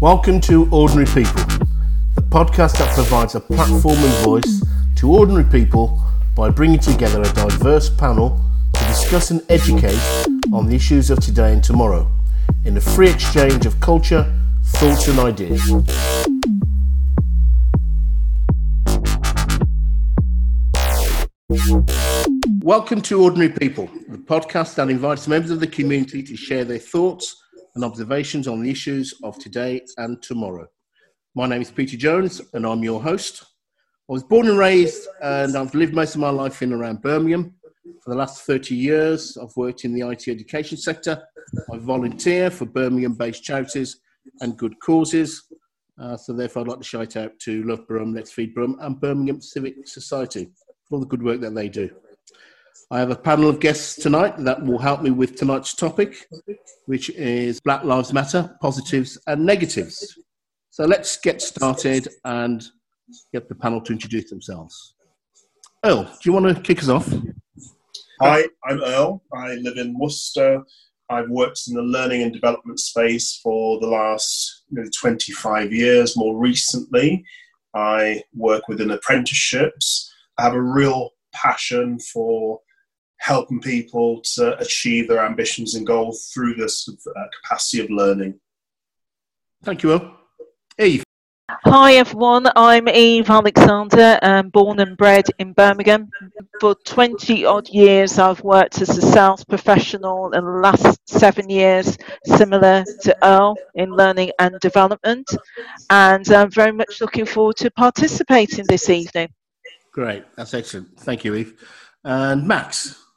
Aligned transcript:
Welcome 0.00 0.40
to 0.42 0.70
Ordinary 0.70 1.06
People, 1.06 1.42
the 2.14 2.22
podcast 2.22 2.78
that 2.78 2.94
provides 2.94 3.34
a 3.34 3.40
platform 3.40 3.96
and 3.96 4.24
voice 4.24 4.62
to 4.94 5.10
ordinary 5.10 5.42
people 5.42 6.00
by 6.36 6.50
bringing 6.50 6.78
together 6.78 7.20
a 7.20 7.32
diverse 7.32 7.90
panel 7.90 8.40
to 8.74 8.84
discuss 8.84 9.32
and 9.32 9.42
educate 9.48 9.98
on 10.52 10.66
the 10.66 10.76
issues 10.76 11.10
of 11.10 11.18
today 11.18 11.52
and 11.52 11.64
tomorrow 11.64 12.08
in 12.64 12.76
a 12.76 12.80
free 12.80 13.10
exchange 13.10 13.66
of 13.66 13.80
culture, 13.80 14.32
thoughts, 14.66 15.08
and 15.08 15.18
ideas. 15.18 15.68
Welcome 22.62 23.02
to 23.02 23.20
Ordinary 23.20 23.50
People, 23.50 23.90
the 24.06 24.18
podcast 24.18 24.76
that 24.76 24.90
invites 24.90 25.26
members 25.26 25.50
of 25.50 25.58
the 25.58 25.66
community 25.66 26.22
to 26.22 26.36
share 26.36 26.64
their 26.64 26.78
thoughts 26.78 27.42
and 27.78 27.84
observations 27.84 28.48
on 28.48 28.60
the 28.60 28.68
issues 28.68 29.14
of 29.22 29.38
today 29.38 29.80
and 29.98 30.20
tomorrow. 30.20 30.66
My 31.36 31.46
name 31.46 31.62
is 31.62 31.70
Peter 31.70 31.96
Jones 31.96 32.40
and 32.52 32.66
I'm 32.66 32.82
your 32.82 33.00
host. 33.00 33.44
I 34.10 34.14
was 34.14 34.24
born 34.24 34.48
and 34.48 34.58
raised 34.58 35.06
and 35.22 35.56
I've 35.56 35.76
lived 35.76 35.94
most 35.94 36.16
of 36.16 36.20
my 36.20 36.30
life 36.30 36.60
in 36.60 36.72
around 36.72 37.02
Birmingham. 37.02 37.54
For 38.02 38.10
the 38.10 38.16
last 38.16 38.42
30 38.42 38.74
years, 38.74 39.38
I've 39.40 39.56
worked 39.56 39.84
in 39.84 39.94
the 39.94 40.08
IT 40.08 40.26
education 40.26 40.76
sector. 40.76 41.22
I 41.72 41.78
volunteer 41.78 42.50
for 42.50 42.66
Birmingham 42.66 43.14
based 43.14 43.44
charities 43.44 44.00
and 44.40 44.58
good 44.58 44.74
causes. 44.80 45.44
Uh, 46.00 46.16
so, 46.16 46.32
therefore, 46.32 46.62
I'd 46.62 46.68
like 46.68 46.78
to 46.78 46.84
shout 46.84 47.16
out 47.16 47.38
to 47.42 47.62
Love 47.62 47.86
Brum, 47.86 48.12
Let's 48.12 48.32
Feed 48.32 48.54
Brum, 48.54 48.76
and 48.80 49.00
Birmingham 49.00 49.40
Civic 49.40 49.86
Society 49.86 50.48
for 50.84 50.96
all 50.96 51.00
the 51.00 51.06
good 51.06 51.22
work 51.22 51.40
that 51.42 51.54
they 51.54 51.68
do. 51.68 51.88
I 52.90 53.00
have 53.00 53.10
a 53.10 53.16
panel 53.16 53.50
of 53.50 53.60
guests 53.60 53.96
tonight 53.96 54.38
that 54.38 54.64
will 54.64 54.78
help 54.78 55.02
me 55.02 55.10
with 55.10 55.36
tonight's 55.36 55.74
topic, 55.74 56.26
which 56.86 57.10
is 57.10 57.60
Black 57.60 57.84
Lives 57.84 58.14
Matter 58.14 58.56
positives 58.62 59.18
and 59.26 59.44
negatives. 59.44 60.18
So 60.70 60.86
let's 60.86 61.18
get 61.18 61.42
started 61.42 62.08
and 62.24 62.64
get 63.30 63.46
the 63.46 63.54
panel 63.54 63.82
to 63.82 63.92
introduce 63.92 64.30
themselves. 64.30 64.94
Earl, 65.84 66.04
do 66.04 66.18
you 66.24 66.32
want 66.32 66.56
to 66.56 66.62
kick 66.62 66.78
us 66.78 66.88
off? 66.88 67.12
Hi, 68.22 68.44
I'm 68.64 68.82
Earl. 68.82 69.22
I 69.34 69.56
live 69.56 69.76
in 69.76 69.98
Worcester. 69.98 70.62
I've 71.10 71.28
worked 71.28 71.60
in 71.68 71.74
the 71.74 71.82
learning 71.82 72.22
and 72.22 72.32
development 72.32 72.80
space 72.80 73.38
for 73.42 73.78
the 73.80 73.86
last 73.86 74.62
nearly 74.70 74.90
25 74.98 75.74
years. 75.74 76.16
More 76.16 76.38
recently, 76.38 77.22
I 77.74 78.22
work 78.34 78.66
within 78.66 78.92
apprenticeships. 78.92 80.10
I 80.38 80.44
have 80.44 80.54
a 80.54 80.62
real 80.62 81.10
passion 81.34 81.98
for 81.98 82.60
helping 83.18 83.60
people 83.60 84.20
to 84.34 84.58
achieve 84.58 85.08
their 85.08 85.24
ambitions 85.24 85.74
and 85.74 85.86
goals 85.86 86.30
through 86.32 86.54
this 86.54 86.88
uh, 86.88 87.24
capacity 87.42 87.82
of 87.82 87.90
learning. 87.90 88.38
Thank 89.64 89.82
you, 89.82 89.90
Will. 89.90 90.12
Eve. 90.78 91.04
Hi 91.64 91.94
everyone, 91.94 92.46
I'm 92.56 92.88
Eve 92.90 93.30
Alexander, 93.30 94.18
um, 94.22 94.50
born 94.50 94.80
and 94.80 94.96
bred 94.98 95.24
in 95.38 95.54
Birmingham. 95.54 96.10
For 96.60 96.74
20 96.84 97.46
odd 97.46 97.68
years, 97.70 98.18
I've 98.18 98.42
worked 98.42 98.82
as 98.82 98.90
a 98.90 99.02
sales 99.02 99.44
professional, 99.46 100.32
and 100.34 100.46
the 100.46 100.60
last 100.60 101.00
seven 101.08 101.48
years, 101.48 101.96
similar 102.26 102.84
to 103.02 103.16
Earl, 103.26 103.56
in 103.74 103.90
learning 103.90 104.32
and 104.38 104.60
development. 104.60 105.26
And 105.88 106.28
I'm 106.28 106.50
very 106.50 106.72
much 106.72 107.00
looking 107.00 107.24
forward 107.24 107.56
to 107.56 107.70
participating 107.70 108.66
this 108.68 108.90
evening. 108.90 109.30
Great, 109.92 110.24
that's 110.36 110.52
excellent. 110.52 111.00
Thank 111.00 111.24
you, 111.24 111.34
Eve. 111.34 111.64
And 112.04 112.46
Max. 112.46 113.07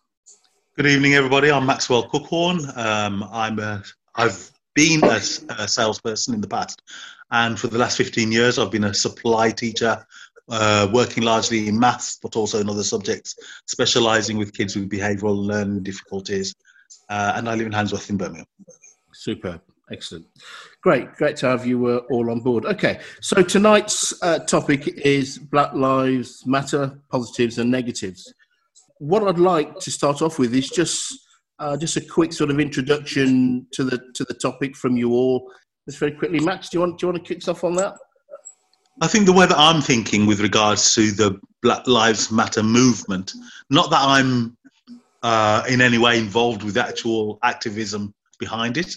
Good 0.81 0.89
evening, 0.89 1.13
everybody. 1.13 1.51
I'm 1.51 1.67
Maxwell 1.67 2.09
Cookhorn. 2.09 2.75
Um, 2.75 3.23
I'm 3.31 3.59
a, 3.59 3.83
I've 4.15 4.49
been 4.73 5.03
a, 5.03 5.21
a, 5.59 5.67
salesperson 5.67 6.33
in 6.33 6.41
the 6.41 6.47
past, 6.47 6.81
and 7.29 7.59
for 7.59 7.67
the 7.67 7.77
last 7.77 7.97
15 7.97 8.31
years, 8.31 8.57
I've 8.57 8.71
been 8.71 8.85
a 8.85 8.93
supply 8.95 9.51
teacher, 9.51 10.03
uh, 10.49 10.89
working 10.91 11.21
largely 11.21 11.67
in 11.67 11.79
maths, 11.79 12.17
but 12.19 12.35
also 12.35 12.59
in 12.59 12.67
other 12.67 12.81
subjects, 12.81 13.35
specialising 13.67 14.39
with 14.39 14.53
kids 14.53 14.75
with 14.75 14.89
behavioural 14.89 15.37
learning 15.37 15.83
difficulties. 15.83 16.55
Uh, 17.07 17.33
and 17.35 17.47
I 17.47 17.53
live 17.53 17.67
in 17.67 17.73
Handsworth 17.73 18.09
in 18.09 18.17
Birmingham. 18.17 18.47
Superb. 19.13 19.61
Excellent. 19.91 20.25
Great. 20.81 21.13
Great 21.13 21.35
to 21.35 21.47
have 21.47 21.63
you 21.63 21.85
uh, 21.85 21.97
all 22.09 22.31
on 22.31 22.39
board. 22.39 22.65
Okay. 22.65 23.01
So 23.19 23.43
tonight's 23.43 24.15
uh, 24.23 24.39
topic 24.39 24.87
is 24.87 25.37
Black 25.37 25.73
Lives 25.73 26.43
Matter 26.47 26.99
positives 27.11 27.59
and 27.59 27.69
negatives 27.69 28.33
what 29.01 29.27
I'd 29.27 29.39
like 29.39 29.79
to 29.79 29.89
start 29.89 30.21
off 30.21 30.37
with 30.37 30.53
is 30.53 30.69
just 30.69 31.19
uh, 31.57 31.75
just 31.75 31.97
a 31.97 32.01
quick 32.01 32.31
sort 32.31 32.51
of 32.51 32.59
introduction 32.59 33.65
to 33.73 33.83
the 33.83 33.99
to 34.13 34.23
the 34.25 34.35
topic 34.35 34.75
from 34.75 34.95
you 34.95 35.11
all. 35.11 35.51
Just 35.89 35.97
very 35.97 36.11
quickly, 36.11 36.39
Max, 36.39 36.69
do 36.69 36.77
you 36.77 36.81
want 36.81 36.99
do 36.99 37.07
you 37.07 37.11
want 37.11 37.25
to 37.25 37.27
kick 37.27 37.41
us 37.41 37.47
off 37.47 37.63
on 37.63 37.73
that? 37.77 37.95
I 39.01 39.07
think 39.07 39.25
the 39.25 39.33
way 39.33 39.47
that 39.47 39.57
I'm 39.57 39.81
thinking 39.81 40.27
with 40.27 40.39
regards 40.39 40.93
to 40.93 41.11
the 41.11 41.39
Black 41.63 41.87
Lives 41.87 42.31
Matter 42.31 42.61
movement, 42.61 43.33
not 43.71 43.89
that 43.89 44.01
I'm 44.01 44.55
uh, 45.23 45.63
in 45.67 45.81
any 45.81 45.97
way 45.97 46.19
involved 46.19 46.61
with 46.61 46.77
actual 46.77 47.39
activism 47.41 48.13
behind 48.37 48.77
it, 48.77 48.93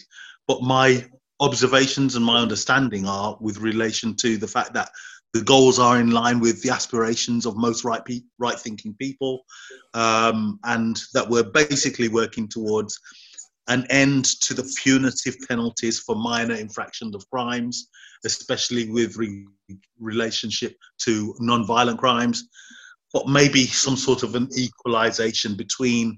but 0.47 0.61
my 0.61 1.03
observations 1.41 2.15
and 2.15 2.25
my 2.25 2.41
understanding 2.41 3.07
are 3.07 3.39
with 3.41 3.57
relation 3.57 4.15
to 4.17 4.37
the 4.37 4.49
fact 4.49 4.75
that 4.75 4.91
the 5.35 5.43
goals 5.43 5.81
are 5.81 5.99
in 5.99 6.13
line 6.13 6.39
with 6.39 6.63
the 6.63 6.71
aspirations 6.71 7.45
of 7.45 7.57
most 7.57 7.85
right 7.85 8.05
pe- 8.05 8.23
right 8.39 8.59
thinking 8.59 8.95
people, 8.95 9.45
um, 9.93 10.61
and 10.63 11.03
that 11.13 11.29
we're 11.29 11.43
basically 11.43 12.09
working 12.09 12.49
towards 12.49 12.99
an 13.67 13.85
end 13.91 14.25
to 14.43 14.55
the 14.55 14.63
punitive 14.81 15.37
penalties 15.49 15.99
for 15.99 16.15
minor 16.15 16.55
infractions 16.55 17.17
of 17.17 17.29
crimes, 17.31 17.89
especially 18.25 18.89
with 18.91 19.17
re- 19.17 19.47
relationship 19.99 20.77
to 20.99 21.35
non-violent 21.41 21.99
crimes, 21.99 22.49
but 23.13 23.27
maybe 23.27 23.67
some 23.67 23.97
sort 23.97 24.23
of 24.23 24.37
an 24.37 24.49
equalization 24.57 25.57
between 25.57 26.17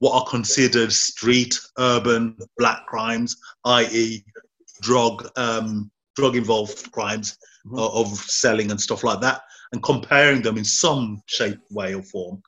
what 0.00 0.14
are 0.14 0.28
considered 0.28 0.92
street, 0.92 1.56
urban, 1.78 2.36
black 2.58 2.84
crimes, 2.86 3.36
i.e., 3.64 4.24
drug 4.80 5.28
um, 5.36 5.88
drug 6.16 6.34
involved 6.34 6.90
crimes. 6.90 7.38
Of 7.74 8.08
selling 8.08 8.70
and 8.70 8.80
stuff 8.80 9.04
like 9.04 9.20
that, 9.20 9.42
and 9.72 9.82
comparing 9.82 10.42
them 10.42 10.58
in 10.58 10.64
some 10.64 11.22
shape, 11.26 11.58
way, 11.70 11.94
or 11.94 12.02
form 12.02 12.42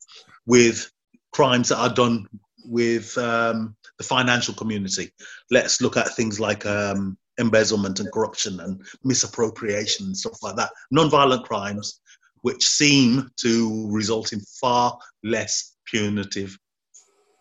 with 0.47 0.91
crimes 1.33 1.69
that 1.69 1.79
are 1.79 1.95
done 1.95 2.27
with 2.65 3.17
um, 3.19 3.75
the 3.99 4.05
financial 4.05 4.55
community. 4.55 5.11
Let's 5.51 5.81
look 5.81 5.97
at 5.97 6.15
things 6.15 6.39
like 6.39 6.67
um, 6.67 7.17
embezzlement 7.39 8.01
and 8.01 8.11
corruption 8.13 8.61
and 8.61 8.81
misappropriation 9.05 10.07
and 10.07 10.17
stuff 10.17 10.43
like 10.43 10.57
that. 10.57 10.71
Non-violent 10.91 11.45
crimes, 11.45 12.01
which 12.43 12.65
seem 12.67 13.31
to 13.39 13.89
result 13.91 14.33
in 14.33 14.41
far 14.61 14.99
less 15.25 15.77
punitive 15.87 16.57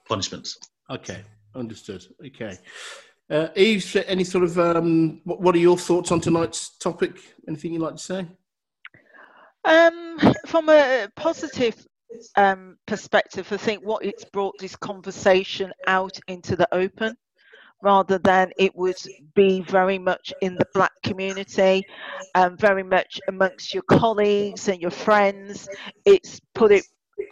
punishments. 0.08 0.58
Okay, 0.90 1.22
understood. 1.56 2.06
Okay. 2.26 2.58
Uh, 3.32 3.48
Eve, 3.56 4.04
any 4.08 4.26
sort 4.26 4.44
of 4.44 4.60
um, 4.60 5.22
what, 5.24 5.56
are 5.56 5.60
your 5.60 5.78
thoughts 5.78 6.12
on 6.12 6.20
tonight's 6.20 6.78
topic? 6.80 7.14
Anything 7.48 7.72
you'd 7.72 7.82
like 7.82 7.96
to 7.96 7.98
say? 7.98 8.28
Um, 9.64 10.20
from 10.48 10.68
a 10.68 11.08
positive 11.16 11.88
um, 12.36 12.78
perspective, 12.88 13.48
I 13.52 13.56
think 13.56 13.86
what 13.86 14.04
it's 14.04 14.26
brought 14.26 14.60
this 14.60 14.76
conversation 14.76 15.72
out 15.88 16.20
into 16.28 16.58
the 16.58 16.68
open 16.76 17.16
rather 17.82 18.18
than 18.18 18.52
it 18.58 18.76
would 18.76 18.98
be 19.34 19.62
very 19.62 19.98
much 19.98 20.34
in 20.42 20.56
the 20.56 20.68
black 20.74 20.92
community 21.02 21.84
and 22.36 22.60
very 22.60 22.84
much 22.84 23.22
amongst 23.30 23.74
your 23.74 23.84
colleagues 23.84 24.68
and 24.68 24.82
your 24.82 24.92
friends. 24.92 25.70
It's 26.04 26.42
put 26.54 26.74
it 26.74 26.86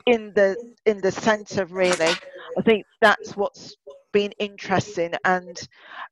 in 0.09 0.33
the 0.33 0.55
in 0.85 0.99
the 1.01 1.11
centre 1.11 1.65
really. 1.65 2.13
I 2.57 2.61
think 2.63 2.85
that's 2.99 3.37
what's 3.37 3.75
been 4.11 4.31
interesting 4.39 5.13
and 5.23 5.61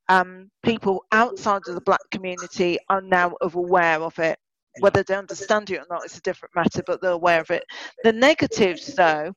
um, 0.07 0.51
people 0.63 1.03
outside 1.11 1.61
of 1.67 1.73
the 1.73 1.81
black 1.81 1.99
community 2.11 2.77
are 2.89 3.01
now 3.01 3.33
aware 3.41 3.99
of 3.99 4.17
it 4.19 4.37
whether 4.79 5.01
they 5.01 5.15
understand 5.15 5.71
it 5.71 5.79
or 5.79 5.85
not 5.89 6.05
is 6.05 6.15
a 6.15 6.21
different 6.21 6.55
matter 6.55 6.83
but 6.85 7.01
they're 7.01 7.11
aware 7.11 7.41
of 7.41 7.49
it 7.49 7.63
the 8.03 8.13
negatives 8.13 8.93
though 8.93 9.33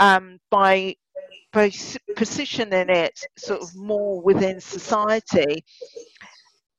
um, 0.00 0.38
by 0.50 0.94
by 1.54 1.70
positioning 2.14 2.90
it 2.90 3.18
sort 3.38 3.62
of 3.62 3.74
more 3.74 4.20
within 4.20 4.60
society 4.60 5.64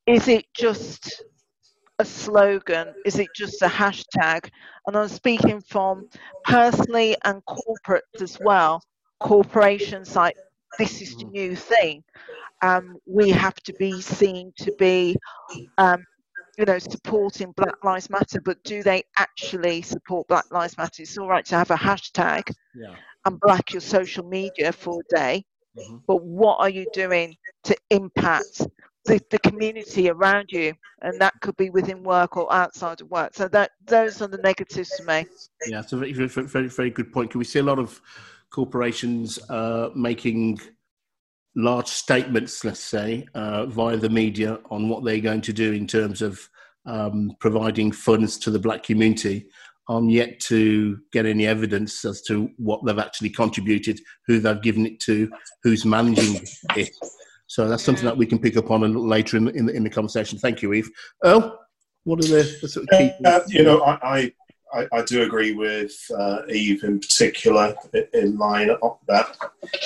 is 0.06 0.28
it 0.28 0.44
just 0.54 1.24
a 1.98 2.04
slogan? 2.04 2.94
Is 3.04 3.18
it 3.18 3.28
just 3.34 3.62
a 3.62 3.66
hashtag? 3.66 4.50
And 4.86 4.96
I'm 4.96 5.08
speaking 5.08 5.60
from 5.60 6.08
personally 6.44 7.16
and 7.24 7.42
corporates 7.44 8.22
as 8.22 8.38
well. 8.40 8.82
Corporations 9.20 10.14
like 10.14 10.36
this 10.78 11.00
is 11.00 11.16
the 11.16 11.24
new 11.24 11.56
thing. 11.56 12.04
Um, 12.62 12.96
we 13.06 13.30
have 13.30 13.54
to 13.64 13.72
be 13.74 14.00
seen 14.00 14.52
to 14.58 14.72
be, 14.78 15.16
um, 15.78 16.04
you 16.58 16.64
know, 16.64 16.78
supporting 16.78 17.52
Black 17.52 17.82
Lives 17.84 18.10
Matter, 18.10 18.40
but 18.40 18.62
do 18.64 18.82
they 18.82 19.02
actually 19.18 19.82
support 19.82 20.26
Black 20.28 20.50
Lives 20.50 20.76
Matter? 20.78 21.02
It's 21.02 21.18
all 21.18 21.28
right 21.28 21.44
to 21.46 21.56
have 21.56 21.70
a 21.70 21.76
hashtag 21.76 22.50
yeah. 22.74 22.94
and 23.26 23.38
black 23.40 23.72
your 23.72 23.82
social 23.82 24.24
media 24.24 24.72
for 24.72 25.00
a 25.00 25.16
day, 25.16 25.44
mm-hmm. 25.78 25.98
but 26.06 26.22
what 26.24 26.58
are 26.60 26.70
you 26.70 26.86
doing 26.94 27.36
to 27.64 27.76
impact 27.90 28.62
the, 29.06 29.20
the 29.30 29.38
community 29.38 30.08
around 30.10 30.50
you, 30.50 30.74
and 31.02 31.20
that 31.20 31.34
could 31.40 31.56
be 31.56 31.70
within 31.70 32.02
work 32.02 32.36
or 32.36 32.52
outside 32.52 33.00
of 33.00 33.10
work. 33.10 33.34
So 33.34 33.48
that 33.48 33.72
those 33.86 34.20
are 34.20 34.26
the 34.26 34.38
negatives 34.38 34.90
to 34.96 35.04
me. 35.04 35.26
Yeah, 35.66 35.80
it's 35.80 35.92
a 35.92 35.96
very, 35.96 36.12
very, 36.12 36.68
very, 36.68 36.90
good 36.90 37.12
point. 37.12 37.30
Can 37.30 37.38
we 37.38 37.44
see 37.44 37.60
a 37.60 37.64
lot 37.64 37.78
of 37.78 38.00
corporations 38.50 39.38
uh, 39.50 39.90
making 39.94 40.60
large 41.54 41.88
statements, 41.88 42.64
let's 42.64 42.80
say, 42.80 43.26
uh, 43.34 43.66
via 43.66 43.96
the 43.96 44.10
media 44.10 44.58
on 44.70 44.88
what 44.88 45.04
they're 45.04 45.20
going 45.20 45.40
to 45.42 45.52
do 45.52 45.72
in 45.72 45.86
terms 45.86 46.22
of 46.22 46.38
um, 46.84 47.32
providing 47.40 47.90
funds 47.92 48.38
to 48.38 48.50
the 48.50 48.58
black 48.58 48.82
community? 48.82 49.46
I'm 49.88 50.08
yet 50.08 50.40
to 50.40 50.98
get 51.12 51.26
any 51.26 51.46
evidence 51.46 52.04
as 52.04 52.20
to 52.22 52.50
what 52.56 52.84
they've 52.84 52.98
actually 52.98 53.30
contributed, 53.30 54.00
who 54.26 54.40
they've 54.40 54.60
given 54.60 54.84
it 54.84 54.98
to, 55.00 55.30
who's 55.62 55.84
managing 55.84 56.44
it. 56.74 56.90
So 57.46 57.68
that's 57.68 57.82
something 57.82 58.04
that 58.04 58.16
we 58.16 58.26
can 58.26 58.38
pick 58.38 58.56
up 58.56 58.70
on 58.70 58.82
a 58.82 58.86
little 58.86 59.06
later 59.06 59.36
in 59.36 59.44
the, 59.44 59.52
in 59.52 59.66
the, 59.66 59.72
in 59.72 59.84
the 59.84 59.90
conversation. 59.90 60.38
Thank 60.38 60.62
you, 60.62 60.72
Eve. 60.72 60.90
Earl, 61.24 61.58
what 62.04 62.24
are 62.24 62.28
the, 62.28 62.58
the 62.60 62.68
sort 62.68 62.86
of 62.90 62.98
key? 62.98 63.12
Uh, 63.24 63.40
you 63.48 63.62
know, 63.62 63.82
I, 63.82 64.32
I, 64.72 64.86
I, 64.92 65.02
do 65.02 65.22
agree 65.22 65.52
with 65.52 65.92
uh, 66.16 66.42
Eve 66.48 66.84
in 66.84 66.98
particular 66.98 67.74
in 68.14 68.36
line 68.36 68.70
of 68.70 68.98
that. 69.08 69.36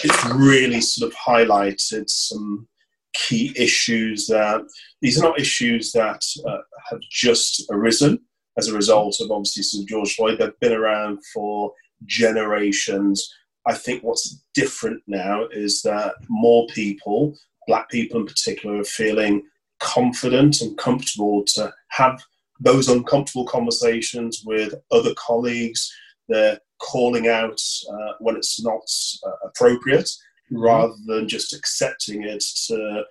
It's 0.02 0.24
really 0.26 0.80
sort 0.80 1.10
of 1.10 1.16
highlighted 1.18 2.08
some 2.08 2.66
key 3.12 3.52
issues 3.56 4.26
that 4.26 4.62
these 5.00 5.18
are 5.18 5.24
not 5.24 5.40
issues 5.40 5.92
that 5.92 6.22
uh, 6.46 6.58
have 6.88 7.00
just 7.10 7.64
arisen 7.70 8.20
as 8.56 8.68
a 8.68 8.74
result 8.74 9.20
of 9.20 9.30
obviously 9.30 9.62
Sir 9.62 9.84
George 9.86 10.14
Floyd. 10.14 10.38
They've 10.38 10.60
been 10.60 10.72
around 10.72 11.18
for 11.32 11.72
generations. 12.06 13.32
I 13.66 13.74
think 13.74 14.02
what's 14.02 14.42
different 14.54 15.02
now 15.06 15.46
is 15.50 15.82
that 15.82 16.14
more 16.28 16.66
people 16.68 17.36
black 17.70 17.88
people 17.88 18.18
in 18.18 18.26
particular 18.26 18.80
are 18.80 18.84
feeling 18.84 19.44
confident 19.78 20.60
and 20.60 20.76
comfortable 20.76 21.44
to 21.46 21.72
have 21.90 22.20
those 22.58 22.88
uncomfortable 22.88 23.46
conversations 23.46 24.42
with 24.44 24.74
other 24.90 25.14
colleagues. 25.16 25.88
They're 26.28 26.58
calling 26.80 27.28
out 27.28 27.60
uh, 27.88 28.14
when 28.18 28.34
it's 28.34 28.60
not 28.60 28.82
uh, 29.24 29.46
appropriate 29.48 30.10
mm-hmm. 30.50 30.60
rather 30.60 30.94
than 31.06 31.28
just 31.28 31.54
accepting 31.54 32.24
it 32.24 32.42
to, 32.66 33.04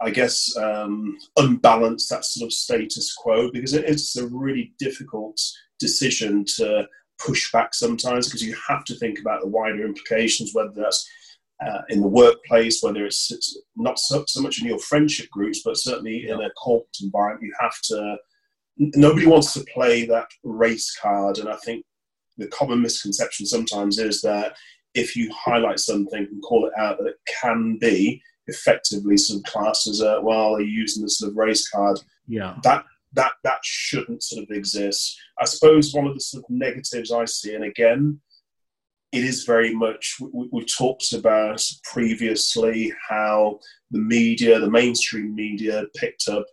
I 0.00 0.10
guess, 0.10 0.56
um, 0.56 1.16
unbalance 1.36 2.08
that 2.08 2.24
sort 2.24 2.48
of 2.48 2.52
status 2.52 3.14
quo 3.14 3.52
because 3.52 3.72
it's 3.72 4.16
a 4.16 4.26
really 4.26 4.74
difficult 4.80 5.40
decision 5.78 6.44
to 6.56 6.88
push 7.24 7.52
back 7.52 7.72
sometimes 7.72 8.26
because 8.26 8.44
you 8.44 8.56
have 8.68 8.84
to 8.86 8.96
think 8.96 9.20
about 9.20 9.42
the 9.42 9.48
wider 9.48 9.86
implications, 9.86 10.50
whether 10.54 10.72
that's 10.74 11.08
uh, 11.64 11.82
in 11.88 12.00
the 12.00 12.08
workplace, 12.08 12.82
whether 12.82 13.04
it's, 13.04 13.30
it's 13.30 13.58
not 13.76 13.98
so, 13.98 14.24
so, 14.26 14.40
much 14.40 14.60
in 14.60 14.68
your 14.68 14.78
friendship 14.78 15.28
groups, 15.30 15.62
but 15.64 15.76
certainly 15.76 16.28
in 16.28 16.40
a 16.40 16.50
corporate 16.50 16.96
environment, 17.02 17.44
you 17.44 17.54
have 17.60 17.78
to. 17.82 18.16
Nobody 18.78 19.26
wants 19.26 19.52
to 19.52 19.64
play 19.74 20.06
that 20.06 20.28
race 20.42 20.96
card, 20.96 21.38
and 21.38 21.48
I 21.48 21.56
think 21.56 21.84
the 22.38 22.46
common 22.48 22.80
misconception 22.80 23.44
sometimes 23.44 23.98
is 23.98 24.22
that 24.22 24.56
if 24.94 25.14
you 25.14 25.30
highlight 25.34 25.78
something 25.80 26.26
and 26.30 26.42
call 26.42 26.66
it 26.66 26.72
out, 26.78 26.98
that 26.98 27.08
it 27.08 27.16
can 27.40 27.76
be 27.78 28.22
effectively 28.46 29.16
sort 29.16 29.40
of 29.40 29.44
classed 29.44 29.86
as 29.86 30.00
a 30.00 30.20
well, 30.22 30.56
are 30.56 30.60
you 30.60 30.70
using 30.70 31.02
the 31.02 31.10
sort 31.10 31.30
of 31.30 31.36
race 31.36 31.68
card? 31.68 32.00
Yeah, 32.26 32.56
that 32.62 32.84
that 33.12 33.32
that 33.44 33.58
shouldn't 33.62 34.22
sort 34.22 34.44
of 34.44 34.56
exist. 34.56 35.18
I 35.38 35.44
suppose 35.44 35.92
one 35.92 36.06
of 36.06 36.14
the 36.14 36.20
sort 36.20 36.44
of 36.44 36.50
negatives 36.50 37.12
I 37.12 37.24
see, 37.26 37.54
and 37.54 37.64
again, 37.64 38.20
it 39.12 39.24
is 39.24 39.44
very 39.44 39.74
much, 39.74 40.16
we, 40.20 40.48
we 40.52 40.64
talked 40.64 41.12
about 41.12 41.62
previously 41.84 42.92
how 43.08 43.58
the 43.90 43.98
media, 43.98 44.58
the 44.58 44.70
mainstream 44.70 45.34
media, 45.34 45.84
picked 45.96 46.28
up 46.28 46.46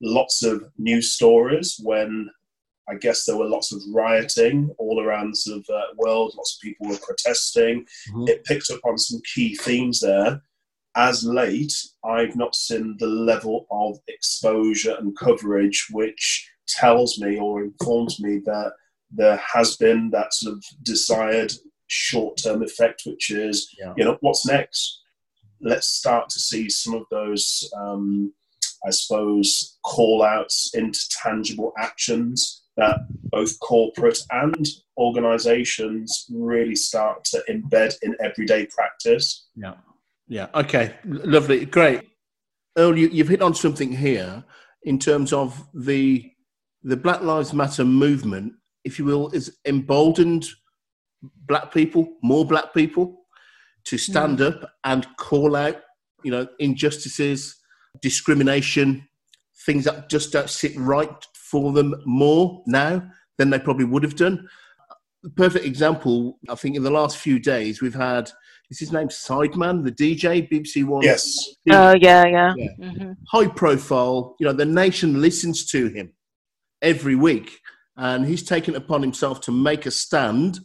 lots 0.00 0.44
of 0.44 0.64
news 0.78 1.12
stories 1.12 1.80
when 1.82 2.30
I 2.88 2.94
guess 2.94 3.24
there 3.24 3.36
were 3.36 3.48
lots 3.48 3.72
of 3.72 3.82
rioting 3.92 4.72
all 4.78 5.02
around 5.02 5.32
the 5.32 5.36
sort 5.36 5.58
of 5.58 5.66
uh, 5.74 5.82
world. 5.96 6.34
Lots 6.36 6.56
of 6.56 6.62
people 6.62 6.88
were 6.88 6.98
protesting. 7.02 7.84
Mm-hmm. 8.10 8.28
It 8.28 8.44
picked 8.44 8.70
up 8.70 8.80
on 8.84 8.96
some 8.96 9.20
key 9.34 9.56
themes 9.56 10.00
there. 10.00 10.40
As 10.94 11.24
late, 11.24 11.74
I've 12.04 12.36
not 12.36 12.54
seen 12.54 12.96
the 12.98 13.08
level 13.08 13.66
of 13.70 13.98
exposure 14.06 14.96
and 14.98 15.18
coverage 15.18 15.88
which 15.90 16.48
tells 16.68 17.18
me 17.18 17.38
or 17.38 17.62
informs 17.64 18.20
me 18.20 18.40
that 18.46 18.72
there 19.10 19.36
has 19.36 19.76
been 19.76 20.10
that 20.10 20.32
sort 20.32 20.56
of 20.56 20.64
desired 20.82 21.52
short 21.86 22.38
term 22.42 22.62
effect, 22.62 23.02
which 23.06 23.30
is, 23.30 23.74
yeah. 23.78 23.92
you 23.96 24.04
know, 24.04 24.18
what's 24.20 24.46
next? 24.46 25.02
Let's 25.60 25.88
start 25.88 26.28
to 26.30 26.38
see 26.38 26.68
some 26.68 26.94
of 26.94 27.04
those, 27.10 27.70
um, 27.76 28.32
I 28.86 28.90
suppose, 28.90 29.78
call 29.84 30.22
outs 30.22 30.72
into 30.74 31.00
tangible 31.22 31.72
actions 31.78 32.62
that 32.76 33.00
both 33.30 33.58
corporate 33.60 34.18
and 34.30 34.68
organizations 34.98 36.26
really 36.30 36.74
start 36.74 37.24
to 37.24 37.42
embed 37.48 37.94
in 38.02 38.14
everyday 38.22 38.66
practice. 38.66 39.46
Yeah. 39.54 39.74
Yeah. 40.28 40.48
Okay. 40.54 40.94
Lovely. 41.04 41.64
Great. 41.64 42.02
Earl, 42.76 42.98
you, 42.98 43.08
you've 43.08 43.28
hit 43.28 43.40
on 43.40 43.54
something 43.54 43.92
here 43.92 44.44
in 44.82 44.98
terms 44.98 45.32
of 45.32 45.66
the 45.74 46.30
the 46.82 46.96
Black 46.96 47.22
Lives 47.22 47.52
Matter 47.52 47.84
movement, 47.84 48.52
if 48.84 48.98
you 48.98 49.04
will, 49.04 49.28
is 49.30 49.58
emboldened 49.66 50.46
black 51.46 51.72
people, 51.72 52.16
more 52.22 52.44
black 52.44 52.74
people, 52.74 53.26
to 53.84 53.98
stand 53.98 54.38
mm. 54.38 54.48
up 54.48 54.70
and 54.84 55.06
call 55.16 55.56
out, 55.56 55.76
you 56.24 56.30
know, 56.30 56.46
injustices, 56.58 57.56
discrimination, 58.02 59.06
things 59.64 59.84
that 59.84 60.08
just 60.08 60.32
don't 60.32 60.50
sit 60.50 60.76
right 60.76 61.24
for 61.34 61.72
them 61.72 61.94
more 62.04 62.62
now 62.66 63.02
than 63.38 63.50
they 63.50 63.58
probably 63.58 63.84
would 63.84 64.02
have 64.02 64.16
done. 64.16 64.48
The 65.22 65.30
perfect 65.30 65.64
example, 65.64 66.38
I 66.48 66.54
think, 66.54 66.76
in 66.76 66.82
the 66.82 66.90
last 66.90 67.18
few 67.18 67.38
days, 67.38 67.80
we've 67.80 67.94
had 67.94 68.30
is 68.70 68.80
his 68.80 68.92
name 68.92 69.08
Sideman, 69.08 69.84
the 69.84 69.92
DJ, 69.92 70.48
BBC 70.50 70.84
One. 70.84 71.02
Yes. 71.02 71.36
Oh 71.70 71.94
yeah, 72.00 72.26
yeah. 72.26 72.54
yeah. 72.56 72.68
Mm-hmm. 72.80 73.12
High 73.28 73.48
profile. 73.48 74.36
You 74.40 74.46
know, 74.46 74.52
the 74.52 74.64
nation 74.64 75.20
listens 75.20 75.66
to 75.66 75.88
him 75.88 76.12
every 76.82 77.14
week, 77.14 77.60
and 77.96 78.26
he's 78.26 78.42
taken 78.42 78.74
upon 78.74 79.02
himself 79.02 79.40
to 79.42 79.52
make 79.52 79.86
a 79.86 79.90
stand 79.90 80.60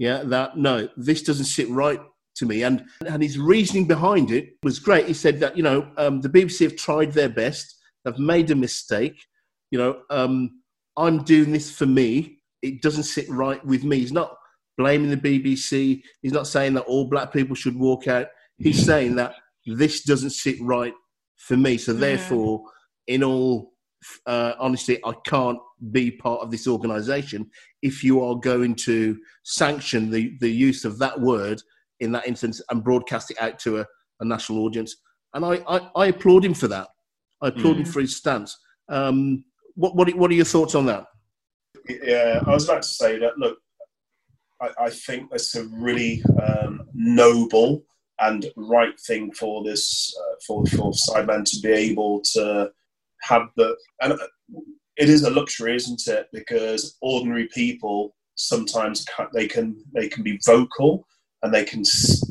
yeah, 0.00 0.22
that 0.24 0.56
no, 0.56 0.88
this 0.96 1.20
doesn't 1.20 1.44
sit 1.44 1.68
right 1.68 2.00
to 2.36 2.46
me. 2.46 2.62
And 2.62 2.86
and 3.06 3.22
his 3.22 3.38
reasoning 3.38 3.86
behind 3.86 4.30
it 4.30 4.54
was 4.62 4.78
great. 4.78 5.06
He 5.06 5.12
said 5.12 5.38
that 5.40 5.58
you 5.58 5.62
know 5.62 5.86
um, 5.98 6.22
the 6.22 6.30
BBC 6.30 6.62
have 6.62 6.76
tried 6.76 7.12
their 7.12 7.28
best, 7.28 7.76
they've 8.04 8.18
made 8.18 8.50
a 8.50 8.54
mistake. 8.54 9.22
You 9.70 9.78
know, 9.78 10.00
um, 10.08 10.62
I'm 10.96 11.22
doing 11.22 11.52
this 11.52 11.70
for 11.70 11.84
me. 11.84 12.38
It 12.62 12.80
doesn't 12.80 13.02
sit 13.02 13.28
right 13.28 13.62
with 13.64 13.84
me. 13.84 13.98
He's 13.98 14.10
not 14.10 14.34
blaming 14.78 15.10
the 15.10 15.18
BBC. 15.18 16.00
He's 16.22 16.32
not 16.32 16.46
saying 16.46 16.72
that 16.74 16.86
all 16.86 17.06
black 17.06 17.30
people 17.30 17.54
should 17.54 17.76
walk 17.76 18.08
out. 18.08 18.28
He's 18.56 18.82
saying 18.82 19.16
that 19.16 19.34
this 19.66 20.02
doesn't 20.02 20.30
sit 20.30 20.56
right 20.62 20.94
for 21.36 21.58
me. 21.58 21.76
So 21.76 21.92
therefore, 21.92 22.62
in 23.06 23.22
all 23.22 23.69
uh, 24.26 24.54
honesty, 24.58 24.98
I 25.04 25.12
can't 25.24 25.58
be 25.92 26.10
part 26.10 26.40
of 26.40 26.50
this 26.50 26.66
organization 26.66 27.50
if 27.82 28.04
you 28.04 28.22
are 28.22 28.36
going 28.36 28.74
to 28.74 29.18
sanction 29.44 30.10
the, 30.10 30.36
the 30.40 30.50
use 30.50 30.84
of 30.84 30.98
that 30.98 31.20
word 31.20 31.62
in 32.00 32.12
that 32.12 32.26
instance 32.26 32.60
and 32.70 32.84
broadcast 32.84 33.30
it 33.30 33.40
out 33.40 33.58
to 33.60 33.80
a, 33.80 33.86
a 34.20 34.24
national 34.24 34.64
audience. 34.64 34.96
And 35.34 35.44
I, 35.44 35.62
I, 35.68 35.90
I, 35.96 36.06
applaud 36.06 36.44
him 36.44 36.54
for 36.54 36.68
that. 36.68 36.88
I 37.40 37.48
applaud 37.48 37.76
mm. 37.76 37.80
him 37.80 37.84
for 37.84 38.00
his 38.00 38.16
stance. 38.16 38.58
Um, 38.88 39.44
what, 39.74 39.94
what, 39.94 40.14
what 40.16 40.30
are 40.30 40.34
your 40.34 40.44
thoughts 40.44 40.74
on 40.74 40.86
that? 40.86 41.06
Yeah, 41.88 42.42
I 42.46 42.50
was 42.50 42.68
about 42.68 42.82
to 42.82 42.88
say 42.88 43.18
that. 43.18 43.38
Look, 43.38 43.58
I, 44.60 44.70
I 44.78 44.90
think 44.90 45.30
that's 45.30 45.54
a 45.54 45.64
really 45.66 46.22
um, 46.42 46.82
noble 46.94 47.84
and 48.18 48.46
right 48.56 48.98
thing 49.00 49.32
for 49.32 49.64
this 49.64 50.14
uh, 50.20 50.34
for 50.46 50.66
for 50.66 50.92
Sideman 50.92 51.44
to 51.44 51.60
be 51.60 51.72
able 51.72 52.20
to 52.34 52.70
have 53.22 53.48
the 53.56 53.76
and 54.00 54.18
it 54.96 55.08
is 55.08 55.22
a 55.22 55.30
luxury, 55.30 55.74
isn't 55.76 56.06
it? 56.06 56.28
Because 56.32 56.96
ordinary 57.00 57.48
people 57.48 58.14
sometimes 58.40 59.04
they 59.32 59.46
can 59.46 59.82
they 59.94 60.08
can 60.08 60.22
be 60.22 60.40
vocal 60.44 61.06
and 61.42 61.52
they 61.52 61.64
can 61.64 61.82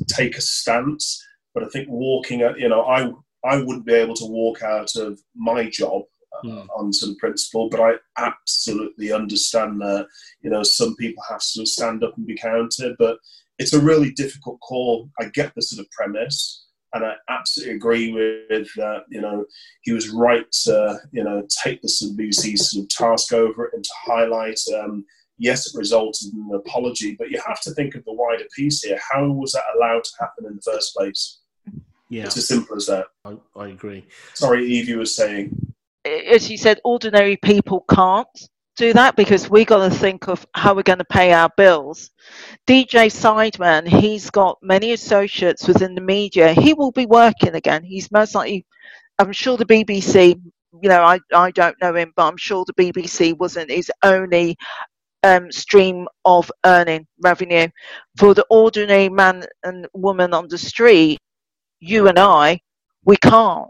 take 0.08 0.38
a 0.38 0.42
stance. 0.42 1.24
But 1.54 1.64
I 1.64 1.68
think 1.70 1.88
walking, 1.90 2.44
out, 2.44 2.60
you 2.60 2.70
know, 2.70 2.84
I 2.84 3.12
I 3.44 3.58
wouldn't 3.58 3.86
be 3.86 3.94
able 3.94 4.16
to 4.16 4.26
walk 4.26 4.64
out 4.64 4.96
of 4.96 5.20
my 5.36 5.70
job 5.70 6.04
uh, 6.38 6.48
mm. 6.48 6.68
on 6.78 6.92
some 6.94 7.16
principle, 7.18 7.70
but 7.70 7.80
I 7.80 7.94
absolutely 8.18 9.12
understand 9.12 9.82
that 9.82 10.08
you 10.42 10.50
know 10.50 10.64
some 10.64 10.96
people 10.96 11.24
have 11.30 11.42
to 11.54 11.66
stand 11.66 12.04
up 12.04 12.16
and 12.18 12.28
be 12.28 12.36
counted, 12.36 12.96
but 13.00 13.18
it's 13.58 13.74
a 13.74 13.82
really 13.82 14.12
difficult 14.12 14.60
call. 14.62 15.10
I 15.20 15.26
get 15.26 15.54
the 15.56 15.62
sort 15.62 15.86
of 15.86 15.92
premise, 15.92 16.66
and 16.94 17.06
I 17.06 17.14
absolutely 17.30 17.76
agree 17.76 18.14
with 18.14 18.70
that. 18.76 19.04
You 19.10 19.22
know, 19.22 19.46
he 19.82 19.92
was 19.92 20.10
right 20.10 20.50
to 20.64 21.00
you 21.12 21.24
know 21.24 21.46
take 21.64 21.82
the 21.82 21.88
BBC 21.88 22.58
sort 22.58 22.84
of 22.84 22.90
task 22.90 23.34
over 23.34 23.66
it 23.66 23.74
and 23.74 23.84
to 23.84 23.92
highlight. 24.06 24.60
Um, 24.82 25.06
yes, 25.38 25.68
it 25.68 25.78
resulted 25.78 26.34
in 26.34 26.50
an 26.50 26.56
apology, 26.56 27.16
but 27.18 27.32
you 27.32 27.42
have 27.46 27.62
to 27.62 27.72
think 27.72 27.96
of 27.96 28.06
the 28.06 28.14
wider 28.14 28.46
piece 28.56 28.84
here. 28.84 29.00
How 29.12 29.30
was 29.30 29.52
that 29.54 29.64
allowed 29.76 30.04
to 30.04 30.12
happen 30.20 30.46
in 30.46 30.56
the 30.56 30.62
first 30.62 30.96
place? 30.96 31.40
Yeah, 32.10 32.26
It's 32.26 32.38
as 32.38 32.48
simple 32.48 32.76
as 32.76 32.88
that. 32.88 33.06
I, 33.24 33.38
I 33.56 33.68
agree. 33.68 34.06
Sorry, 34.34 34.66
Eve, 34.66 34.90
you 34.90 34.98
were 34.98 35.06
saying. 35.06 35.74
as 36.06 36.50
you 36.50 36.58
said, 36.58 36.80
ordinary 36.84 37.38
people 37.38 37.86
can't 37.90 38.50
do 38.80 38.94
that 38.94 39.18
because 39.18 39.50
we 39.50 39.66
got 39.66 39.90
to 39.90 39.94
think 39.94 40.30
of 40.30 40.48
how 40.56 40.74
we're 40.74 40.84
going 40.84 41.00
to 41.00 41.06
pay 41.06 41.34
our 41.34 41.50
bills. 41.58 42.12
DJ 42.66 43.12
Sideman, 43.12 43.86
he's 43.86 44.30
got 44.30 44.58
many 44.62 44.94
associates 44.94 45.68
within 45.68 45.96
the 45.96 46.02
media. 46.02 46.54
He 46.54 46.74
will 46.74 46.92
be 46.92 47.06
working 47.06 47.56
again. 47.56 47.84
He's 47.84 48.10
most 48.10 48.34
likely, 48.36 48.66
I'm 49.20 49.34
sure 49.34 49.58
the 49.58 49.66
BBC, 49.66 50.42
you 50.82 50.90
know, 50.90 51.02
I, 51.04 51.20
I 51.34 51.52
don't 51.52 51.76
know 51.82 51.94
him, 51.94 52.14
but 52.16 52.28
I'm 52.28 52.38
sure 52.38 52.64
the 52.66 52.74
BBC 52.74 53.38
wasn't 53.38 53.70
his 53.70 53.92
only 54.02 54.56
um, 55.24 55.52
stream 55.52 56.08
of 56.24 56.50
earning 56.66 57.06
revenue. 57.22 57.68
For 58.18 58.34
the 58.34 58.46
ordinary 58.50 59.10
man 59.10 59.44
and 59.66 59.88
woman 59.94 60.34
on 60.34 60.48
the 60.48 60.58
street, 60.58 61.20
you 61.82 62.08
and 62.08 62.18
I, 62.18 62.62
we 63.04 63.18
can't 63.18 63.68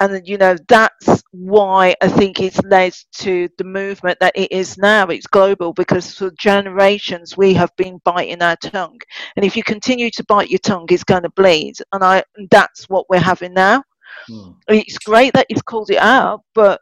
and 0.00 0.26
you 0.26 0.38
know 0.38 0.56
that's 0.68 1.22
why 1.32 1.94
I 2.00 2.08
think 2.08 2.40
it's 2.40 2.62
led 2.62 2.94
to 3.14 3.48
the 3.58 3.64
movement 3.64 4.18
that 4.20 4.36
it 4.36 4.52
is 4.52 4.78
now. 4.78 5.06
It's 5.06 5.26
global 5.26 5.72
because 5.72 6.14
for 6.14 6.30
generations 6.38 7.36
we 7.36 7.52
have 7.54 7.74
been 7.76 8.00
biting 8.04 8.42
our 8.42 8.56
tongue, 8.56 8.98
and 9.36 9.44
if 9.44 9.56
you 9.56 9.62
continue 9.62 10.10
to 10.10 10.24
bite 10.24 10.50
your 10.50 10.60
tongue, 10.60 10.86
it's 10.90 11.04
going 11.04 11.24
to 11.24 11.30
bleed. 11.30 11.74
And 11.92 12.04
I 12.04 12.22
that's 12.50 12.88
what 12.88 13.06
we're 13.10 13.18
having 13.20 13.54
now. 13.54 13.82
Hmm. 14.28 14.50
It's 14.68 14.98
great 14.98 15.32
that 15.34 15.46
you've 15.48 15.64
called 15.64 15.90
it 15.90 15.98
out, 15.98 16.42
but 16.54 16.80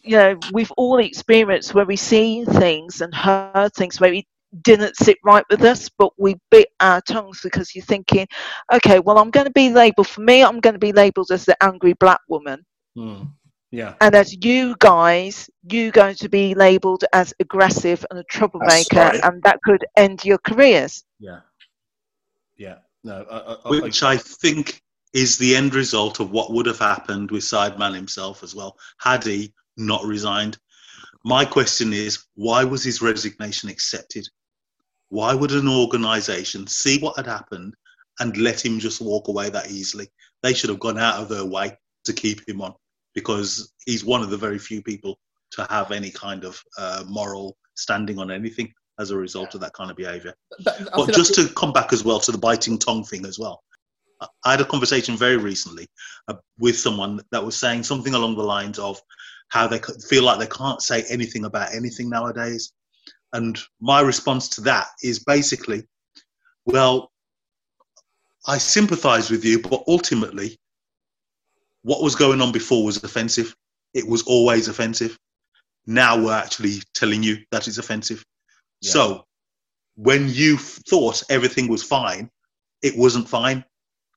you 0.00 0.16
know 0.16 0.38
we've 0.52 0.72
all 0.76 0.98
experienced 0.98 1.74
where 1.74 1.86
we 1.86 1.96
see 1.96 2.44
things 2.44 3.00
and 3.00 3.14
heard 3.14 3.72
things 3.74 4.00
where 4.00 4.10
we 4.10 4.26
didn't 4.62 4.96
sit 4.96 5.18
right 5.24 5.44
with 5.50 5.62
us, 5.62 5.88
but 5.98 6.12
we 6.18 6.36
bit 6.50 6.68
our 6.80 7.00
tongues 7.02 7.40
because 7.42 7.74
you're 7.74 7.84
thinking, 7.84 8.26
okay, 8.72 9.00
well, 9.00 9.18
I'm 9.18 9.30
going 9.30 9.46
to 9.46 9.52
be 9.52 9.70
labeled 9.70 10.08
for 10.08 10.20
me, 10.20 10.42
I'm 10.42 10.60
going 10.60 10.74
to 10.74 10.78
be 10.80 10.92
labeled 10.92 11.30
as 11.30 11.44
the 11.44 11.56
angry 11.62 11.94
black 11.94 12.20
woman. 12.28 12.64
Mm. 12.96 13.30
Yeah. 13.70 13.94
And 14.00 14.14
as 14.14 14.32
you 14.44 14.76
guys, 14.78 15.50
you 15.68 15.90
going 15.90 16.14
to 16.16 16.28
be 16.28 16.54
labeled 16.54 17.04
as 17.12 17.34
aggressive 17.40 18.06
and 18.10 18.20
a 18.20 18.24
troublemaker, 18.24 18.96
right. 18.96 19.20
and 19.24 19.42
that 19.42 19.58
could 19.64 19.84
end 19.96 20.24
your 20.24 20.38
careers. 20.38 21.02
Yeah. 21.18 21.40
Yeah. 22.56 22.76
No. 23.02 23.26
I, 23.28 23.68
I, 23.68 23.80
Which 23.80 24.04
I, 24.04 24.12
I 24.12 24.16
think 24.16 24.80
is 25.12 25.38
the 25.38 25.56
end 25.56 25.74
result 25.74 26.20
of 26.20 26.30
what 26.30 26.52
would 26.52 26.66
have 26.66 26.78
happened 26.78 27.30
with 27.30 27.42
Sideman 27.42 27.94
himself 27.94 28.44
as 28.44 28.54
well, 28.54 28.76
had 28.98 29.24
he 29.24 29.52
not 29.76 30.04
resigned. 30.04 30.56
My 31.24 31.44
question 31.44 31.92
is, 31.92 32.26
why 32.34 32.64
was 32.64 32.84
his 32.84 33.02
resignation 33.02 33.70
accepted? 33.70 34.28
Why 35.08 35.34
would 35.34 35.52
an 35.52 35.68
organization 35.68 36.66
see 36.66 36.98
what 36.98 37.16
had 37.16 37.26
happened 37.26 37.74
and 38.20 38.36
let 38.36 38.64
him 38.64 38.78
just 38.78 39.00
walk 39.00 39.28
away 39.28 39.50
that 39.50 39.70
easily? 39.70 40.08
They 40.42 40.54
should 40.54 40.70
have 40.70 40.80
gone 40.80 40.98
out 40.98 41.20
of 41.20 41.28
their 41.28 41.44
way 41.44 41.76
to 42.04 42.12
keep 42.12 42.46
him 42.48 42.60
on 42.60 42.74
because 43.14 43.72
he's 43.86 44.04
one 44.04 44.22
of 44.22 44.30
the 44.30 44.36
very 44.36 44.58
few 44.58 44.82
people 44.82 45.18
to 45.52 45.66
have 45.70 45.92
any 45.92 46.10
kind 46.10 46.44
of 46.44 46.60
uh, 46.78 47.04
moral 47.06 47.56
standing 47.74 48.18
on 48.18 48.30
anything 48.30 48.72
as 48.98 49.10
a 49.10 49.16
result 49.16 49.54
of 49.54 49.60
that 49.60 49.72
kind 49.72 49.90
of 49.90 49.96
behavior. 49.96 50.34
But, 50.64 50.88
but 50.94 51.12
just 51.12 51.34
to 51.34 51.48
come 51.54 51.72
back 51.72 51.92
as 51.92 52.04
well 52.04 52.20
to 52.20 52.32
the 52.32 52.38
biting 52.38 52.78
tongue 52.78 53.04
thing 53.04 53.26
as 53.26 53.38
well. 53.38 53.62
I 54.44 54.52
had 54.52 54.60
a 54.60 54.64
conversation 54.64 55.16
very 55.16 55.36
recently 55.36 55.88
uh, 56.28 56.34
with 56.58 56.78
someone 56.78 57.20
that 57.30 57.44
was 57.44 57.56
saying 57.56 57.82
something 57.82 58.14
along 58.14 58.36
the 58.36 58.42
lines 58.42 58.78
of 58.78 59.00
how 59.48 59.66
they 59.66 59.80
feel 60.08 60.22
like 60.22 60.38
they 60.38 60.46
can't 60.46 60.80
say 60.80 61.04
anything 61.10 61.44
about 61.44 61.74
anything 61.74 62.08
nowadays. 62.08 62.72
And 63.34 63.58
my 63.80 64.00
response 64.00 64.48
to 64.50 64.60
that 64.62 64.86
is 65.02 65.18
basically, 65.22 65.82
well, 66.64 67.10
I 68.46 68.58
sympathize 68.58 69.28
with 69.28 69.44
you, 69.44 69.60
but 69.60 69.82
ultimately, 69.88 70.56
what 71.82 72.00
was 72.00 72.14
going 72.14 72.40
on 72.40 72.52
before 72.52 72.84
was 72.84 73.02
offensive. 73.02 73.54
It 73.92 74.08
was 74.08 74.22
always 74.22 74.68
offensive. 74.68 75.18
Now 75.86 76.16
we're 76.16 76.32
actually 76.32 76.76
telling 76.94 77.22
you 77.24 77.38
that 77.50 77.66
it's 77.66 77.78
offensive. 77.78 78.24
Yeah. 78.80 78.90
So 78.92 79.24
when 79.96 80.28
you 80.28 80.56
thought 80.56 81.22
everything 81.28 81.68
was 81.68 81.82
fine, 81.82 82.30
it 82.82 82.96
wasn't 82.96 83.28
fine, 83.28 83.64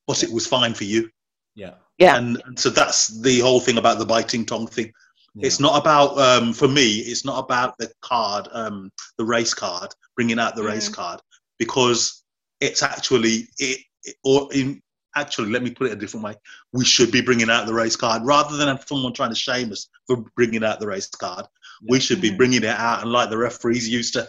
but 0.06 0.22
yeah. 0.22 0.30
it 0.30 0.34
was 0.34 0.46
fine 0.46 0.76
for 0.76 0.84
you. 0.84 1.10
Yeah. 1.56 1.74
Yeah. 1.98 2.18
And, 2.18 2.40
and 2.46 2.60
so 2.60 2.70
that's 2.70 3.08
the 3.08 3.40
whole 3.40 3.60
thing 3.60 3.80
about 3.80 3.98
the 3.98 4.06
biting 4.06 4.46
tongue 4.46 4.68
thing. 4.68 4.94
Yeah. 5.38 5.48
It's 5.48 5.60
not 5.60 5.80
about 5.80 6.18
um, 6.18 6.52
for 6.52 6.68
me. 6.68 6.98
It's 6.98 7.24
not 7.24 7.38
about 7.44 7.78
the 7.78 7.92
card, 8.02 8.48
um, 8.52 8.92
the 9.18 9.26
race 9.26 9.54
card, 9.54 9.94
bringing 10.16 10.40
out 10.40 10.56
the 10.56 10.64
race 10.64 10.90
card, 10.90 11.20
because 11.60 12.24
it's 12.60 12.82
actually 12.82 13.48
it, 13.60 13.82
it, 14.04 14.16
or 14.24 14.50
in 14.52 14.82
actually 15.16 15.50
let 15.50 15.64
me 15.64 15.70
put 15.72 15.88
it 15.88 15.94
a 15.94 15.96
different 15.96 16.24
way. 16.24 16.36
We 16.74 16.86
should 16.86 17.12
be 17.12 17.22
bringing 17.22 17.50
out 17.50 17.68
the 17.68 17.74
race 17.74 17.96
card 17.96 18.24
rather 18.26 18.58
than 18.58 18.80
someone 18.86 19.14
trying 19.14 19.30
to 19.30 19.36
shame 19.36 19.72
us 19.72 19.90
for 20.08 20.26
bringing 20.36 20.64
out 20.64 20.80
the 20.80 20.88
race 20.88 21.08
card. 21.08 21.46
Yeah. 21.82 21.92
We 21.92 22.00
should 22.00 22.22
be 22.22 22.36
bringing 22.36 22.64
it 22.64 22.70
out 22.70 23.02
and 23.02 23.12
like 23.12 23.30
the 23.30 23.38
referees 23.38 23.88
used 23.88 24.14
to 24.14 24.28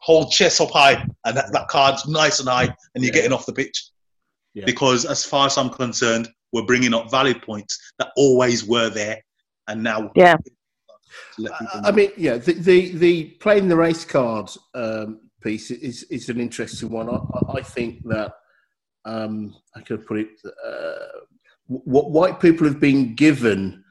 hold 0.00 0.32
chest 0.32 0.60
up 0.60 0.70
high 0.70 1.04
and 1.24 1.36
that, 1.36 1.52
that 1.52 1.68
card's 1.68 2.06
nice 2.06 2.40
and 2.40 2.48
high 2.48 2.74
and 2.94 3.04
you're 3.04 3.06
yeah. 3.06 3.20
getting 3.20 3.32
off 3.32 3.46
the 3.46 3.52
pitch. 3.52 3.90
Because 4.66 5.04
as 5.04 5.24
far 5.24 5.46
as 5.46 5.56
I'm 5.56 5.70
concerned, 5.70 6.28
we're 6.52 6.66
bringing 6.66 6.94
up 6.94 7.10
valid 7.10 7.42
points 7.42 7.92
that 7.98 8.12
always 8.16 8.64
were 8.64 8.90
there 8.90 9.22
and 9.72 9.82
now 9.82 10.10
yeah. 10.14 10.36
I 11.84 11.90
mean, 11.90 12.10
yeah, 12.16 12.38
the, 12.38 12.52
the, 12.52 12.92
the 12.96 13.24
playing 13.40 13.68
the 13.68 13.76
race 13.76 14.04
card 14.04 14.50
um, 14.74 15.20
piece 15.42 15.70
is 15.70 16.04
is 16.04 16.28
an 16.28 16.40
interesting 16.40 16.90
one. 16.90 17.08
I, 17.10 17.58
I 17.58 17.62
think 17.62 18.02
that 18.04 18.32
um, 19.04 19.54
I 19.74 19.80
could 19.80 20.06
put 20.06 20.18
it. 20.20 20.28
Uh, 20.66 21.20
what 21.66 22.10
white 22.10 22.40
people 22.40 22.66
have 22.66 22.80
been 22.80 23.14
given 23.14 23.82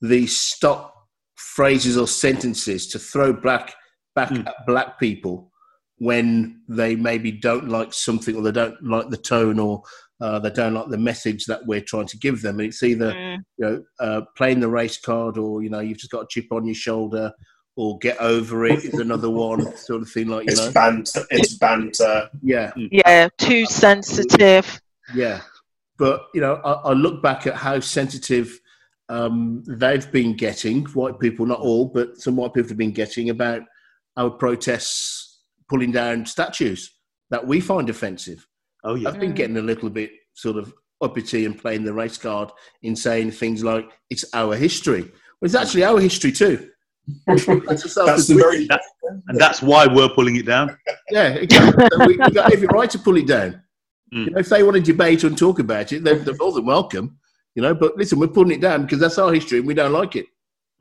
the 0.00 0.26
stock 0.26 0.94
phrases 1.36 1.96
or 1.96 2.06
sentences 2.06 2.86
to 2.88 2.98
throw 2.98 3.32
black 3.32 3.74
back 4.14 4.30
mm. 4.30 4.46
at 4.46 4.66
black 4.66 4.98
people 4.98 5.50
when 5.96 6.62
they 6.68 6.96
maybe 6.96 7.30
don't 7.30 7.68
like 7.68 7.92
something 7.92 8.34
or 8.34 8.42
they 8.42 8.52
don't 8.52 8.82
like 8.82 9.10
the 9.10 9.16
tone 9.16 9.58
or 9.58 9.82
uh, 10.20 10.38
they 10.38 10.50
don't 10.50 10.74
like 10.74 10.88
the 10.88 10.98
message 10.98 11.46
that 11.46 11.64
we're 11.66 11.80
trying 11.80 12.06
to 12.06 12.18
give 12.18 12.42
them. 12.42 12.58
And 12.60 12.68
it's 12.68 12.82
either 12.82 13.12
mm. 13.12 13.38
you 13.58 13.66
know 13.66 13.84
uh, 13.98 14.22
playing 14.36 14.60
the 14.60 14.68
race 14.68 14.98
card, 14.98 15.38
or 15.38 15.62
you 15.62 15.70
know 15.70 15.80
you've 15.80 15.98
just 15.98 16.12
got 16.12 16.24
a 16.24 16.28
chip 16.28 16.46
on 16.50 16.66
your 16.66 16.74
shoulder, 16.74 17.32
or 17.76 17.98
get 17.98 18.18
over 18.18 18.66
it 18.66 18.84
is 18.84 18.94
another 18.94 19.30
one 19.30 19.76
sort 19.76 20.02
of 20.02 20.10
thing. 20.10 20.28
Like 20.28 20.46
you 20.46 20.52
it's 20.52 20.66
know, 20.66 20.72
banter. 20.72 21.22
It's 21.30 21.54
banter. 21.54 22.28
Yeah, 22.42 22.72
yeah, 22.76 23.28
too 23.38 23.64
sensitive. 23.66 24.80
Yeah, 25.14 25.40
but 25.98 26.26
you 26.34 26.40
know, 26.40 26.56
I, 26.64 26.72
I 26.72 26.92
look 26.92 27.22
back 27.22 27.46
at 27.46 27.54
how 27.54 27.80
sensitive 27.80 28.60
um, 29.08 29.64
they've 29.66 30.10
been 30.12 30.36
getting. 30.36 30.84
White 30.86 31.18
people, 31.18 31.46
not 31.46 31.60
all, 31.60 31.86
but 31.86 32.18
some 32.18 32.36
white 32.36 32.54
people 32.54 32.68
have 32.68 32.78
been 32.78 32.92
getting 32.92 33.30
about 33.30 33.62
our 34.16 34.30
protests 34.30 35.42
pulling 35.68 35.92
down 35.92 36.26
statues 36.26 36.90
that 37.30 37.46
we 37.46 37.60
find 37.60 37.88
offensive. 37.88 38.46
Oh 38.84 38.94
yeah, 38.94 39.08
I've 39.08 39.20
been 39.20 39.32
getting 39.32 39.56
a 39.56 39.62
little 39.62 39.90
bit 39.90 40.10
sort 40.34 40.56
of 40.56 40.72
uppity 41.02 41.46
and 41.46 41.58
playing 41.58 41.84
the 41.84 41.92
race 41.92 42.18
card 42.18 42.50
in 42.82 42.94
saying 42.94 43.30
things 43.30 43.64
like 43.64 43.90
it's 44.10 44.24
our 44.34 44.54
history. 44.54 45.02
Well, 45.02 45.46
it's 45.46 45.54
actually 45.54 45.84
our 45.84 46.00
history 46.00 46.32
too. 46.32 46.70
that's 47.26 47.44
very, 48.28 48.66
that, 48.66 48.82
and 49.28 49.38
that's 49.38 49.62
why 49.62 49.86
we're 49.86 50.10
pulling 50.10 50.36
it 50.36 50.46
down. 50.46 50.76
Yeah, 51.10 51.28
exactly. 51.28 51.86
so 51.90 52.06
we, 52.06 52.16
we 52.16 52.30
got 52.30 52.52
every 52.52 52.68
right 52.68 52.90
to 52.90 52.98
pull 52.98 53.16
it 53.16 53.26
down. 53.26 53.62
Mm. 54.14 54.26
You 54.26 54.30
know, 54.30 54.38
if 54.38 54.48
they 54.48 54.62
want 54.62 54.76
to 54.76 54.82
debate 54.82 55.24
and 55.24 55.36
talk 55.36 55.58
about 55.58 55.92
it, 55.92 56.04
they're, 56.04 56.16
they're 56.16 56.36
more 56.36 56.52
than 56.52 56.66
welcome. 56.66 57.18
You 57.54 57.62
know, 57.62 57.74
but 57.74 57.96
listen, 57.96 58.18
we're 58.18 58.28
pulling 58.28 58.52
it 58.52 58.60
down 58.60 58.82
because 58.82 59.00
that's 59.00 59.18
our 59.18 59.32
history 59.32 59.58
and 59.58 59.66
we 59.66 59.74
don't 59.74 59.92
like 59.92 60.16
it. 60.16 60.26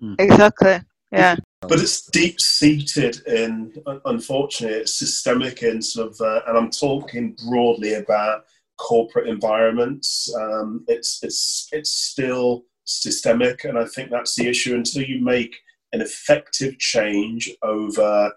Mm. 0.02 0.16
Exactly. 0.20 0.82
Yeah. 1.12 1.38
But 1.62 1.80
it's 1.80 2.06
deep 2.08 2.40
seated 2.40 3.22
in, 3.28 3.74
unfortunately, 4.06 4.80
it's 4.80 4.98
systemic 4.98 5.62
in 5.62 5.82
sort 5.82 6.12
of, 6.12 6.22
uh, 6.22 6.42
and 6.48 6.58
I'm 6.58 6.70
talking 6.70 7.36
broadly 7.48 7.96
about 7.96 8.46
corporate 8.78 9.28
environments. 9.28 10.34
Um, 10.36 10.86
it's 10.88 11.20
it's 11.22 11.68
it's 11.72 11.92
still 11.92 12.64
systemic, 12.86 13.66
and 13.66 13.78
I 13.78 13.86
think 13.86 14.10
that's 14.10 14.36
the 14.36 14.48
issue. 14.48 14.74
Until 14.74 15.04
you 15.04 15.22
make 15.22 15.56
an 15.92 16.02
effective 16.02 16.80
change 16.80 17.52
over 17.62 18.32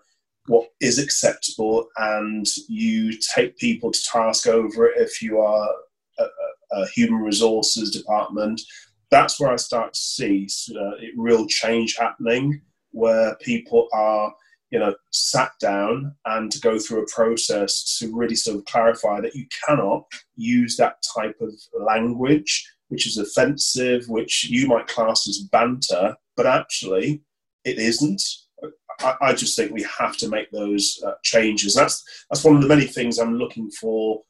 what 0.47 0.69
is 0.81 0.99
acceptable, 0.99 1.89
and 1.97 2.47
you 2.69 3.17
take 3.35 3.57
people 3.57 3.93
to 3.93 4.03
task 4.03 4.47
over 4.49 4.87
it, 4.87 5.01
if 5.01 5.23
you 5.23 5.41
are 5.41 5.71
a, 6.19 6.25
a 6.73 6.87
human 6.89 7.21
resources 7.23 7.93
department, 7.93 8.61
that's 9.13 9.39
where 9.39 9.53
I 9.53 9.57
start 9.57 9.93
to 9.93 10.01
see 10.01 10.49
uh, 10.77 10.93
real 11.17 11.47
change 11.47 11.97
happening 11.97 12.61
where 12.91 13.37
people 13.37 13.89
are 13.93 14.35
you 14.71 14.79
know 14.79 14.95
sat 15.11 15.53
down 15.61 16.15
and 16.25 16.51
to 16.51 16.59
go 16.61 16.79
through 16.79 17.03
a 17.03 17.13
process 17.15 17.99
to 17.99 18.11
really 18.13 18.35
sort 18.35 18.57
of 18.57 18.65
clarify 18.65 19.21
that 19.21 19.35
you 19.35 19.47
cannot 19.67 20.05
use 20.35 20.77
that 20.77 20.97
type 21.15 21.37
of 21.41 21.53
language 21.79 22.69
which 22.89 23.07
is 23.07 23.19
offensive 23.19 24.05
which 24.09 24.49
you 24.49 24.67
might 24.67 24.87
class 24.89 25.29
as 25.29 25.39
banter 25.53 26.17
but 26.37 26.47
actually 26.47 27.23
it 27.65 27.79
isn't. 27.79 28.23
I, 29.01 29.15
I 29.21 29.33
just 29.33 29.57
think 29.57 29.73
we 29.73 29.87
have 29.99 30.17
to 30.19 30.29
make 30.29 30.51
those 30.51 31.01
uh, 31.07 31.13
changes. 31.23 31.75
That's 31.75 32.03
that's 32.31 32.45
one 32.45 32.57
of 32.57 32.63
the 32.63 32.69
many 32.69 32.87
things 32.87 33.19
i'm 33.19 33.37
looking 33.37 33.71
for 33.71 34.23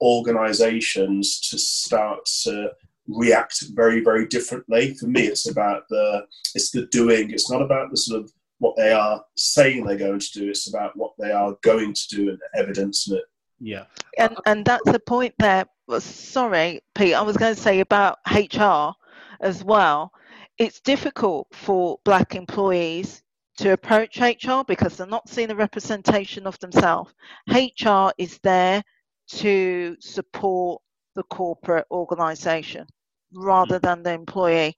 organizations 0.00 1.40
to 1.50 1.58
start 1.58 2.20
to 2.42 2.70
react 3.12 3.64
very, 3.74 4.00
very 4.00 4.26
differently. 4.26 4.94
For 4.94 5.06
me, 5.06 5.22
it's 5.22 5.48
about 5.48 5.88
the 5.88 6.26
it's 6.54 6.70
the 6.70 6.86
doing. 6.86 7.30
It's 7.30 7.50
not 7.50 7.62
about 7.62 7.90
the 7.90 7.96
sort 7.96 8.22
of 8.22 8.32
what 8.58 8.76
they 8.76 8.92
are 8.92 9.24
saying 9.36 9.84
they're 9.84 9.96
going 9.96 10.20
to 10.20 10.32
do. 10.32 10.48
It's 10.48 10.68
about 10.68 10.96
what 10.96 11.12
they 11.18 11.32
are 11.32 11.56
going 11.62 11.94
to 11.94 12.08
do 12.08 12.28
and 12.28 12.38
the 12.38 12.58
evidence 12.58 13.08
in 13.08 13.16
it. 13.16 13.24
Yeah. 13.58 13.84
And 14.18 14.36
and 14.46 14.64
that's 14.64 14.90
the 14.90 15.00
point 15.00 15.34
there. 15.38 15.66
Well, 15.86 16.00
sorry, 16.00 16.80
Pete. 16.94 17.14
I 17.14 17.22
was 17.22 17.36
going 17.36 17.54
to 17.54 17.60
say 17.60 17.80
about 17.80 18.18
HR 18.30 18.92
as 19.40 19.64
well. 19.64 20.12
It's 20.58 20.80
difficult 20.80 21.48
for 21.52 21.98
black 22.04 22.34
employees 22.34 23.22
to 23.58 23.72
approach 23.72 24.20
HR 24.20 24.62
because 24.66 24.96
they're 24.96 25.06
not 25.06 25.28
seeing 25.28 25.50
a 25.50 25.54
representation 25.54 26.46
of 26.46 26.58
themselves. 26.60 27.12
HR 27.48 28.10
is 28.18 28.38
there 28.42 28.82
to 29.28 29.96
support 30.00 30.80
the 31.14 31.22
corporate 31.24 31.86
organization 31.90 32.86
rather 33.32 33.78
mm. 33.78 33.82
than 33.82 34.02
the 34.02 34.12
employee. 34.12 34.74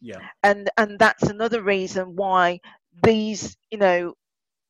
Yeah. 0.00 0.20
And 0.42 0.70
and 0.76 0.98
that's 0.98 1.24
another 1.24 1.62
reason 1.62 2.14
why 2.14 2.60
these, 3.02 3.56
you 3.70 3.78
know, 3.78 4.14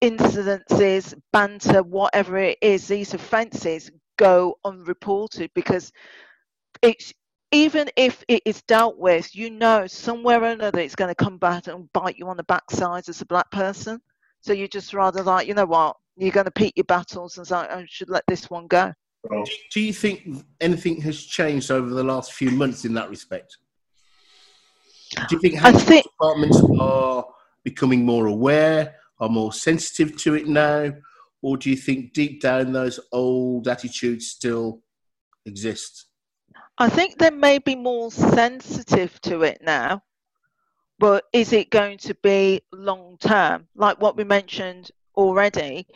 incidences, 0.03 1.15
banter, 1.33 1.83
whatever 1.83 2.39
it 2.39 2.59
is, 2.63 2.89
these 2.89 3.15
offences 3.15 3.91
go 4.17 4.57
unreported 4.65 5.51
because 5.55 5.93
it's 6.83 7.13
even 7.51 7.89
if 7.97 8.23
it 8.29 8.43
is 8.45 8.63
dealt 8.63 8.99
with, 8.99 9.35
you 9.35 9.51
know 9.51 9.87
somewhere 9.87 10.43
or 10.43 10.51
another 10.51 10.81
it's 10.81 10.95
going 10.95 11.09
to 11.09 11.25
come 11.25 11.39
back 11.39 11.67
and 11.67 11.91
bite 11.93 12.19
you 12.19 12.29
on 12.29 12.37
the 12.37 12.45
backside 12.45 13.09
as 13.09 13.21
a 13.21 13.27
black 13.27 13.51
person. 13.51 14.01
So 14.41 14.53
you 14.53 14.69
just 14.69 14.95
rather 14.95 15.23
like, 15.23 15.49
you 15.49 15.55
know 15.55 15.67
what, 15.67 15.97
you're 16.17 16.31
going 16.31 16.45
to 16.45 16.51
pick 16.51 16.75
your 16.77 16.85
battles 16.85 17.39
and 17.39 17.47
say, 17.47 17.57
I 17.57 17.85
should 17.89 18.11
let 18.11 18.25
this 18.29 18.51
one 18.51 18.67
go. 18.67 18.93
Do 19.73 19.81
you 19.81 19.93
think 19.93 20.45
anything 20.61 21.01
has 21.03 21.25
changed 21.25 21.71
over 21.71 21.91
the 21.91 22.05
last 22.05 22.33
few 22.33 22.51
months 22.51 22.85
in 22.85 22.95
that 22.95 23.11
respect? 23.11 23.59
Do 25.15 25.37
you 25.37 25.39
think, 25.41 25.65
I 25.65 25.73
think 25.73 26.05
departments 26.05 26.63
are 26.79 27.25
becoming 27.65 28.05
more 28.05 28.27
aware, 28.27 28.97
are 29.21 29.29
more 29.29 29.53
sensitive 29.53 30.17
to 30.19 30.35
it 30.35 30.47
now, 30.47 30.93
or 31.43 31.57
do 31.57 31.71
you 31.71 31.77
think 31.77 32.13
deep 32.13 32.41
down 32.41 32.73
those 32.73 33.01
old 33.13 33.69
attitudes 33.69 34.29
still 34.29 34.83
exist? 35.47 36.07
I 36.79 36.89
think 36.89 37.19
they 37.19 37.31
may 37.31 37.59
be 37.59 37.75
more 37.75 38.11
sensitive 38.11 39.21
to 39.23 39.43
it 39.43 39.59
now, 39.63 40.03
but 40.99 41.25
is 41.33 41.53
it 41.53 41.71
going 41.71 41.99
to 41.99 42.15
be 42.23 42.63
long 42.73 43.17
term? 43.19 43.67
Like 43.75 44.01
what 44.01 44.17
we 44.17 44.25
mentioned 44.25 44.91
already, 45.17 45.87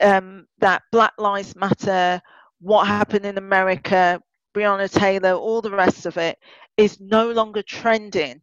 um, 0.00 0.46
that 0.58 0.82
Black 0.92 1.12
Lives 1.18 1.54
Matter, 1.56 2.22
what 2.60 2.86
happened 2.86 3.26
in 3.26 3.38
America, 3.38 4.20
Breonna 4.54 4.90
Taylor, 4.90 5.32
all 5.32 5.60
the 5.60 5.70
rest 5.70 6.06
of 6.06 6.16
it 6.16 6.38
is 6.76 7.00
no 7.00 7.30
longer 7.30 7.62
trending. 7.62 8.40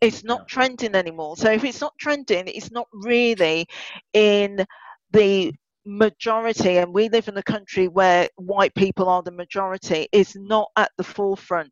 It's 0.00 0.24
not 0.24 0.48
trending 0.48 0.94
anymore. 0.94 1.36
So 1.36 1.50
if 1.50 1.64
it's 1.64 1.80
not 1.80 1.94
trending, 1.98 2.48
it's 2.48 2.70
not 2.70 2.86
really 2.92 3.66
in 4.12 4.64
the 5.12 5.52
majority, 5.86 6.78
and 6.78 6.92
we 6.92 7.08
live 7.08 7.28
in 7.28 7.36
a 7.36 7.42
country 7.42 7.88
where 7.88 8.28
white 8.36 8.74
people 8.74 9.08
are 9.08 9.22
the 9.22 9.30
majority, 9.30 10.08
is 10.12 10.34
not 10.34 10.68
at 10.76 10.90
the 10.98 11.04
forefront 11.04 11.70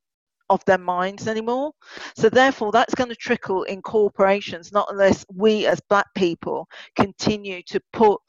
of 0.50 0.64
their 0.66 0.78
minds 0.78 1.26
anymore. 1.26 1.72
So 2.16 2.28
therefore, 2.28 2.70
that's 2.72 2.94
going 2.94 3.10
to 3.10 3.16
trickle 3.16 3.64
in 3.64 3.82
corporations, 3.82 4.72
not 4.72 4.88
unless 4.90 5.24
we 5.34 5.66
as 5.66 5.80
black 5.88 6.06
people 6.14 6.68
continue 6.96 7.62
to 7.64 7.80
put 7.92 8.20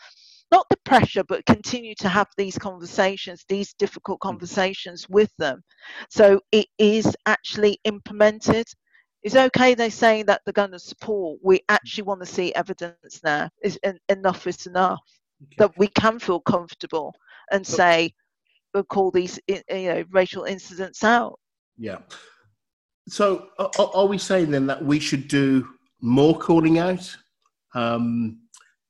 not 0.52 0.68
the 0.70 0.78
pressure, 0.86 1.24
but 1.24 1.46
continue 1.46 1.96
to 1.96 2.10
have 2.10 2.28
these 2.38 2.58
conversations, 2.58 3.44
these 3.48 3.74
difficult 3.74 4.20
mm. 4.20 4.30
conversations 4.30 5.08
with 5.10 5.32
them. 5.38 5.62
So 6.10 6.40
it 6.52 6.68
is 6.78 7.16
actually 7.26 7.80
implemented. 7.84 8.66
It's 9.24 9.36
okay 9.36 9.74
they're 9.74 9.90
saying 9.90 10.28
that 10.28 10.42
they're 10.46 10.54
going 10.54 10.72
to 10.72 10.80
support. 10.80 11.40
We 11.44 11.62
actually 11.70 12.04
want 12.04 12.22
to 12.22 12.28
see 12.28 12.54
evidence 12.54 13.22
now. 13.24 13.50
Is 13.64 13.80
enough 14.10 14.46
is 14.46 14.68
enough 14.68 15.02
okay. 15.42 15.56
that 15.58 15.78
we 15.78 15.88
can 15.88 16.20
feel 16.20 16.40
comfortable 16.40 17.16
and 17.52 17.66
say 17.66 18.14
we'll 18.74 18.84
call 18.84 19.10
these 19.10 19.40
you 19.48 19.64
know 19.70 20.04
racial 20.12 20.44
incidents 20.44 21.04
out. 21.04 21.40
Yeah. 21.78 22.00
So 23.08 23.50
are, 23.58 23.72
are 23.78 24.06
we 24.06 24.18
saying 24.18 24.52
then 24.52 24.68
that 24.68 24.84
we 24.84 25.00
should 25.00 25.28
do 25.28 25.68
more 26.02 26.38
calling 26.38 26.78
out? 26.78 27.16
Um, 27.74 28.40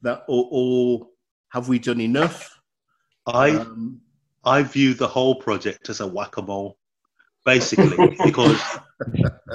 that 0.01 0.23
or, 0.27 0.47
or 0.51 1.08
have 1.56 1.70
we 1.70 1.80
done 1.80 2.02
enough? 2.02 2.60
I 3.26 3.52
um, 3.52 4.02
I 4.44 4.62
view 4.62 4.94
the 4.94 5.08
whole 5.08 5.36
project 5.36 5.88
as 5.89 6.02
a 6.02 6.08
whack 6.08 6.36
a 6.36 6.41
mole, 6.41 6.78
basically, 7.46 8.18
because 8.26 8.62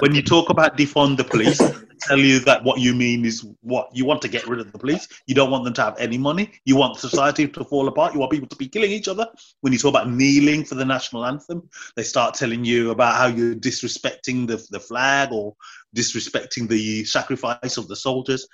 when 0.00 0.14
you 0.14 0.22
talk 0.22 0.48
about 0.48 0.78
defund 0.78 1.18
the 1.18 1.24
police, 1.24 1.60
tell 2.00 2.18
you 2.18 2.38
that 2.40 2.64
what 2.64 2.80
you 2.80 2.94
mean 2.94 3.26
is 3.26 3.46
what 3.60 3.90
you 3.92 4.06
want 4.06 4.22
to 4.22 4.28
get 4.28 4.48
rid 4.48 4.60
of 4.60 4.72
the 4.72 4.78
police. 4.78 5.06
You 5.26 5.34
don't 5.34 5.50
want 5.50 5.64
them 5.64 5.74
to 5.74 5.82
have 5.82 5.98
any 5.98 6.16
money. 6.16 6.50
You 6.64 6.76
want 6.76 6.96
society 6.96 7.46
to 7.46 7.64
fall 7.64 7.86
apart. 7.86 8.14
You 8.14 8.20
want 8.20 8.32
people 8.32 8.48
to 8.48 8.56
be 8.56 8.68
killing 8.68 8.90
each 8.90 9.06
other. 9.06 9.26
When 9.60 9.74
you 9.74 9.78
talk 9.78 9.90
about 9.90 10.10
kneeling 10.10 10.64
for 10.64 10.76
the 10.76 10.86
national 10.86 11.26
anthem, 11.26 11.68
they 11.96 12.02
start 12.02 12.34
telling 12.34 12.64
you 12.64 12.92
about 12.92 13.16
how 13.16 13.26
you're 13.26 13.54
disrespecting 13.54 14.46
the, 14.46 14.66
the 14.70 14.80
flag 14.80 15.32
or 15.32 15.54
disrespecting 15.94 16.66
the 16.66 17.04
sacrifice 17.04 17.76
of 17.76 17.88
the 17.88 17.96
soldiers. 17.96 18.48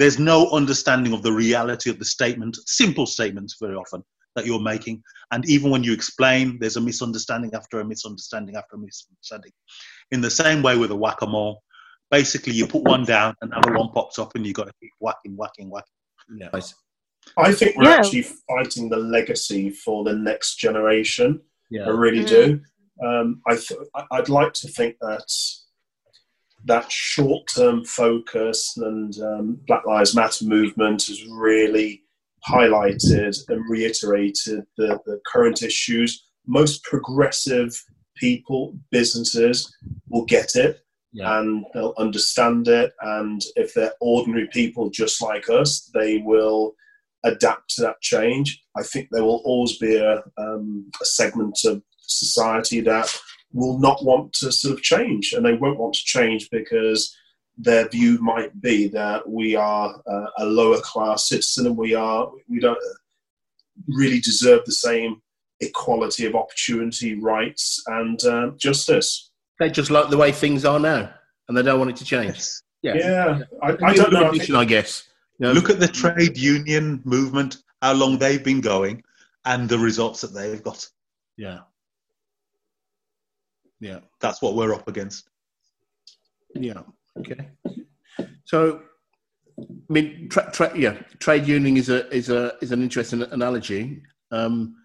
There's 0.00 0.18
no 0.18 0.48
understanding 0.50 1.12
of 1.12 1.22
the 1.22 1.30
reality 1.30 1.90
of 1.90 1.98
the 1.98 2.06
statement, 2.06 2.56
simple 2.64 3.04
statements 3.04 3.58
very 3.60 3.74
often 3.74 4.02
that 4.34 4.46
you're 4.46 4.58
making. 4.58 5.02
And 5.30 5.46
even 5.46 5.70
when 5.70 5.84
you 5.84 5.92
explain, 5.92 6.58
there's 6.58 6.78
a 6.78 6.80
misunderstanding 6.80 7.50
after 7.54 7.80
a 7.80 7.84
misunderstanding 7.84 8.56
after 8.56 8.76
a 8.76 8.78
misunderstanding. 8.78 9.52
In 10.10 10.22
the 10.22 10.30
same 10.30 10.62
way 10.62 10.78
with 10.78 10.90
a 10.90 10.96
whack 10.96 11.20
a 11.20 11.26
mole, 11.26 11.62
basically 12.10 12.54
you 12.54 12.66
put 12.66 12.82
one 12.84 13.04
down, 13.04 13.34
and 13.42 13.52
another 13.52 13.76
one 13.76 13.90
pops 13.90 14.18
up, 14.18 14.34
and 14.34 14.46
you've 14.46 14.56
got 14.56 14.68
to 14.68 14.72
keep 14.80 14.92
whacking, 15.00 15.36
whacking, 15.36 15.68
whacking. 15.68 15.92
Yeah. 16.34 16.48
I 17.36 17.52
think 17.52 17.76
we're 17.76 17.84
yeah. 17.84 17.96
actually 17.96 18.26
fighting 18.48 18.88
the 18.88 18.96
legacy 18.96 19.68
for 19.68 20.02
the 20.02 20.14
next 20.14 20.56
generation. 20.56 21.42
Yeah. 21.70 21.84
I 21.84 21.90
really 21.90 22.24
mm-hmm. 22.24 22.56
do. 22.56 23.06
Um, 23.06 23.42
I 23.46 23.56
th- 23.56 23.80
I'd 24.12 24.30
like 24.30 24.54
to 24.54 24.68
think 24.68 24.96
that 25.02 25.30
that 26.64 26.90
short-term 26.90 27.84
focus 27.84 28.74
and 28.76 29.18
um, 29.20 29.60
Black 29.66 29.86
Lives 29.86 30.14
Matter 30.14 30.44
movement 30.44 31.06
has 31.06 31.24
really 31.26 32.02
highlighted 32.48 33.36
and 33.48 33.68
reiterated 33.68 34.64
the, 34.76 34.98
the 35.06 35.20
current 35.26 35.62
issues. 35.62 36.26
Most 36.46 36.82
progressive 36.84 37.82
people, 38.16 38.76
businesses 38.90 39.74
will 40.08 40.24
get 40.24 40.54
it 40.56 40.80
yeah. 41.12 41.38
and 41.38 41.64
they'll 41.72 41.94
understand 41.98 42.68
it. 42.68 42.92
And 43.00 43.40
if 43.56 43.74
they're 43.74 43.92
ordinary 44.00 44.48
people 44.52 44.90
just 44.90 45.22
like 45.22 45.48
us, 45.48 45.90
they 45.94 46.18
will 46.18 46.74
adapt 47.24 47.74
to 47.74 47.82
that 47.82 48.00
change. 48.00 48.62
I 48.76 48.82
think 48.82 49.08
there 49.10 49.24
will 49.24 49.42
always 49.44 49.76
be 49.78 49.96
a, 49.96 50.22
um, 50.38 50.90
a 51.00 51.04
segment 51.04 51.58
of 51.64 51.82
society 52.00 52.80
that 52.80 53.14
will 53.52 53.78
not 53.78 54.04
want 54.04 54.32
to 54.34 54.52
sort 54.52 54.74
of 54.74 54.82
change, 54.82 55.32
and 55.32 55.44
they 55.44 55.54
won't 55.54 55.78
want 55.78 55.94
to 55.94 56.04
change 56.04 56.48
because 56.50 57.16
their 57.58 57.88
view 57.88 58.18
might 58.22 58.58
be 58.60 58.88
that 58.88 59.28
we 59.28 59.54
are 59.54 60.00
uh, 60.06 60.26
a 60.38 60.44
lower 60.44 60.80
class 60.80 61.28
citizen 61.28 61.66
and 61.66 61.76
we 61.76 61.94
are 61.94 62.30
we 62.48 62.58
don't 62.58 62.78
really 63.88 64.20
deserve 64.20 64.64
the 64.64 64.72
same 64.72 65.20
equality 65.60 66.26
of 66.26 66.34
opportunity, 66.34 67.14
rights, 67.20 67.82
and 67.86 68.22
uh, 68.24 68.50
justice. 68.56 69.30
They 69.58 69.70
just 69.70 69.90
like 69.90 70.08
the 70.08 70.16
way 70.16 70.32
things 70.32 70.64
are 70.64 70.80
now, 70.80 71.12
and 71.48 71.56
they 71.56 71.62
don't 71.62 71.78
want 71.78 71.90
it 71.90 71.96
to 71.96 72.04
change. 72.04 72.40
Yeah, 72.82 72.94
yeah. 72.94 73.40
I, 73.62 73.76
I 73.82 73.94
don't 73.94 74.12
know. 74.12 74.32
I, 74.32 74.60
I 74.60 74.64
guess. 74.64 75.06
You 75.38 75.46
know, 75.46 75.52
Look 75.52 75.70
at 75.70 75.80
the 75.80 75.88
trade 75.88 76.36
union 76.36 77.02
movement, 77.04 77.58
how 77.82 77.92
long 77.92 78.18
they've 78.18 78.42
been 78.42 78.60
going, 78.60 79.02
and 79.44 79.68
the 79.68 79.78
results 79.78 80.22
that 80.22 80.34
they've 80.34 80.62
got. 80.62 80.86
Yeah. 81.36 81.60
Yeah. 83.80 84.00
That's 84.20 84.42
what 84.42 84.54
we're 84.54 84.74
up 84.74 84.86
against. 84.88 85.28
Yeah. 86.54 86.82
Okay. 87.18 87.48
So, 88.44 88.82
I 89.58 89.64
mean, 89.88 90.28
tra- 90.30 90.50
tra- 90.52 90.78
yeah, 90.78 90.98
trade 91.18 91.46
union 91.46 91.76
is 91.76 91.88
a 91.88 92.08
is 92.14 92.30
a 92.30 92.54
is 92.60 92.72
an 92.72 92.82
interesting 92.82 93.22
analogy. 93.22 94.02
Um, 94.30 94.76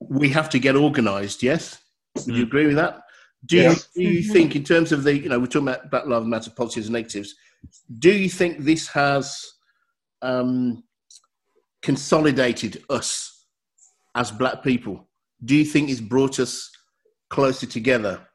we 0.00 0.28
have 0.30 0.48
to 0.50 0.58
get 0.58 0.76
organised. 0.76 1.42
Yes, 1.42 1.78
would 2.16 2.34
you 2.34 2.44
mm. 2.44 2.48
agree 2.48 2.66
with 2.66 2.76
that? 2.76 3.02
Do 3.46 3.56
yeah. 3.56 3.70
you, 3.70 3.76
do 3.94 4.02
you 4.02 4.20
mm-hmm. 4.22 4.32
think, 4.32 4.56
in 4.56 4.64
terms 4.64 4.92
of 4.92 5.04
the, 5.04 5.16
you 5.16 5.28
know, 5.28 5.38
we're 5.38 5.46
talking 5.46 5.68
about 5.68 5.90
Black 5.90 6.06
Lives 6.06 6.26
Matter 6.26 6.50
positives 6.50 6.86
and 6.86 6.94
negatives, 6.94 7.34
do 7.98 8.10
you 8.10 8.28
think 8.28 8.60
this 8.60 8.88
has 8.88 9.52
um, 10.22 10.82
consolidated 11.82 12.82
us 12.88 13.44
as 14.14 14.30
black 14.30 14.62
people? 14.62 15.08
Do 15.44 15.54
you 15.54 15.64
think 15.64 15.90
it's 15.90 16.00
brought 16.00 16.40
us 16.40 16.70
closer 17.28 17.66
together? 17.66 18.26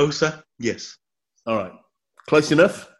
Closer? 0.00 0.44
Yes. 0.58 0.98
All 1.46 1.56
right. 1.56 1.72
Close 2.28 2.52
enough? 2.52 2.90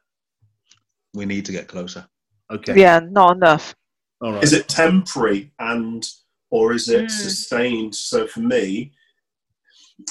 We 1.13 1.27
need 1.27 1.45
to 1.45 1.53
get 1.53 1.69
closer. 1.69 2.09
Okay. 2.51 2.81
Yeah, 2.81 3.01
not 3.01 3.37
enough. 3.37 3.75
All 4.23 4.33
right. 4.33 4.43
Is 4.43 4.55
it 4.55 4.67
temporary 4.67 5.53
and 5.59 6.03
or 6.49 6.73
is 6.73 6.89
it 6.89 7.05
Mm. 7.05 7.11
sustained? 7.11 7.95
So 7.95 8.27
for 8.27 8.41
me, 8.41 8.95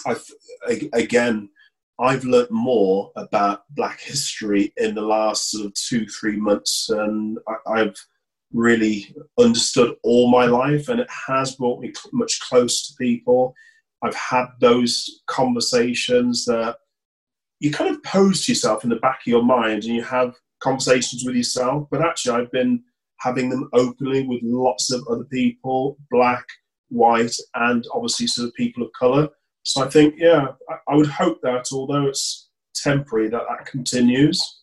I've 0.06 0.24
again, 0.94 1.50
I've 1.98 2.24
learnt 2.24 2.52
more 2.52 3.12
about 3.16 3.64
Black 3.72 4.00
history 4.02 4.72
in 4.78 4.94
the 4.94 5.02
last 5.02 5.50
sort 5.50 5.66
of 5.66 5.74
two 5.74 6.06
three 6.08 6.38
months, 6.38 6.90
and 6.90 7.40
I, 7.48 7.80
I've 7.80 7.98
really 8.54 9.16
understood 9.40 9.96
all 10.04 10.30
my 10.30 10.46
life, 10.46 10.88
and 10.90 11.00
it 11.00 11.10
has 11.30 11.56
brought 11.56 11.82
me 11.82 11.94
much 12.14 12.40
closer 12.42 12.92
to 12.92 12.98
people. 13.00 13.56
I've 14.06 14.16
had 14.16 14.48
those 14.60 15.22
conversations 15.28 16.46
that 16.46 16.78
you 17.60 17.72
kind 17.72 17.90
of 17.90 18.04
pose 18.04 18.46
to 18.46 18.52
yourself 18.52 18.84
in 18.84 18.90
the 18.90 18.98
back 18.98 19.22
of 19.22 19.28
your 19.28 19.44
mind, 19.44 19.84
and 19.84 19.96
you 19.96 20.04
have 20.04 20.36
conversations 20.60 21.24
with 21.26 21.36
yourself. 21.36 21.88
But 21.90 22.02
actually, 22.02 22.42
I've 22.42 22.52
been 22.52 22.84
having 23.20 23.50
them 23.50 23.70
openly 23.74 24.28
with 24.28 24.42
lots 24.44 24.92
of 24.92 25.06
other 25.10 25.24
people, 25.26 25.98
black, 26.12 26.46
white, 26.90 27.36
and 27.56 27.86
obviously 27.94 28.28
sort 28.28 28.48
of 28.48 28.54
people 28.54 28.84
of 28.84 28.92
color. 28.98 29.30
So 29.64 29.84
I 29.84 29.90
think, 29.90 30.16
yeah, 30.18 30.48
I, 30.70 30.94
I 30.94 30.96
would 30.96 31.08
hope 31.08 31.42
that 31.42 31.66
although 31.72 32.08
it's 32.08 32.50
temporary, 32.76 33.30
that 33.30 33.44
that 33.50 33.66
continues. 33.66 34.62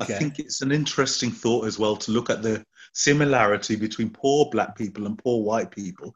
I 0.00 0.04
think 0.04 0.38
it's 0.38 0.62
an 0.62 0.72
interesting 0.72 1.30
thought 1.30 1.66
as 1.66 1.78
well 1.78 1.96
to 1.96 2.12
look 2.12 2.30
at 2.30 2.42
the 2.42 2.64
similarity 2.94 3.76
between 3.76 4.10
poor 4.10 4.48
black 4.50 4.76
people 4.76 5.06
and 5.06 5.18
poor 5.18 5.42
white 5.42 5.70
people 5.70 6.14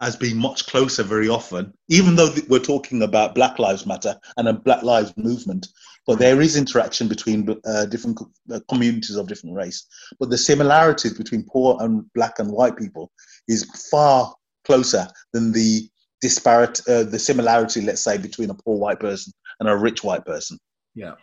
as 0.00 0.16
being 0.16 0.36
much 0.36 0.66
closer 0.66 1.02
very 1.02 1.28
often, 1.28 1.72
even 1.88 2.16
though 2.16 2.34
we're 2.48 2.58
talking 2.58 3.02
about 3.02 3.34
Black 3.34 3.58
Lives 3.58 3.86
Matter 3.86 4.18
and 4.36 4.48
a 4.48 4.52
Black 4.52 4.82
Lives 4.82 5.12
movement. 5.16 5.68
But 6.06 6.18
there 6.18 6.40
is 6.40 6.56
interaction 6.56 7.06
between 7.08 7.56
uh, 7.64 7.86
different 7.86 8.20
uh, 8.50 8.60
communities 8.68 9.16
of 9.16 9.28
different 9.28 9.54
race. 9.54 9.86
But 10.18 10.30
the 10.30 10.38
similarities 10.38 11.16
between 11.16 11.44
poor 11.44 11.76
and 11.80 12.10
black 12.14 12.38
and 12.38 12.50
white 12.50 12.76
people 12.76 13.12
is 13.46 13.64
far 13.90 14.34
closer 14.64 15.06
than 15.32 15.52
the 15.52 15.88
disparate, 16.20 16.80
uh, 16.88 17.04
the 17.04 17.18
similarity, 17.18 17.82
let's 17.82 18.02
say, 18.02 18.18
between 18.18 18.50
a 18.50 18.54
poor 18.54 18.78
white 18.78 19.00
person 19.00 19.32
and 19.60 19.68
a 19.68 19.76
rich 19.76 20.02
white 20.02 20.24
person 20.24 20.58
Yeah. 20.94 21.14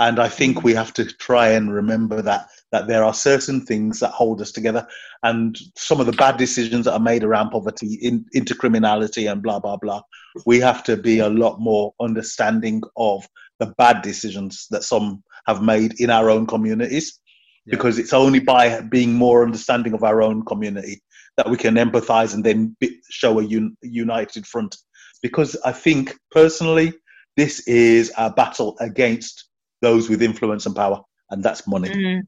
And 0.00 0.18
I 0.18 0.28
think 0.28 0.64
we 0.64 0.74
have 0.74 0.92
to 0.94 1.04
try 1.04 1.50
and 1.50 1.72
remember 1.72 2.22
that 2.22 2.48
that 2.72 2.86
there 2.86 3.04
are 3.04 3.14
certain 3.14 3.60
things 3.66 4.00
that 4.00 4.12
hold 4.12 4.40
us 4.40 4.50
together, 4.52 4.86
and 5.22 5.56
some 5.76 6.00
of 6.00 6.06
the 6.06 6.12
bad 6.12 6.36
decisions 6.36 6.86
that 6.86 6.94
are 6.94 7.00
made 7.00 7.22
around 7.24 7.50
poverty, 7.50 7.98
in, 8.00 8.24
into 8.32 8.54
criminality, 8.54 9.26
and 9.26 9.42
blah 9.42 9.60
blah 9.60 9.76
blah. 9.76 10.02
We 10.46 10.58
have 10.60 10.82
to 10.84 10.96
be 10.96 11.18
a 11.18 11.28
lot 11.28 11.60
more 11.60 11.92
understanding 12.00 12.82
of 12.96 13.28
the 13.58 13.74
bad 13.76 14.02
decisions 14.02 14.66
that 14.70 14.84
some 14.84 15.22
have 15.46 15.62
made 15.62 16.00
in 16.00 16.10
our 16.10 16.30
own 16.30 16.46
communities, 16.46 17.18
Yeah. 17.66 17.72
because 17.72 17.98
it's 17.98 18.14
only 18.14 18.40
by 18.40 18.80
being 18.80 19.12
more 19.12 19.44
understanding 19.44 19.92
of 19.94 20.02
our 20.02 20.22
own 20.22 20.44
community 20.44 21.02
that 21.36 21.50
we 21.50 21.56
can 21.56 21.74
empathise 21.74 22.34
and 22.34 22.44
then 22.44 22.76
show 23.10 23.38
a 23.40 23.44
un, 23.44 23.76
united 23.82 24.46
front. 24.46 24.76
Because 25.22 25.56
I 25.64 25.72
think 25.72 26.16
personally, 26.30 26.94
this 27.36 27.60
is 27.66 28.12
a 28.16 28.30
battle 28.30 28.76
against 28.80 29.49
those 29.80 30.08
with 30.08 30.22
influence 30.22 30.66
and 30.66 30.74
power, 30.76 31.00
and 31.30 31.42
that's 31.42 31.66
money 31.66 31.88
Mm. 31.88 32.22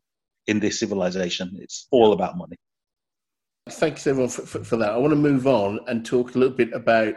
in 0.47 0.61
this 0.61 0.79
civilization. 0.81 1.57
It's 1.61 1.87
all 1.91 2.13
about 2.13 2.37
money. 2.37 2.57
Thanks 3.71 4.07
everyone 4.07 4.31
for, 4.31 4.43
for, 4.43 4.65
for 4.65 4.77
that. 4.77 4.91
I 4.91 4.97
want 4.97 5.13
to 5.13 5.17
move 5.17 5.47
on 5.47 5.79
and 5.87 6.05
talk 6.05 6.35
a 6.35 6.39
little 6.39 6.57
bit 6.57 6.73
about 6.73 7.15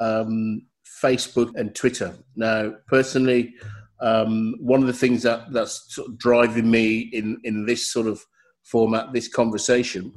um, 0.00 0.62
Facebook 1.02 1.54
and 1.56 1.74
Twitter. 1.74 2.14
Now, 2.36 2.74
personally, 2.86 3.54
um, 4.00 4.54
one 4.60 4.80
of 4.80 4.86
the 4.86 4.92
things 4.92 5.22
that 5.22 5.52
that's 5.52 5.94
sort 5.94 6.08
of 6.08 6.18
driving 6.18 6.70
me 6.70 7.00
in 7.12 7.38
in 7.44 7.66
this 7.66 7.92
sort 7.92 8.06
of 8.06 8.24
format, 8.62 9.12
this 9.12 9.28
conversation, 9.28 10.12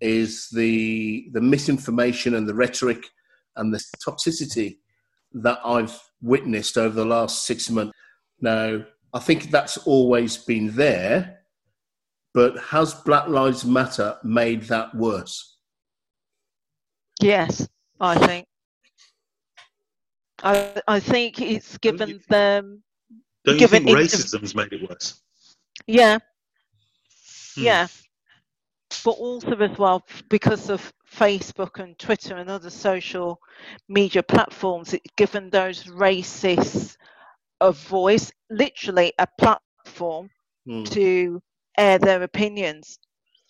is 0.00 0.48
the 0.50 1.28
the 1.32 1.40
misinformation 1.40 2.34
and 2.34 2.48
the 2.48 2.54
rhetoric 2.54 3.04
and 3.56 3.74
the 3.74 3.82
toxicity 4.06 4.78
that 5.32 5.58
I've 5.64 5.98
witnessed 6.22 6.78
over 6.78 6.94
the 6.94 7.04
last 7.04 7.44
six 7.44 7.68
months. 7.70 7.92
Now, 8.40 8.84
I 9.12 9.18
think 9.20 9.50
that's 9.50 9.78
always 9.78 10.36
been 10.36 10.74
there, 10.74 11.40
but 12.34 12.58
has 12.58 12.94
Black 12.94 13.28
Lives 13.28 13.64
Matter 13.64 14.18
made 14.22 14.62
that 14.64 14.94
worse? 14.94 15.56
Yes, 17.20 17.68
I 18.00 18.18
think. 18.26 18.46
I 20.42 20.80
I 20.86 21.00
think 21.00 21.40
it's 21.40 21.78
given 21.78 22.20
them. 22.28 22.82
Don't 23.44 23.54
you 23.54 23.60
Given 23.60 23.84
think 23.84 23.98
it's- 23.98 24.14
racism's 24.14 24.54
made 24.54 24.72
it 24.72 24.88
worse? 24.88 25.20
Yeah, 25.86 26.18
Hmm. 27.54 27.62
yeah. 27.62 27.86
But 29.04 29.12
also 29.12 29.56
as 29.56 29.78
well 29.78 30.04
because 30.28 30.68
of 30.70 30.92
Facebook 31.10 31.82
and 31.82 31.98
Twitter 31.98 32.36
and 32.36 32.50
other 32.50 32.70
social 32.70 33.40
media 33.88 34.22
platforms, 34.22 34.92
it's 34.92 35.10
given 35.16 35.50
those 35.50 35.84
racists 35.84 36.96
a 37.60 37.72
voice, 37.72 38.32
literally 38.50 39.12
a 39.18 39.26
platform 39.38 40.30
Hmm, 40.66 40.86
to 40.86 41.40
air 41.78 41.98
their 41.98 42.22
opinions. 42.22 42.98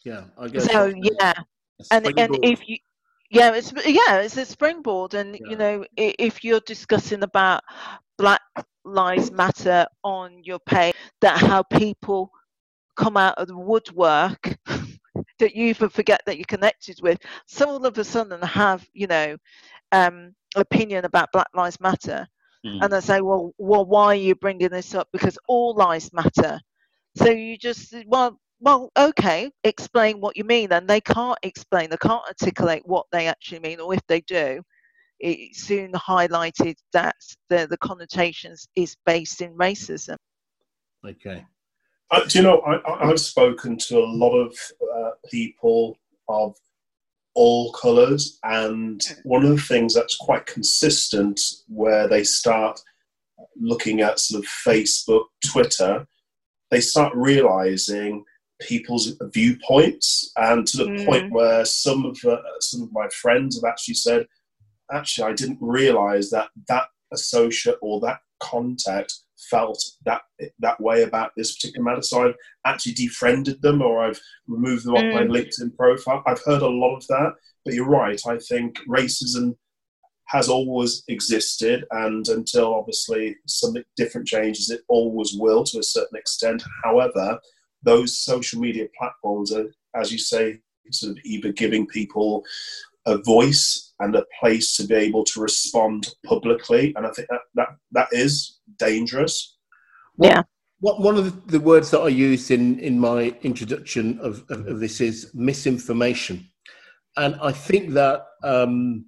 yeah, 0.04 0.24
I 0.38 0.48
guess. 0.48 0.68
So 0.68 0.92
yeah, 0.96 1.32
and 1.90 2.10
and 2.16 2.38
if 2.42 2.68
you 2.68 2.78
yeah 3.30 3.52
it's 3.54 3.72
yeah 3.86 4.18
it's 4.20 4.36
a 4.36 4.44
springboard 4.44 5.14
and 5.14 5.38
Yeah. 5.38 5.44
you 5.44 5.56
know 5.56 5.84
if 5.96 6.44
you're 6.44 6.60
discussing 6.60 7.22
about 7.22 7.62
black 8.18 8.40
lives 8.84 9.30
matter 9.30 9.86
on 10.02 10.42
your 10.44 10.58
page 10.60 10.94
that 11.20 11.38
how 11.38 11.62
people 11.62 12.30
come 12.96 13.16
out 13.16 13.36
of 13.38 13.48
the 13.48 13.56
woodwork 13.56 14.56
that 15.38 15.54
you 15.54 15.66
even 15.66 15.88
forget 15.88 16.20
that 16.26 16.36
you're 16.36 16.44
connected 16.46 16.98
with 17.02 17.18
so 17.46 17.68
all 17.68 17.84
of 17.86 17.96
a 17.98 18.04
sudden 18.04 18.40
have 18.42 18.86
you 18.92 19.06
know 19.06 19.36
um 19.92 20.34
opinion 20.56 21.04
about 21.04 21.32
black 21.32 21.48
lives 21.54 21.80
matter 21.80 22.26
Hmm. 22.64 22.82
and 22.82 22.94
I 22.94 23.00
say, 23.00 23.20
well, 23.20 23.52
well, 23.58 23.84
why 23.84 24.06
are 24.06 24.14
you 24.14 24.34
bringing 24.34 24.70
this 24.70 24.94
up? 24.94 25.08
Because 25.12 25.38
all 25.48 25.74
lives 25.74 26.12
matter. 26.12 26.60
So 27.16 27.30
you 27.30 27.56
just, 27.56 27.94
well, 28.06 28.38
well, 28.60 28.90
okay, 28.98 29.50
explain 29.64 30.20
what 30.20 30.36
you 30.36 30.44
mean. 30.44 30.72
And 30.72 30.88
they 30.88 31.00
can't 31.00 31.38
explain, 31.42 31.90
they 31.90 31.96
can't 31.96 32.24
articulate 32.26 32.82
what 32.84 33.06
they 33.12 33.26
actually 33.28 33.60
mean, 33.60 33.80
or 33.80 33.94
if 33.94 34.00
they 34.08 34.20
do, 34.22 34.62
it 35.20 35.54
soon 35.56 35.92
highlighted 35.92 36.74
that 36.92 37.16
the, 37.48 37.66
the 37.68 37.78
connotations 37.78 38.68
is 38.76 38.96
based 39.06 39.40
in 39.40 39.54
racism. 39.56 40.16
okay. 41.06 41.44
Uh, 42.10 42.24
do 42.26 42.38
you 42.38 42.44
know, 42.44 42.60
I, 42.60 42.76
I- 42.90 43.10
I've 43.10 43.20
spoken 43.20 43.76
to 43.78 43.98
a 43.98 44.06
lot 44.06 44.34
of 44.34 44.56
uh, 44.96 45.10
people 45.30 45.96
of 46.28 46.56
all 47.40 47.72
colours, 47.72 48.38
and 48.42 49.00
one 49.22 49.44
of 49.44 49.50
the 49.56 49.62
things 49.70 49.94
that's 49.94 50.16
quite 50.16 50.44
consistent 50.46 51.40
where 51.68 52.08
they 52.08 52.24
start 52.24 52.80
looking 53.70 54.00
at 54.00 54.18
sort 54.18 54.42
of 54.42 54.50
Facebook, 54.66 55.26
Twitter, 55.52 56.06
they 56.72 56.80
start 56.80 57.12
realizing 57.14 58.24
people's 58.60 59.06
viewpoints, 59.36 60.32
and 60.36 60.66
to 60.66 60.76
the 60.78 60.90
Mm. 60.90 61.06
point 61.06 61.32
where 61.32 61.64
some 61.64 62.04
of 62.10 62.16
uh, 62.24 62.42
some 62.60 62.82
of 62.82 62.90
my 62.92 63.08
friends 63.22 63.50
have 63.56 63.70
actually 63.70 63.94
said, 63.94 64.26
"Actually, 64.98 65.30
I 65.30 65.34
didn't 65.34 65.58
realize 65.60 66.30
that 66.30 66.48
that 66.66 66.86
associate 67.12 67.78
or 67.80 68.00
that 68.00 68.18
contact 68.40 69.12
felt 69.50 69.82
that 70.04 70.22
that 70.58 70.80
way 70.80 71.02
about 71.02 71.30
this 71.36 71.54
particular 71.54 71.84
matter. 71.84 72.02
So 72.02 72.28
I've 72.28 72.34
actually 72.64 72.94
defriended 72.94 73.62
them 73.62 73.82
or 73.82 74.04
I've 74.04 74.20
removed 74.46 74.84
them 74.84 74.94
off 74.94 75.14
my 75.14 75.22
Mm. 75.22 75.30
LinkedIn 75.30 75.76
profile. 75.76 76.22
I've 76.26 76.42
heard 76.42 76.62
a 76.62 76.68
lot 76.68 76.96
of 76.96 77.06
that, 77.06 77.34
but 77.64 77.74
you're 77.74 77.88
right. 77.88 78.20
I 78.26 78.38
think 78.38 78.78
racism 78.88 79.56
has 80.26 80.48
always 80.50 81.04
existed, 81.08 81.86
and 81.90 82.28
until 82.28 82.74
obviously 82.74 83.34
something 83.46 83.82
different 83.96 84.26
changes, 84.26 84.68
it 84.70 84.82
always 84.88 85.32
will 85.34 85.64
to 85.64 85.78
a 85.78 85.82
certain 85.82 86.18
extent. 86.18 86.62
However, 86.84 87.38
those 87.82 88.18
social 88.18 88.60
media 88.60 88.88
platforms 88.98 89.54
are, 89.54 89.72
as 89.94 90.12
you 90.12 90.18
say, 90.18 90.60
sort 90.90 91.12
of 91.12 91.24
either 91.24 91.52
giving 91.52 91.86
people 91.86 92.44
a 93.06 93.16
voice 93.18 93.94
and 94.00 94.14
a 94.16 94.26
place 94.38 94.76
to 94.76 94.84
be 94.86 94.94
able 94.94 95.24
to 95.24 95.40
respond 95.40 96.14
publicly, 96.26 96.92
and 96.96 97.06
I 97.06 97.10
think 97.10 97.28
that 97.28 97.40
that, 97.54 97.68
that 97.92 98.08
is 98.12 98.57
dangerous. 98.78 99.58
Yeah. 100.20 100.42
What, 100.80 101.00
one 101.00 101.16
of 101.16 101.24
the, 101.24 101.58
the 101.58 101.64
words 101.64 101.90
that 101.90 102.00
I 102.00 102.08
used 102.08 102.50
in, 102.50 102.78
in 102.78 102.98
my 103.00 103.34
introduction 103.42 104.18
of, 104.20 104.44
of, 104.48 104.66
of 104.66 104.80
this 104.80 105.00
is 105.00 105.30
misinformation. 105.34 106.48
And 107.16 107.36
I 107.42 107.50
think 107.50 107.94
that 107.94 108.26
um, 108.44 109.06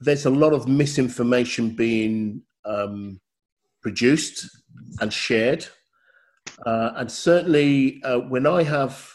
there's 0.00 0.26
a 0.26 0.30
lot 0.30 0.52
of 0.52 0.66
misinformation 0.66 1.70
being 1.70 2.42
um, 2.64 3.20
produced 3.82 4.48
and 5.00 5.12
shared. 5.12 5.66
Uh, 6.64 6.90
and 6.96 7.10
certainly 7.10 8.02
uh, 8.02 8.18
when 8.18 8.46
I 8.46 8.64
have, 8.64 9.12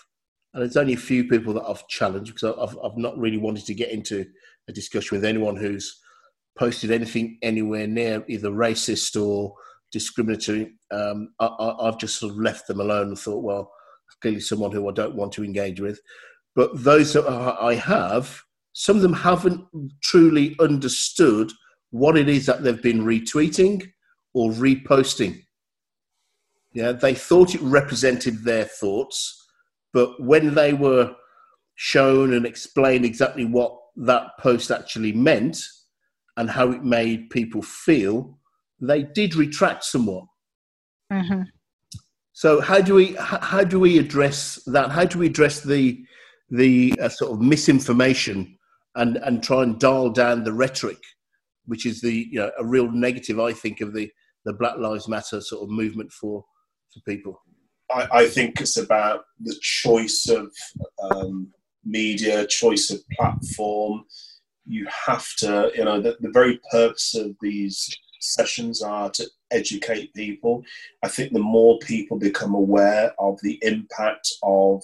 and 0.54 0.64
it's 0.64 0.78
only 0.78 0.94
a 0.94 0.98
few 0.98 1.26
people 1.26 1.54
that 1.54 1.64
I've 1.64 1.88
challenged 1.88 2.34
because 2.34 2.56
I've, 2.58 2.78
I've 2.84 2.98
not 2.98 3.18
really 3.18 3.38
wanted 3.38 3.66
to 3.66 3.74
get 3.74 3.92
into 3.92 4.26
a 4.68 4.72
discussion 4.72 5.18
with 5.18 5.26
anyone 5.26 5.56
who's 5.56 6.00
posted 6.58 6.92
anything 6.92 7.38
anywhere 7.42 7.88
near 7.88 8.24
either 8.28 8.50
racist 8.50 9.22
or 9.22 9.54
discriminatory. 9.92 10.74
Um, 10.92 11.34
I, 11.40 11.48
I've 11.82 11.98
just 11.98 12.18
sort 12.20 12.32
of 12.32 12.38
left 12.40 12.68
them 12.68 12.80
alone 12.80 13.10
and 13.10 13.20
thought, 13.20 13.44
well, 13.44 13.72
clearly 14.22 14.40
someone 14.40 14.72
who 14.72 14.88
I 14.90 14.94
don't 14.94 15.16
want 15.16 15.32
to 15.34 15.44
engage 15.44 15.80
with. 15.80 16.00
But 16.56 16.84
those 16.84 17.14
that 17.14 17.28
I 17.28 17.76
have, 17.76 18.42
some 18.74 18.98
of 18.98 19.02
them 19.02 19.14
haven't 19.14 19.66
truly 20.02 20.56
understood 20.60 21.52
what 21.92 22.18
it 22.18 22.30
is 22.30 22.46
that 22.46 22.64
they've 22.64 22.82
been 22.82 23.04
retweeting 23.06 23.90
or 24.34 24.52
reposting. 24.52 25.44
Yeah, 26.74 26.94
they 26.94 27.14
thought 27.14 27.56
it 27.56 27.62
represented 27.62 28.44
their 28.44 28.64
thoughts, 28.64 29.46
but 29.94 30.22
when 30.22 30.56
they 30.56 30.74
were 30.74 31.16
shown 31.76 32.34
and 32.34 32.46
explained 32.46 33.04
exactly 33.04 33.44
what 33.44 33.78
that 33.98 34.38
post 34.40 34.72
actually 34.72 35.12
meant 35.12 35.58
and 36.38 36.50
how 36.50 36.72
it 36.72 36.84
made 36.84 37.30
people 37.30 37.62
feel, 37.62 38.40
they 38.82 39.04
did 39.04 39.36
retract 39.36 39.84
somewhat. 39.84 40.26
Mm-hmm. 41.12 41.44
So 42.34 42.62
how 42.62 42.82
do 42.82 42.96
we 42.96 43.16
how 43.20 43.64
do 43.64 43.80
we 43.80 44.00
address 44.00 44.62
that? 44.68 44.92
How 44.92 45.06
do 45.06 45.20
we 45.20 45.28
address 45.28 45.62
the 45.62 46.04
the 46.50 46.94
uh, 47.00 47.10
sort 47.10 47.32
of 47.32 47.42
misinformation 47.42 48.58
and 48.96 49.18
and 49.18 49.44
try 49.44 49.64
and 49.64 49.80
dial 49.80 50.10
down 50.10 50.44
the 50.44 50.54
rhetoric, 50.54 50.98
which 51.66 51.86
is 51.86 52.02
the 52.02 52.28
you 52.32 52.40
know 52.40 52.52
a 52.58 52.66
real 52.66 52.92
negative 52.92 53.40
I 53.40 53.54
think 53.54 53.82
of 53.82 53.94
the 53.94 54.10
the 54.46 54.54
Black 54.54 54.78
Lives 54.78 55.08
Matter 55.08 55.40
sort 55.42 55.64
of 55.64 55.70
movement 55.70 56.12
for 56.12 56.44
for 56.94 57.00
people. 57.08 57.42
I, 57.94 58.08
I 58.12 58.28
think 58.28 58.60
it's 58.62 58.78
about 58.78 59.26
the 59.40 59.56
choice 59.62 60.30
of 60.30 60.52
um, 61.12 61.52
media, 61.84 62.48
choice 62.48 62.90
of 62.90 63.02
platform. 63.12 64.06
You 64.66 64.88
have 65.06 65.28
to, 65.40 65.72
you 65.76 65.84
know, 65.84 66.02
the, 66.02 66.18
the 66.22 66.32
very 66.32 66.60
purpose 66.72 67.16
of 67.16 67.36
these 67.42 67.90
sessions 68.22 68.82
are 68.82 69.10
to 69.12 69.26
educate 69.52 70.14
people. 70.14 70.64
I 71.04 71.08
think 71.08 71.34
the 71.34 71.40
more 71.40 71.78
people 71.80 72.18
become 72.18 72.54
aware 72.54 73.14
of 73.20 73.40
the 73.42 73.60
impact 73.62 74.32
of 74.44 74.82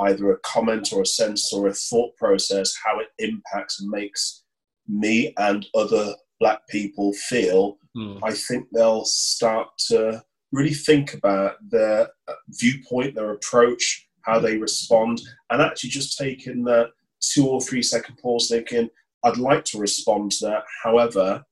either 0.00 0.32
a 0.32 0.38
comment 0.40 0.92
or 0.92 1.02
a 1.02 1.06
sense 1.06 1.52
or 1.52 1.68
a 1.68 1.74
thought 1.74 2.16
process, 2.16 2.74
how 2.84 2.98
it 2.98 3.08
impacts 3.18 3.80
and 3.80 3.88
makes 3.90 4.42
me 4.88 5.32
and 5.38 5.66
other 5.74 6.14
black 6.40 6.66
people 6.68 7.12
feel, 7.12 7.78
mm. 7.96 8.18
I 8.22 8.32
think 8.32 8.66
they'll 8.72 9.04
start 9.04 9.68
to 9.88 10.22
really 10.52 10.74
think 10.74 11.14
about 11.14 11.56
their 11.68 12.08
viewpoint, 12.48 13.14
their 13.14 13.32
approach, 13.32 14.08
how 14.22 14.38
they 14.38 14.56
respond, 14.56 15.20
and 15.50 15.62
actually 15.62 15.90
just 15.90 16.18
taking 16.18 16.64
that 16.64 16.90
two 17.20 17.46
or 17.46 17.60
three 17.60 17.82
second 17.82 18.16
pause, 18.18 18.48
thinking, 18.48 18.88
I'd 19.24 19.38
like 19.38 19.64
to 19.66 19.78
respond 19.78 20.32
to 20.32 20.46
that. 20.46 20.64
However, 20.82 21.44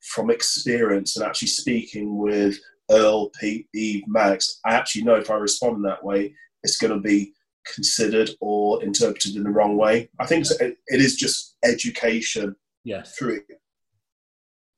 from 0.00 0.30
experience 0.30 1.16
and 1.16 1.24
actually 1.24 1.48
speaking 1.48 2.18
with 2.18 2.58
Earl, 2.90 3.30
Pete, 3.40 3.68
Eve, 3.74 4.02
Max, 4.06 4.60
I 4.64 4.74
actually 4.74 5.04
know 5.04 5.14
if 5.14 5.30
I 5.30 5.34
respond 5.34 5.84
that 5.84 6.04
way, 6.04 6.34
it's 6.62 6.78
going 6.78 6.92
to 6.92 7.00
be 7.00 7.32
considered 7.74 8.30
or 8.40 8.82
interpreted 8.82 9.36
in 9.36 9.44
the 9.44 9.50
wrong 9.50 9.76
way. 9.76 10.08
I 10.18 10.26
think 10.26 10.46
it, 10.60 10.78
it 10.86 11.00
is 11.00 11.16
just 11.16 11.56
education 11.64 12.56
yes. 12.84 13.16
through 13.16 13.36
it. 13.48 13.60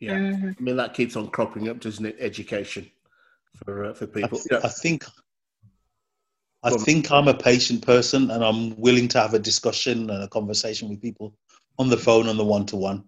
Yeah, 0.01 0.15
mm-hmm. 0.15 0.51
I 0.59 0.61
mean 0.61 0.77
that 0.77 0.95
keeps 0.95 1.15
on 1.15 1.29
cropping 1.29 1.69
up, 1.69 1.79
doesn't 1.79 2.05
it? 2.05 2.17
Education 2.19 2.91
for 3.65 3.85
uh, 3.85 3.95
for 3.95 4.09
people. 4.09 4.39
I, 4.39 4.49
th- 4.49 4.65
I 4.65 4.69
think 4.69 5.05
I 6.65 6.71
think 6.71 7.13
I'm 7.13 7.29
a 7.29 7.35
patient 7.35 7.87
person, 7.87 8.31
and 8.33 8.43
I'm 8.45 8.77
willing 8.77 9.07
to 9.09 9.21
have 9.21 9.35
a 9.35 9.39
discussion 9.39 10.11
and 10.11 10.25
a 10.25 10.29
conversation 10.29 10.89
with 10.89 11.01
people 11.01 11.35
on 11.79 11.89
the 11.89 11.97
phone 11.97 12.29
on 12.29 12.37
the 12.37 12.45
one 12.45 12.67
to 12.67 12.77
one. 12.77 13.05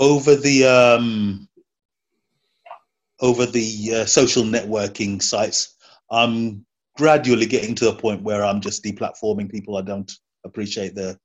Over 0.00 0.36
the 0.36 0.64
um, 0.64 1.48
over 3.20 3.46
the 3.46 3.94
uh, 3.94 4.04
social 4.04 4.44
networking 4.44 5.20
sites, 5.20 5.76
I'm 6.10 6.64
gradually 6.96 7.46
getting 7.46 7.74
to 7.76 7.88
a 7.88 7.94
point 7.94 8.22
where 8.22 8.44
I'm 8.44 8.60
just 8.60 8.84
deplatforming 8.84 9.50
people. 9.50 9.76
I 9.76 9.82
don't 9.82 10.10
appreciate 10.44 10.94
their 10.94 11.16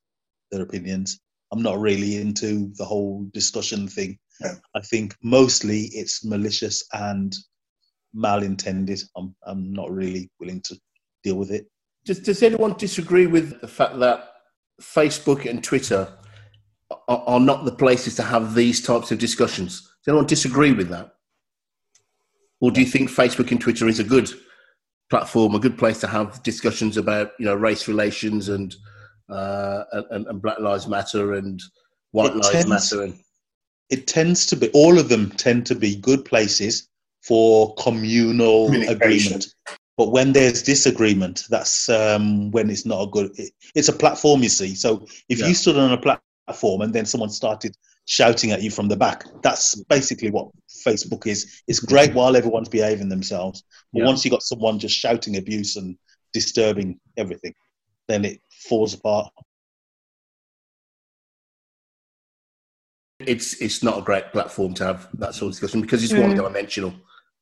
their 0.51 0.61
opinions. 0.61 1.19
I'm 1.51 1.61
not 1.61 1.79
really 1.79 2.17
into 2.17 2.71
the 2.77 2.85
whole 2.85 3.27
discussion 3.33 3.87
thing. 3.87 4.17
Yeah. 4.41 4.55
I 4.75 4.81
think 4.81 5.15
mostly 5.21 5.83
it's 5.93 6.25
malicious 6.25 6.83
and 6.93 7.35
malintended. 8.15 9.03
I'm 9.15 9.35
I'm 9.45 9.71
not 9.73 9.91
really 9.91 10.29
willing 10.39 10.61
to 10.61 10.79
deal 11.23 11.35
with 11.35 11.51
it. 11.51 11.67
Does 12.05 12.19
Does 12.19 12.43
anyone 12.43 12.73
disagree 12.73 13.27
with 13.27 13.61
the 13.61 13.67
fact 13.67 13.99
that 13.99 14.29
Facebook 14.81 15.49
and 15.49 15.63
Twitter 15.63 16.11
are, 17.07 17.23
are 17.27 17.39
not 17.39 17.65
the 17.65 17.71
places 17.71 18.15
to 18.15 18.23
have 18.23 18.55
these 18.55 18.81
types 18.81 19.11
of 19.11 19.19
discussions? 19.19 19.81
Does 19.81 20.09
anyone 20.09 20.25
disagree 20.25 20.71
with 20.71 20.89
that? 20.89 21.15
Or 22.61 22.71
do 22.71 22.79
you 22.79 22.87
think 22.87 23.09
Facebook 23.09 23.51
and 23.51 23.59
Twitter 23.59 23.87
is 23.87 23.99
a 23.99 24.03
good 24.03 24.29
platform, 25.09 25.53
a 25.53 25.59
good 25.59 25.77
place 25.77 25.99
to 25.99 26.07
have 26.07 26.41
discussions 26.43 26.97
about 26.97 27.31
you 27.37 27.45
know 27.45 27.55
race 27.55 27.87
relations 27.87 28.49
and 28.49 28.75
uh, 29.29 29.83
and, 30.11 30.27
and, 30.27 30.41
Black 30.41 30.59
Lives 30.59 30.87
Matter 30.87 31.33
and 31.33 31.61
White 32.11 32.31
it 32.31 32.35
Lives 32.35 32.49
tends, 32.51 32.67
Matter. 32.69 33.03
And 33.03 33.19
it 33.89 34.07
tends 34.07 34.45
to 34.47 34.55
be 34.55 34.69
all 34.69 34.97
of 34.97 35.09
them 35.09 35.29
tend 35.31 35.65
to 35.67 35.75
be 35.75 35.95
good 35.95 36.25
places 36.25 36.87
for 37.21 37.73
communal 37.75 38.71
agreement. 38.89 39.47
But 39.97 40.11
when 40.11 40.33
there's 40.33 40.63
disagreement, 40.63 41.43
that's 41.49 41.87
um, 41.89 42.51
when 42.51 42.69
it's 42.69 42.85
not 42.85 43.03
a 43.03 43.07
good. 43.07 43.31
It, 43.37 43.53
it's 43.75 43.89
a 43.89 43.93
platform, 43.93 44.41
you 44.41 44.49
see. 44.49 44.73
So 44.73 45.05
if 45.29 45.39
yeah. 45.39 45.47
you 45.47 45.53
stood 45.53 45.77
on 45.77 45.91
a 45.91 45.97
platform 45.97 46.32
and 46.47 46.93
then 46.93 47.05
someone 47.05 47.29
started 47.29 47.75
shouting 48.05 48.51
at 48.51 48.61
you 48.61 48.69
from 48.69 48.87
the 48.87 48.97
back. 48.97 49.23
That's 49.41 49.75
basically 49.85 50.29
what 50.31 50.49
Facebook 50.85 51.27
is. 51.27 51.61
It's 51.67 51.79
great 51.79 52.13
while 52.13 52.35
everyone's 52.35 52.69
behaving 52.69 53.09
themselves, 53.09 53.63
but 53.93 53.99
yeah. 53.99 54.05
once 54.05 54.25
you 54.25 54.31
got 54.31 54.43
someone 54.43 54.79
just 54.79 54.95
shouting 54.95 55.37
abuse 55.37 55.75
and 55.75 55.97
disturbing 56.33 56.99
everything, 57.17 57.53
then 58.07 58.25
it 58.25 58.41
falls 58.67 58.93
apart. 58.93 59.31
It's 63.19 63.61
it's 63.61 63.83
not 63.83 63.99
a 63.99 64.01
great 64.01 64.33
platform 64.33 64.73
to 64.75 64.85
have 64.85 65.07
that 65.13 65.33
sort 65.33 65.47
of 65.47 65.51
discussion 65.53 65.81
because 65.81 66.03
it's 66.03 66.11
mm. 66.11 66.21
one 66.21 66.35
dimensional. 66.35 66.93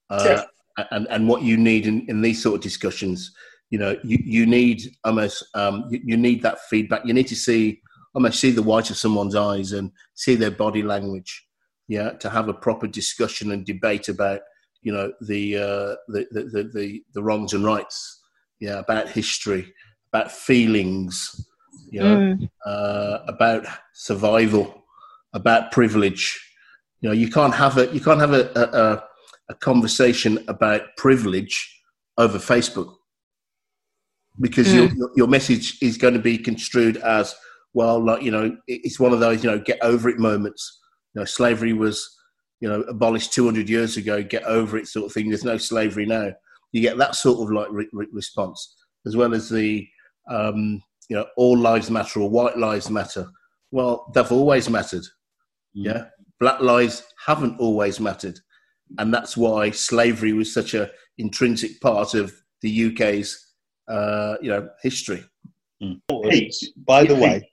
Uh, 0.09 0.43
yeah. 0.77 0.85
and, 0.91 1.07
and 1.09 1.27
what 1.27 1.41
you 1.41 1.57
need 1.57 1.87
in, 1.87 2.05
in 2.09 2.21
these 2.21 2.43
sort 2.43 2.55
of 2.55 2.61
discussions, 2.61 3.33
you 3.69 3.79
know, 3.79 3.97
you, 4.03 4.19
you 4.23 4.45
need 4.45 4.83
almost 5.05 5.43
um, 5.55 5.85
you, 5.89 5.99
you 6.03 6.17
need 6.17 6.43
that 6.43 6.59
feedback. 6.69 7.03
You 7.05 7.13
need 7.13 7.27
to 7.27 7.35
see 7.35 7.81
almost 8.13 8.39
see 8.39 8.51
the 8.51 8.63
white 8.63 8.89
of 8.89 8.97
someone's 8.97 9.35
eyes 9.35 9.71
and 9.71 9.91
see 10.13 10.35
their 10.35 10.51
body 10.51 10.83
language. 10.83 11.47
Yeah, 11.87 12.11
to 12.11 12.29
have 12.29 12.47
a 12.47 12.53
proper 12.53 12.87
discussion 12.87 13.51
and 13.51 13.65
debate 13.65 14.07
about 14.07 14.41
you 14.81 14.93
know 14.93 15.11
the 15.21 15.57
uh, 15.57 15.95
the, 16.07 16.25
the, 16.31 16.71
the 16.73 17.03
the 17.13 17.23
wrongs 17.23 17.53
and 17.53 17.65
rights. 17.65 18.21
Yeah, 18.59 18.79
about 18.79 19.09
history, 19.09 19.73
about 20.13 20.31
feelings. 20.31 21.47
You 21.89 21.99
know, 22.01 22.15
mm. 22.15 22.49
uh, 22.65 23.19
about 23.27 23.65
survival, 23.93 24.83
about 25.33 25.71
privilege. 25.71 26.39
You 27.01 27.09
know, 27.09 27.13
you 27.13 27.29
can't 27.29 27.53
have 27.53 27.77
a 27.77 27.87
you 27.93 27.99
can't 27.99 28.19
have 28.19 28.33
a, 28.33 28.51
a, 28.55 29.03
a 29.49 29.55
conversation 29.55 30.43
about 30.47 30.95
privilege 30.95 31.81
over 32.17 32.37
Facebook 32.37 32.95
because 34.39 34.67
mm. 34.67 34.95
your 34.95 35.09
your 35.15 35.27
message 35.27 35.77
is 35.81 35.97
going 35.97 36.13
to 36.13 36.19
be 36.19 36.37
construed 36.37 36.97
as 36.97 37.35
well, 37.73 38.03
like 38.03 38.21
you 38.21 38.31
know, 38.31 38.55
it's 38.67 38.99
one 38.99 39.13
of 39.13 39.19
those 39.19 39.43
you 39.43 39.49
know 39.49 39.59
get 39.59 39.79
over 39.81 40.09
it 40.09 40.19
moments. 40.19 40.79
You 41.13 41.21
know, 41.21 41.25
slavery 41.25 41.73
was 41.73 42.09
you 42.59 42.69
know 42.69 42.81
abolished 42.81 43.33
200 43.33 43.69
years 43.69 43.97
ago. 43.97 44.21
Get 44.21 44.43
over 44.43 44.77
it, 44.77 44.87
sort 44.87 45.05
of 45.05 45.13
thing. 45.13 45.29
There's 45.29 45.45
no 45.45 45.57
slavery 45.57 46.05
now. 46.05 46.31
You 46.71 46.81
get 46.81 46.97
that 46.97 47.15
sort 47.15 47.39
of 47.39 47.53
like 47.53 47.67
re- 47.71 47.89
re- 47.93 48.07
response, 48.11 48.75
as 49.05 49.15
well 49.15 49.33
as 49.33 49.49
the 49.49 49.87
um, 50.29 50.81
you 51.09 51.15
know 51.15 51.25
all 51.37 51.57
lives 51.57 51.89
matter 51.89 52.21
or 52.21 52.29
white 52.29 52.57
lives 52.57 52.89
matter. 52.89 53.27
Well, 53.71 54.11
they've 54.13 54.31
always 54.31 54.69
mattered. 54.69 55.03
Mm. 55.77 55.85
Yeah, 55.85 56.05
black 56.39 56.59
lives 56.59 57.03
haven't 57.25 57.59
always 57.59 57.99
mattered, 57.99 58.39
and 58.97 59.13
that's 59.13 59.37
why 59.37 59.71
slavery 59.71 60.33
was 60.33 60.53
such 60.53 60.73
a 60.73 60.91
intrinsic 61.17 61.79
part 61.79 62.15
of 62.15 62.33
the 62.61 62.91
UK's 62.91 63.53
uh, 63.89 64.35
you 64.41 64.49
know 64.49 64.69
history. 64.83 65.23
Mm. 65.81 65.99
By 66.85 67.05
the 67.05 67.15
way, 67.15 67.50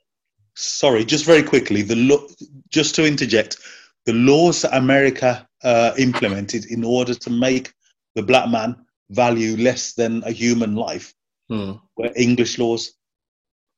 sorry, 0.59 1.05
just 1.05 1.25
very 1.25 1.43
quickly, 1.43 1.81
the 1.81 1.95
lo- 1.95 2.27
just 2.69 2.95
to 2.95 3.05
interject, 3.05 3.57
the 4.05 4.13
laws 4.13 4.61
that 4.61 4.75
America 4.75 5.47
uh, 5.63 5.93
implemented 5.97 6.65
in 6.65 6.83
order 6.83 7.13
to 7.13 7.29
make 7.29 7.73
the 8.15 8.23
black 8.23 8.49
man 8.49 8.75
value 9.09 9.57
less 9.57 9.93
than 9.93 10.23
a 10.23 10.31
human 10.31 10.75
life 10.75 11.13
hmm. 11.49 11.73
were 11.97 12.11
English 12.15 12.57
laws. 12.59 12.93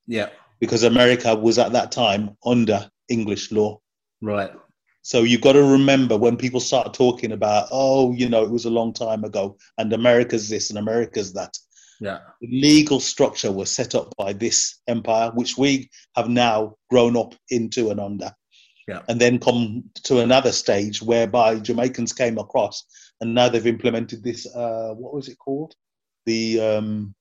Yeah. 0.07 0.29
Because 0.59 0.83
America 0.83 1.35
was 1.35 1.57
at 1.57 1.71
that 1.73 1.91
time 1.91 2.37
under 2.45 2.89
English 3.09 3.51
law. 3.51 3.79
Right. 4.21 4.51
So 5.03 5.23
you've 5.23 5.41
got 5.41 5.53
to 5.53 5.63
remember 5.63 6.17
when 6.17 6.37
people 6.37 6.59
start 6.59 6.93
talking 6.93 7.31
about, 7.31 7.69
oh, 7.71 8.13
you 8.13 8.29
know, 8.29 8.43
it 8.43 8.51
was 8.51 8.65
a 8.65 8.69
long 8.69 8.93
time 8.93 9.23
ago 9.23 9.57
and 9.77 9.91
America's 9.93 10.49
this 10.49 10.69
and 10.69 10.77
America's 10.77 11.33
that. 11.33 11.57
Yeah. 12.01 12.17
The 12.41 12.47
legal 12.47 12.99
structure 12.99 13.51
was 13.51 13.73
set 13.73 13.93
up 13.93 14.13
by 14.17 14.33
this 14.33 14.81
empire, 14.87 15.29
which 15.35 15.55
we 15.55 15.89
have 16.15 16.27
now 16.29 16.75
grown 16.89 17.15
up 17.15 17.35
into 17.51 17.91
and 17.91 17.99
under. 17.99 18.33
Yeah. 18.87 19.03
And 19.07 19.21
then 19.21 19.37
come 19.37 19.83
to 20.05 20.19
another 20.19 20.51
stage 20.51 21.01
whereby 21.01 21.59
Jamaicans 21.59 22.11
came 22.11 22.39
across 22.39 22.83
and 23.21 23.35
now 23.35 23.47
they've 23.49 23.67
implemented 23.67 24.23
this, 24.23 24.47
uh, 24.55 24.93
what 24.97 25.13
was 25.13 25.29
it 25.29 25.37
called? 25.37 25.75
The 26.25 26.59
um, 26.59 27.13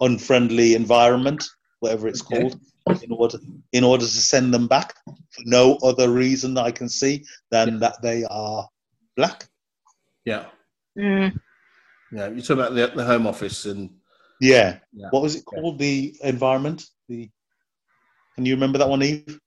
unfriendly 0.00 0.74
environment, 0.74 1.44
whatever 1.78 2.08
it's 2.08 2.20
okay. 2.22 2.40
called. 2.40 2.60
in 3.02 3.12
order 3.12 3.38
in 3.72 3.82
order 3.82 4.04
to 4.04 4.10
send 4.10 4.52
them 4.52 4.66
back 4.66 4.92
for 5.06 5.42
no 5.46 5.78
other 5.82 6.10
reason 6.10 6.58
I 6.58 6.70
can 6.70 6.88
see 6.88 7.24
than 7.50 7.78
that 7.78 8.02
they 8.02 8.24
are 8.24 8.68
black. 9.16 9.48
Yeah, 10.26 10.46
Mm. 10.98 11.32
yeah. 12.12 12.28
You're 12.28 12.40
talking 12.42 12.58
about 12.58 12.74
the, 12.74 12.92
the 12.94 13.04
Home 13.04 13.26
Office 13.26 13.64
and 13.64 13.90
Yeah. 14.44 14.78
Yeah. 14.92 15.06
What 15.10 15.22
was 15.22 15.36
it 15.36 15.44
called? 15.44 15.78
The 15.78 16.14
environment. 16.22 16.86
The 17.08 17.30
can 18.34 18.44
you 18.44 18.54
remember 18.54 18.78
that 18.78 18.88
one, 18.88 19.02
Eve? 19.02 19.38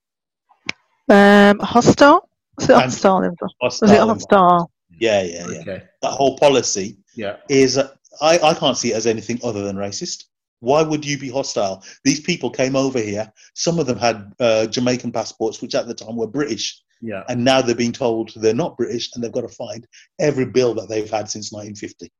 Um, 1.09 1.59
hostile? 1.59 2.29
Was 2.57 2.69
it 2.69 2.73
And- 2.73 2.83
hostile? 2.83 3.19
Was 3.21 3.53
Hostile 3.61 3.91
it 3.91 3.99
hostile? 3.99 4.71
Yeah, 4.99 5.21
yeah, 5.21 5.47
yeah. 5.49 5.59
okay, 5.59 5.83
That 6.01 6.11
whole 6.11 6.37
policy 6.39 6.97
yeah, 7.15 7.37
is 7.49 7.77
uh, 7.77 7.89
I, 8.21 8.39
I 8.39 8.53
can't 8.55 8.77
see 8.77 8.93
it 8.93 8.95
as 8.95 9.05
anything 9.05 9.39
other 9.43 9.61
than 9.63 9.75
racist. 9.75 10.23
Why 10.59 10.81
would 10.81 11.05
you 11.05 11.19
be 11.19 11.29
hostile? 11.29 11.83
These 12.03 12.21
people 12.21 12.49
came 12.49 12.75
over 12.75 12.97
here. 12.99 13.31
Some 13.53 13.77
of 13.77 13.85
them 13.85 13.99
had 13.99 14.33
uh, 14.39 14.65
Jamaican 14.65 15.11
passports, 15.11 15.61
which 15.61 15.75
at 15.75 15.87
the 15.87 15.93
time 15.93 16.15
were 16.15 16.25
British, 16.25 16.81
yeah. 17.01 17.23
and 17.29 17.43
now 17.45 17.61
they're 17.61 17.75
being 17.75 17.91
told 17.91 18.31
they're 18.35 18.55
not 18.55 18.75
British, 18.77 19.11
and 19.13 19.23
they've 19.23 19.31
got 19.31 19.41
to 19.41 19.49
find 19.55 19.85
every 20.19 20.45
bill 20.45 20.73
that 20.75 20.89
they've 20.89 21.11
had 21.11 21.29
since 21.29 21.51
1950. 21.51 22.11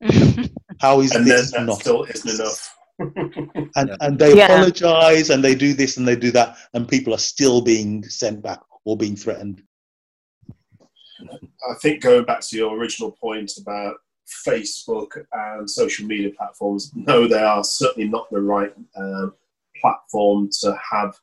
How 0.80 1.00
is 1.00 1.14
And 1.14 1.26
then 1.26 1.36
this 1.36 1.52
that 1.52 1.66
not? 1.66 1.80
still 1.80 2.04
isn't 2.04 2.40
enough. 2.40 2.76
and 3.76 3.88
Yeah. 3.88 3.96
and 4.00 4.18
they 4.18 4.36
Yeah. 4.36 4.46
apologize 4.46 5.30
and 5.30 5.42
they 5.44 5.54
do 5.54 5.72
this 5.74 5.96
and 5.96 6.06
they 6.06 6.16
do 6.16 6.30
that, 6.32 6.56
and 6.74 6.88
people 6.88 7.14
are 7.14 7.18
still 7.18 7.60
being 7.60 8.02
sent 8.04 8.42
back 8.42 8.60
or 8.84 8.96
being 8.96 9.16
threatened. 9.16 9.62
I 11.70 11.74
think 11.82 12.02
going 12.02 12.24
back 12.24 12.40
to 12.48 12.56
your 12.56 12.76
original 12.76 13.12
point 13.12 13.52
about 13.60 13.96
Facebook 14.46 15.22
and 15.32 15.68
social 15.68 16.06
media 16.06 16.30
platforms, 16.36 16.90
no, 16.94 17.26
they 17.26 17.42
are 17.42 17.62
certainly 17.64 18.08
not 18.08 18.30
the 18.30 18.40
right 18.40 18.72
um, 18.96 19.34
platform 19.80 20.48
to 20.60 20.78
have 20.90 21.14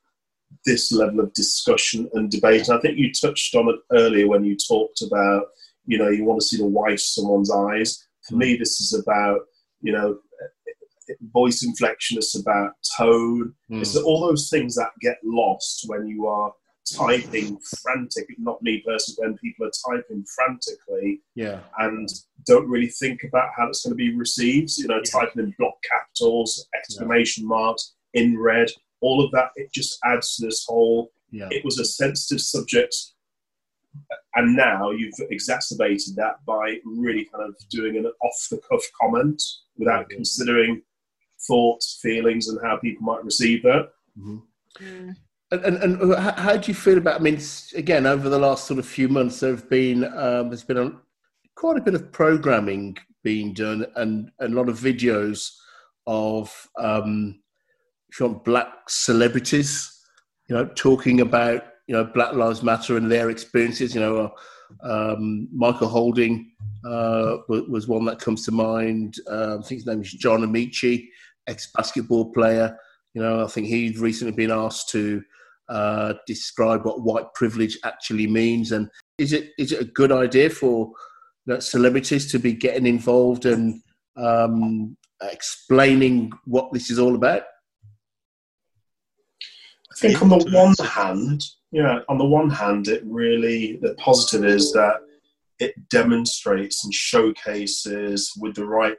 this 0.64 0.92
level 0.92 1.20
of 1.20 1.32
discussion 1.34 2.08
and 2.14 2.30
debate. 2.30 2.68
And 2.68 2.78
I 2.78 2.80
think 2.80 2.98
you 2.98 3.12
touched 3.12 3.54
on 3.54 3.68
it 3.68 3.76
earlier 3.92 4.28
when 4.28 4.44
you 4.44 4.56
talked 4.56 5.02
about, 5.02 5.46
you 5.86 5.98
know, 5.98 6.08
you 6.10 6.24
want 6.24 6.40
to 6.40 6.46
see 6.46 6.56
the 6.58 6.64
white 6.66 6.94
of 6.94 7.00
someone's 7.00 7.50
eyes. 7.50 8.06
For 8.28 8.36
me, 8.36 8.56
this 8.56 8.80
is 8.80 8.92
about, 8.94 9.40
you 9.80 9.92
know, 9.92 10.18
voice 11.32 11.64
inflection. 11.64 12.18
It's 12.18 12.38
about 12.38 12.72
tone. 12.96 13.54
Mm. 13.70 13.80
It's 13.80 13.96
all 13.96 14.20
those 14.26 14.50
things 14.50 14.74
that 14.76 14.90
get 15.00 15.16
lost 15.24 15.84
when 15.86 16.06
you 16.06 16.26
are 16.26 16.52
typing 16.96 17.58
frantic. 17.82 18.26
Not 18.38 18.62
me 18.62 18.82
personally, 18.86 19.28
when 19.28 19.38
people 19.38 19.66
are 19.66 19.94
typing 19.96 20.24
frantically 20.34 21.20
yeah, 21.34 21.60
and 21.78 22.08
don't 22.46 22.68
really 22.68 22.88
think 22.88 23.22
about 23.24 23.50
how 23.56 23.68
it's 23.68 23.84
going 23.84 23.92
to 23.92 23.96
be 23.96 24.14
received. 24.14 24.76
You 24.78 24.88
know, 24.88 24.96
Yeah. 24.96 25.20
typing 25.20 25.44
in 25.44 25.54
block 25.58 25.74
capitals, 25.90 26.66
exclamation 26.74 27.46
marks, 27.46 27.94
in 28.14 28.38
red, 28.38 28.68
all 29.00 29.24
of 29.24 29.30
that. 29.32 29.50
It 29.56 29.72
just 29.72 29.98
adds 30.04 30.36
to 30.36 30.46
this 30.46 30.64
whole. 30.66 31.10
yeah, 31.30 31.48
It 31.50 31.64
was 31.64 31.78
a 31.78 31.84
sensitive 31.84 32.40
subject, 32.40 32.94
and 34.34 34.56
now 34.56 34.90
you've 34.90 35.14
exacerbated 35.30 36.14
that 36.16 36.44
by 36.46 36.78
really 36.84 37.24
kind 37.32 37.48
of 37.48 37.56
doing 37.70 37.96
an 37.96 38.06
off-the-cuff 38.22 38.82
comment 39.00 39.42
without 39.76 40.06
Mhm. 40.06 40.10
considering 40.16 40.82
thoughts, 41.46 41.98
feelings, 42.02 42.48
and 42.48 42.58
how 42.62 42.76
people 42.76 43.04
might 43.04 43.24
receive 43.24 43.62
that. 43.62 43.90
Mhm. 44.18 44.42
Mm. 44.80 45.16
And, 45.50 45.64
and, 45.64 45.76
and 45.78 46.14
how, 46.14 46.32
how 46.32 46.56
do 46.58 46.68
you 46.70 46.74
feel 46.74 46.98
about? 46.98 47.20
I 47.20 47.22
mean, 47.22 47.40
again, 47.74 48.04
over 48.06 48.28
the 48.28 48.38
last 48.38 48.66
sort 48.66 48.78
of 48.78 48.86
few 48.86 49.08
months, 49.08 49.40
there 49.40 49.50
have 49.50 49.70
been 49.70 50.04
um, 50.04 50.48
there's 50.50 50.64
been 50.64 50.76
a, 50.78 50.92
quite 51.56 51.78
a 51.78 51.82
bit 51.82 51.94
of 51.94 52.12
programming 52.12 52.98
being 53.24 53.54
done, 53.54 53.86
and, 53.96 54.30
and 54.40 54.52
a 54.52 54.56
lot 54.56 54.68
of 54.68 54.78
videos 54.78 55.50
of 56.06 56.68
um, 56.78 57.40
if 58.10 58.20
you 58.20 58.26
want 58.26 58.44
black 58.44 58.68
celebrities, 58.88 59.90
you 60.48 60.54
know, 60.54 60.66
talking 60.74 61.20
about 61.22 61.64
you 61.88 61.94
know 61.94 62.04
Black 62.04 62.34
Lives 62.34 62.62
Matter 62.62 62.96
and 62.96 63.10
their 63.10 63.30
experiences. 63.30 63.94
You 63.94 64.00
know, 64.02 64.32
uh, 64.84 65.14
um, 65.14 65.48
Michael 65.52 65.88
Holding 65.88 66.52
uh, 66.84 67.38
was, 67.48 67.88
one 67.88 68.04
that 68.04 68.20
comes 68.20 68.44
to 68.44 68.52
mind. 68.52 69.16
Uh, 69.28 69.58
I 69.58 69.62
think 69.62 69.80
his 69.80 69.86
name 69.86 70.02
is 70.02 70.12
John 70.12 70.42
Amaechi, 70.42 71.08
ex-basketball 71.48 72.32
player. 72.32 72.78
You 73.14 73.22
know, 73.22 73.42
I 73.42 73.48
think 73.48 73.66
he'd 73.66 73.98
recently 73.98 74.34
been 74.34 74.52
asked 74.52 74.90
to 74.90 75.22
uh, 75.70 76.14
describe 76.26 76.84
what 76.84 77.02
white 77.02 77.32
privilege 77.34 77.78
actually 77.84 78.26
means, 78.26 78.72
and 78.72 78.88
is 79.16 79.32
it 79.32 79.50
is 79.58 79.72
it 79.72 79.80
a 79.80 79.86
good 79.86 80.12
idea 80.12 80.50
for 80.50 80.92
celebrities 81.58 82.30
to 82.30 82.38
be 82.38 82.52
getting 82.52 82.86
involved 82.86 83.46
and 83.46 83.82
um, 84.16 84.94
explaining 85.22 86.30
what 86.44 86.70
this 86.72 86.90
is 86.90 86.98
all 86.98 87.14
about? 87.14 87.42
I 89.90 90.00
think 90.00 90.22
on 90.22 90.28
the 90.28 90.50
one 90.52 90.74
hand, 90.86 91.42
yeah, 91.70 92.00
on 92.08 92.18
the 92.18 92.24
one 92.24 92.50
hand, 92.50 92.88
it 92.88 93.02
really 93.04 93.76
the 93.76 93.94
positive 93.94 94.48
is 94.48 94.72
that 94.72 95.00
it 95.58 95.88
demonstrates 95.88 96.84
and 96.84 96.94
showcases 96.94 98.32
with 98.40 98.54
the 98.54 98.64
right 98.64 98.96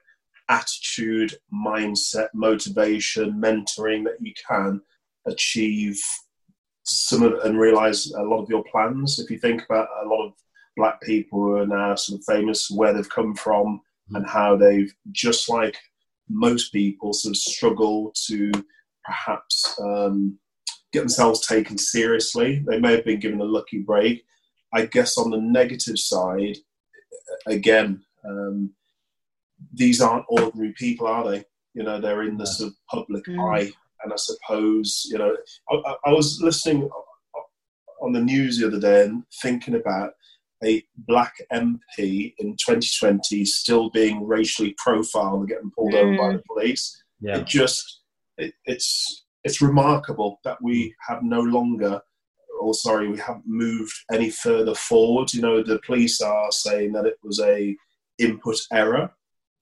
attitude, 0.50 1.36
mindset, 1.54 2.28
motivation, 2.34 3.34
mentoring 3.34 4.04
that 4.04 4.18
you 4.20 4.34
can 4.48 4.82
achieve 5.26 6.00
some 6.84 7.24
of 7.24 7.34
and 7.44 7.60
realize 7.60 8.12
a 8.12 8.22
lot 8.22 8.42
of 8.42 8.50
your 8.50 8.64
plans. 8.72 9.20
If 9.20 9.30
you 9.30 9.40
think 9.40 9.64
about 9.64 9.88
a 10.04 10.08
lot 10.08 10.28
of 10.28 10.34
black 10.76 11.02
people 11.02 11.40
who 11.40 11.56
are 11.58 11.68
now 11.68 11.96
sort 11.96 12.20
of 12.20 12.26
famous, 12.26 12.70
where 12.70 12.94
they've 12.94 13.10
come 13.10 13.36
from, 13.36 13.82
and 14.12 14.28
how 14.28 14.56
they've 14.56 14.94
just 15.12 15.50
like 15.50 15.78
most 16.30 16.72
people 16.72 17.14
sort 17.14 17.32
of 17.32 17.38
struggle 17.38 18.12
to 18.28 18.52
perhaps 19.04 19.80
um, 19.82 20.38
get 20.92 21.00
themselves 21.00 21.46
taken 21.46 21.78
seriously. 21.78 22.64
They 22.68 22.80
may 22.80 22.92
have 22.96 23.06
been 23.06 23.20
given 23.20 23.42
a 23.42 23.46
lucky 23.46 23.80
break. 23.80 24.24
I 24.74 24.86
guess 24.86 25.18
on 25.18 25.30
the 25.32 25.38
negative 25.42 25.98
side, 26.00 26.58
again, 27.48 28.04
um, 28.28 28.72
these 29.74 30.02
aren't 30.02 30.26
ordinary 30.30 30.74
people, 30.78 31.08
are 31.08 31.30
they? 31.30 31.44
You 31.74 31.84
know, 31.84 32.00
they're 32.00 32.24
in 32.24 32.38
the 32.38 32.46
sort 32.46 32.70
of 32.72 32.76
public 32.90 33.24
Mm. 33.26 33.40
eye. 33.54 33.72
And 34.04 34.14
I 34.14 34.16
suppose, 34.16 35.06
you 35.12 35.18
know, 35.18 35.36
I, 35.70 35.76
I, 35.76 35.96
I 36.08 36.14
was 36.14 36.40
listening 36.42 36.90
on 38.02 38.14
the 38.14 38.22
news 38.22 38.58
the 38.58 38.68
other 38.68 38.80
day 38.80 39.04
and 39.06 39.24
thinking 39.42 39.76
about 39.76 40.14
a 40.64 40.82
black 40.96 41.36
MP 41.52 42.34
in 42.40 42.56
2020 42.56 43.44
still 43.46 43.90
being 43.90 44.26
racially 44.26 44.74
profiled 44.78 45.42
and 45.42 45.50
getting 45.50 45.72
pulled 45.72 45.94
over 45.96 46.18
by 46.18 46.34
the 46.34 46.44
police 46.48 47.02
Yeah. 47.22 47.38
it 47.40 47.48
just 47.48 48.02
it, 48.38 48.54
it's 48.66 49.26
it's 49.44 49.62
remarkable 49.62 50.40
that 50.44 50.62
we 50.62 50.94
have 51.08 51.24
no 51.24 51.42
longer 51.42 52.02
or 52.60 52.74
sorry 52.74 53.08
we 53.08 53.18
haven't 53.18 53.46
moved 53.48 53.94
any 54.12 54.30
further 54.30 54.76
forward. 54.76 55.34
You 55.34 55.42
know 55.42 55.64
the 55.64 55.80
police 55.86 56.20
are 56.22 56.52
saying 56.52 56.92
that 56.94 57.06
it 57.06 57.18
was 57.24 57.40
a 57.40 57.76
input 58.18 58.58
error. 58.74 59.12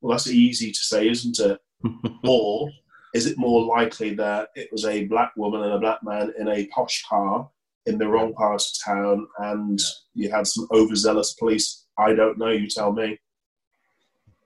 Well 0.02 0.12
that's 0.12 0.28
easy 0.28 0.72
to 0.72 0.80
say 0.80 1.08
isn't 1.10 1.40
it? 1.40 1.60
Or 2.24 2.70
is 3.14 3.26
it 3.28 3.38
more 3.38 3.64
likely 3.66 4.14
that 4.16 4.50
it 4.56 4.70
was 4.72 4.86
a 4.86 5.06
black 5.06 5.32
woman 5.38 5.62
and 5.64 5.74
a 5.74 5.80
black 5.80 6.00
man 6.04 6.34
in 6.40 6.48
a 6.48 6.66
posh 6.68 7.04
car 7.08 7.50
in 7.86 7.98
the 7.98 8.08
wrong 8.08 8.34
part 8.34 8.62
of 8.62 8.68
town 8.84 9.28
and 9.40 9.80
you 10.14 10.30
had 10.32 10.48
some 10.48 10.68
overzealous 10.72 11.34
police? 11.34 11.86
I 12.00 12.14
don't 12.14 12.38
know 12.38 12.50
you 12.50 12.68
tell 12.68 12.92
me. 12.92 13.20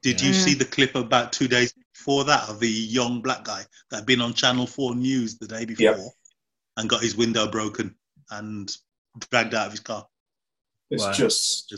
Did 0.04 0.22
you 0.22 0.32
Mm. 0.32 0.36
see 0.36 0.54
the 0.56 0.66
clip 0.66 0.96
about 0.96 1.32
two 1.32 1.48
days 1.48 1.74
before 1.94 2.24
that 2.26 2.50
of 2.50 2.60
the 2.60 2.70
young 2.70 3.22
black 3.22 3.44
guy 3.44 3.64
that 3.90 3.98
had 3.98 4.06
been 4.06 4.22
on 4.22 4.34
Channel 4.34 4.68
4 4.68 4.96
News 4.96 5.38
the 5.38 5.48
day 5.48 5.66
before 5.66 5.86
Yep. 5.86 5.98
and 6.78 6.90
got 6.90 7.02
his 7.02 7.16
window 7.16 7.48
broken 7.48 7.96
and 8.32 8.72
dragged 9.30 9.54
out 9.54 9.68
of 9.68 9.74
his 9.74 9.82
car? 9.82 10.06
it's 10.90 11.04
Wow. 11.04 11.14
just 11.14 11.74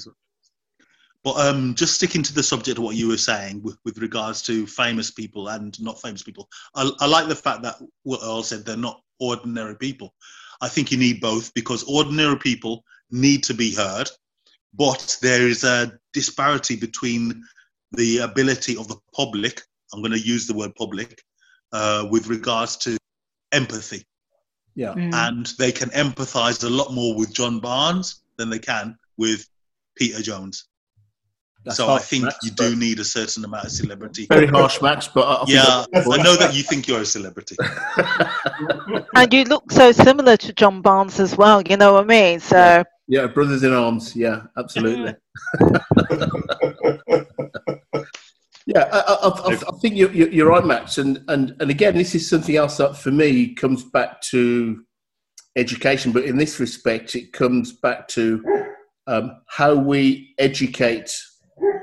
But 1.23 1.37
um, 1.37 1.73
just 1.75 1.95
sticking 1.95 2.23
to 2.23 2.33
the 2.33 2.43
subject 2.43 2.77
of 2.77 2.83
what 2.83 2.95
you 2.95 3.07
were 3.07 3.17
saying 3.17 3.61
with, 3.61 3.77
with 3.85 3.97
regards 3.99 4.41
to 4.43 4.67
famous 4.67 5.09
people 5.11 5.47
and 5.49 5.79
not 5.81 6.01
famous 6.01 6.21
people, 6.23 6.49
I, 6.75 6.89
I 6.99 7.05
like 7.05 7.27
the 7.27 7.35
fact 7.35 7.63
that 7.63 7.75
what 8.03 8.21
Earl 8.23 8.43
said 8.43 8.65
they're 8.65 8.75
not 8.75 9.01
ordinary 9.19 9.75
people. 9.75 10.13
I 10.61 10.67
think 10.69 10.91
you 10.91 10.97
need 10.97 11.21
both 11.21 11.53
because 11.53 11.83
ordinary 11.83 12.37
people 12.37 12.83
need 13.11 13.43
to 13.43 13.53
be 13.53 13.73
heard, 13.73 14.09
but 14.73 15.17
there 15.21 15.47
is 15.47 15.63
a 15.63 15.93
disparity 16.13 16.75
between 16.75 17.43
the 17.91 18.19
ability 18.19 18.75
of 18.75 18.87
the 18.87 18.97
public, 19.13 19.61
I'm 19.93 20.01
going 20.01 20.11
to 20.11 20.19
use 20.19 20.47
the 20.47 20.53
word 20.53 20.75
public, 20.75 21.21
uh, 21.71 22.07
with 22.09 22.27
regards 22.27 22.77
to 22.77 22.97
empathy. 23.51 24.03
Yeah, 24.75 24.93
Mm. 24.93 25.13
And 25.13 25.45
they 25.59 25.71
can 25.71 25.89
empathize 25.91 26.63
a 26.63 26.69
lot 26.69 26.93
more 26.93 27.15
with 27.15 27.33
John 27.33 27.59
Barnes 27.59 28.21
than 28.37 28.49
they 28.49 28.59
can 28.59 28.97
with 29.17 29.47
Peter 29.95 30.21
Jones 30.21 30.65
That's 31.63 31.77
so 31.77 31.89
I 31.89 31.99
think 31.99 32.25
Max, 32.25 32.37
you 32.43 32.51
do 32.51 32.75
need 32.75 32.99
a 32.99 33.05
certain 33.05 33.45
amount 33.45 33.65
of 33.65 33.71
celebrity. 33.71 34.25
very 34.27 34.47
harsh, 34.47 34.81
Max. 34.81 35.07
But 35.07 35.27
I, 35.27 35.33
I 35.33 35.45
Yeah, 35.47 35.85
I 35.93 36.23
know 36.23 36.35
that 36.35 36.53
you 36.53 36.63
think 36.63 36.87
you're 36.87 37.01
a 37.01 37.05
celebrity. 37.05 37.55
And 39.15 39.31
you 39.31 39.43
look 39.43 39.71
so 39.71 39.91
similar 39.91 40.35
to 40.37 40.53
John 40.53 40.81
Barnes 40.81 41.19
as 41.19 41.37
well, 41.37 41.61
you 41.61 41.77
know 41.77 41.93
what 41.93 42.05
I 42.05 42.07
mean? 42.07 42.39
So, 42.39 42.83
yeah, 43.07 43.27
brothers 43.27 43.63
in 43.63 43.71
arms. 43.71 44.15
Yeah, 44.15 44.41
absolutely. 44.57 45.13
Yeah, 48.73 48.89
I, 48.91 48.99
I, 48.99 49.27
I, 49.27 49.53
I 49.53 49.77
think 49.81 49.95
you're, 49.95 50.11
you're, 50.11 50.49
right, 50.49 50.65
Max. 50.65 50.97
And, 50.97 51.23
and, 51.27 51.55
and 51.59 51.69
again, 51.69 51.95
this 51.95 52.15
is 52.15 52.27
something 52.27 52.55
else 52.55 52.77
that 52.77 52.97
for 52.97 53.11
me 53.11 53.53
comes 53.53 53.83
back 53.83 54.19
to 54.21 54.83
education, 55.55 56.11
but 56.11 56.23
in 56.23 56.37
this 56.37 56.59
respect, 56.59 57.15
it 57.15 57.33
comes 57.33 57.73
back 57.73 58.07
to 58.09 58.43
um, 59.05 59.41
how 59.47 59.75
we 59.75 60.33
educate 60.39 61.15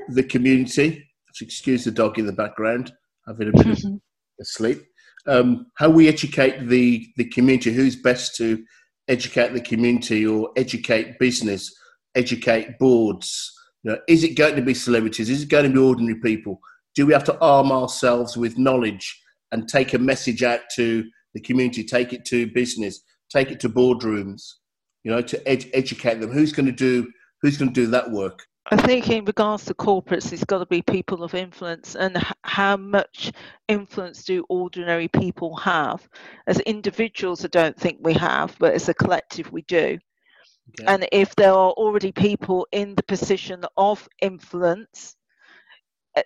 the 0.09 0.23
community. 0.23 1.07
Excuse 1.39 1.85
the 1.85 1.91
dog 1.91 2.19
in 2.19 2.25
the 2.25 2.33
background, 2.33 2.91
having 3.25 3.47
a 3.47 3.51
bit 3.51 3.67
of 3.67 3.79
a 4.41 4.45
sleep. 4.45 4.83
Um, 5.27 5.67
how 5.77 5.89
we 5.89 6.07
educate 6.07 6.67
the, 6.67 7.07
the 7.15 7.25
community, 7.25 7.71
who's 7.71 7.95
best 7.95 8.35
to 8.35 8.63
educate 9.07 9.53
the 9.53 9.61
community 9.61 10.25
or 10.25 10.49
educate 10.57 11.19
business, 11.19 11.73
educate 12.15 12.77
boards. 12.79 13.53
You 13.83 13.91
know, 13.91 13.97
is 14.07 14.23
it 14.23 14.35
going 14.35 14.55
to 14.55 14.61
be 14.61 14.73
celebrities? 14.73 15.29
Is 15.29 15.43
it 15.43 15.49
going 15.49 15.65
to 15.65 15.71
be 15.71 15.79
ordinary 15.79 16.19
people? 16.19 16.59
Do 16.95 17.05
we 17.05 17.13
have 17.13 17.23
to 17.25 17.39
arm 17.39 17.71
ourselves 17.71 18.37
with 18.37 18.57
knowledge 18.57 19.19
and 19.51 19.67
take 19.67 19.93
a 19.93 19.99
message 19.99 20.43
out 20.43 20.61
to 20.75 21.05
the 21.33 21.41
community, 21.41 21.83
take 21.83 22.13
it 22.13 22.25
to 22.25 22.47
business, 22.47 23.01
take 23.29 23.51
it 23.51 23.59
to 23.61 23.69
boardrooms, 23.69 24.41
you 25.03 25.11
know, 25.11 25.21
to 25.21 25.47
ed- 25.47 25.69
educate 25.73 26.19
them? 26.19 26.31
Who's 26.31 26.51
going 26.51 26.65
to 26.65 26.71
do 26.71 27.11
who's 27.41 27.57
going 27.57 27.73
to 27.73 27.81
do 27.81 27.87
that 27.91 28.11
work? 28.11 28.45
I 28.69 28.77
think 28.77 29.09
in 29.09 29.25
regards 29.25 29.65
to 29.65 29.73
corporates, 29.73 30.31
it's 30.31 30.43
got 30.43 30.59
to 30.59 30.67
be 30.67 30.83
people 30.83 31.23
of 31.23 31.33
influence, 31.33 31.95
and 31.95 32.15
h- 32.15 32.23
how 32.43 32.77
much 32.77 33.31
influence 33.67 34.23
do 34.23 34.45
ordinary 34.49 35.07
people 35.07 35.55
have? 35.57 36.07
As 36.45 36.59
individuals, 36.61 37.43
I 37.43 37.47
don't 37.47 37.77
think 37.77 37.97
we 38.01 38.13
have, 38.13 38.55
but 38.59 38.73
as 38.73 38.87
a 38.87 38.93
collective, 38.93 39.51
we 39.51 39.63
do. 39.63 39.97
Okay. 40.79 40.93
And 40.93 41.07
if 41.11 41.35
there 41.35 41.51
are 41.51 41.71
already 41.71 42.11
people 42.11 42.67
in 42.71 42.93
the 42.95 43.03
position 43.03 43.65
of 43.77 44.07
influence, 44.21 45.15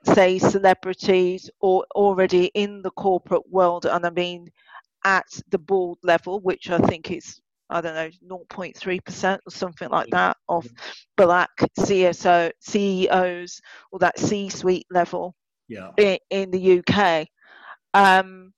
say 0.04 0.40
celebrities 0.40 1.50
or 1.60 1.86
already 1.96 2.46
in 2.54 2.82
the 2.82 2.92
corporate 2.92 3.50
world, 3.50 3.86
and 3.86 4.06
I 4.06 4.10
mean 4.10 4.52
at 5.04 5.28
the 5.50 5.60
board 5.60 6.00
level, 6.04 6.40
which 6.42 6.70
I 6.70 6.80
think 6.80 7.12
is 7.12 7.40
I 7.70 7.82
don't 7.82 7.96
know 7.96 8.38
0.3% 8.38 9.40
or 9.46 9.52
something 9.52 9.90
like 9.90 10.10
that 10.12 10.38
of 10.48 10.68
black 11.18 11.50
CSO 11.80 12.52
CEOs 12.60 13.62
or 13.92 14.00
that 14.00 14.20
C-suite 14.20 14.86
level 14.92 15.36
yeah. 15.68 15.92
in, 15.98 16.20
in 16.30 16.52
the 16.52 16.80
UK. 16.80 17.28
Um, 17.94 18.54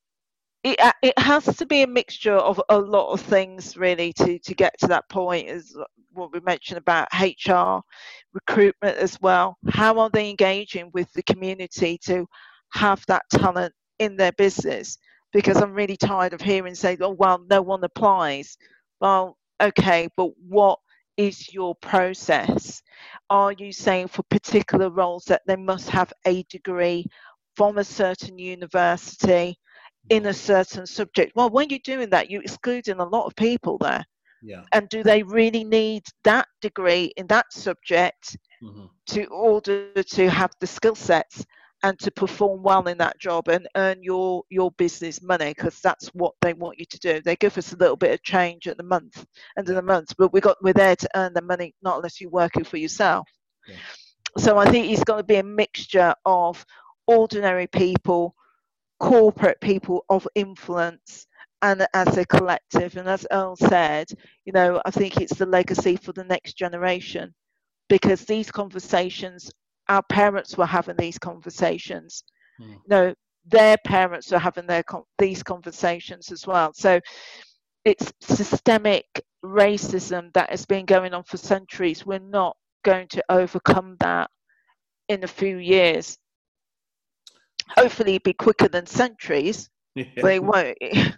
it, 0.63 0.80
uh, 0.82 0.91
it 1.01 1.17
has 1.17 1.45
to 1.45 1.65
be 1.65 1.84
a 1.84 1.88
mixture 1.88 2.36
of 2.36 2.61
a 2.69 2.78
lot 2.78 3.13
of 3.13 3.21
things 3.21 3.78
really 3.78 4.11
to, 4.13 4.39
to 4.39 4.53
get 4.53 4.78
to 4.80 4.88
that 4.88 5.07
point 5.07 5.47
is 5.47 5.78
what 6.11 6.34
we 6.34 6.41
mentioned 6.41 6.80
about 6.80 7.07
HR 7.13 7.80
recruitment 8.38 8.97
as 8.97 9.19
well. 9.21 9.57
How 9.69 9.99
are 9.99 10.09
they 10.09 10.29
engaging 10.29 10.91
with 10.93 11.11
the 11.13 11.23
community 11.23 11.97
to 12.05 12.27
have 12.73 13.03
that 13.07 13.23
talent 13.31 13.73
in 13.99 14.15
their 14.15 14.31
business? 14.33 14.97
Because 15.33 15.57
I'm 15.57 15.73
really 15.73 15.97
tired 15.97 16.33
of 16.33 16.41
hearing 16.41 16.75
say, 16.75 16.97
oh 17.01 17.11
well, 17.11 17.43
no 17.49 17.61
one 17.61 17.83
applies. 17.83 18.57
Well, 19.01 19.38
okay, 19.61 20.09
but 20.15 20.29
what 20.47 20.79
is 21.17 21.53
your 21.53 21.75
process? 21.75 22.81
Are 23.29 23.51
you 23.51 23.71
saying 23.71 24.09
for 24.09 24.23
particular 24.23 24.89
roles 24.89 25.25
that 25.25 25.41
they 25.47 25.55
must 25.55 25.89
have 25.89 26.13
a 26.25 26.43
degree 26.43 27.05
from 27.55 27.77
a 27.77 27.83
certain 27.83 28.38
university 28.38 29.57
in 30.09 30.27
a 30.27 30.33
certain 30.33 30.85
subject? 30.85 31.33
Well, 31.35 31.49
when 31.49 31.69
you're 31.69 31.79
doing 31.83 32.11
that, 32.11 32.29
you're 32.29 32.43
excluding 32.43 32.99
a 32.99 33.09
lot 33.09 33.25
of 33.25 33.35
people 33.35 33.77
there. 33.79 34.05
Yeah. 34.41 34.63
And 34.73 34.88
do 34.89 35.03
they 35.03 35.23
really 35.23 35.63
need 35.63 36.03
that 36.23 36.47
degree 36.61 37.11
in 37.17 37.27
that 37.27 37.51
subject 37.51 38.38
mm-hmm. 38.61 38.85
to 39.07 39.25
order 39.25 39.91
to 39.93 40.29
have 40.29 40.51
the 40.59 40.67
skill 40.67 40.95
sets 40.95 41.45
and 41.83 41.99
to 41.99 42.11
perform 42.11 42.63
well 42.63 42.88
in 42.88 42.97
that 42.97 43.19
job 43.19 43.47
and 43.49 43.67
earn 43.75 44.01
your 44.01 44.43
your 44.49 44.71
business 44.71 45.21
money 45.21 45.53
because 45.53 45.79
that's 45.79 46.07
what 46.09 46.33
they 46.41 46.53
want 46.53 46.79
you 46.79 46.85
to 46.85 46.99
do. 46.99 47.21
They 47.21 47.35
give 47.35 47.57
us 47.57 47.73
a 47.73 47.77
little 47.77 47.95
bit 47.95 48.13
of 48.13 48.23
change 48.23 48.67
at 48.67 48.77
the 48.77 48.83
month, 48.83 49.25
end 49.57 49.69
of 49.69 49.75
the 49.75 49.81
month, 49.81 50.13
but 50.17 50.33
we 50.33 50.41
got 50.41 50.57
we're 50.63 50.73
there 50.73 50.95
to 50.95 51.09
earn 51.15 51.33
the 51.33 51.41
money, 51.41 51.75
not 51.81 51.97
unless 51.97 52.19
you're 52.19 52.31
working 52.31 52.63
for 52.63 52.77
yourself. 52.77 53.27
Yeah. 53.67 53.75
So 54.38 54.57
I 54.57 54.69
think 54.69 54.91
it's 54.91 55.03
going 55.03 55.19
to 55.19 55.25
be 55.25 55.38
a 55.38 55.43
mixture 55.43 56.13
of 56.25 56.65
ordinary 57.07 57.67
people, 57.67 58.35
corporate 58.99 59.61
people 59.61 60.05
of 60.09 60.27
influence, 60.35 61.27
and 61.62 61.88
as 61.93 62.18
a 62.18 62.26
collective. 62.26 62.97
And 62.97 63.08
as 63.08 63.26
Earl 63.32 63.55
said, 63.55 64.08
you 64.45 64.53
know, 64.53 64.82
I 64.86 64.91
think 64.91 65.18
it's 65.18 65.38
the 65.38 65.45
legacy 65.45 65.95
for 65.95 66.14
the 66.14 66.24
next 66.24 66.53
generation 66.53 67.34
because 67.89 68.26
these 68.26 68.51
conversations 68.51 69.51
our 69.89 70.03
parents 70.03 70.58
were 70.58 70.66
having 70.66 70.97
these 70.97 71.18
conversations. 71.18 72.24
Mm. 72.62 72.70
You 72.70 72.80
know, 72.88 73.14
their 73.45 73.78
parents 73.86 74.32
were 74.32 74.39
having 74.39 74.68
their 74.68 74.84
these 75.18 75.43
conversations 75.43 76.32
as 76.32 76.45
well. 76.45 76.74
So 76.74 76.99
it's 77.86 78.12
systemic 78.22 79.05
racism 79.43 80.34
that 80.34 80.49
has 80.49 80.66
been 80.66 80.86
going 80.86 81.14
on 81.14 81.24
for 81.24 81.38
centuries. 81.38 82.05
We're 82.05 82.20
not 82.20 82.58
going 82.84 83.08
to 83.10 83.24
overcome 83.30 83.95
that 84.01 84.30
in 85.08 85.24
a 85.24 85.28
few 85.28 85.58
years. 85.58 86.18
Hopefully, 87.70 88.12
it'd 88.12 88.24
be 88.24 88.34
quicker 88.34 88.68
than 88.68 88.86
centuries. 88.86 89.70
Yeah. 89.95 90.05
They 90.22 90.39
won't. 90.39 90.78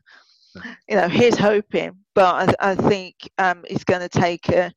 you 0.56 0.96
know, 0.96 1.08
here's 1.08 1.38
hoping, 1.38 1.98
but 2.16 2.50
I, 2.62 2.72
I 2.72 2.76
think 2.76 3.16
um, 3.38 3.64
it's 3.70 3.84
going 3.84 4.02
to 4.02 4.10
take 4.10 4.50
a, 4.50 4.74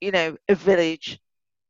you 0.00 0.10
know, 0.10 0.36
a 0.48 0.54
village 0.54 1.20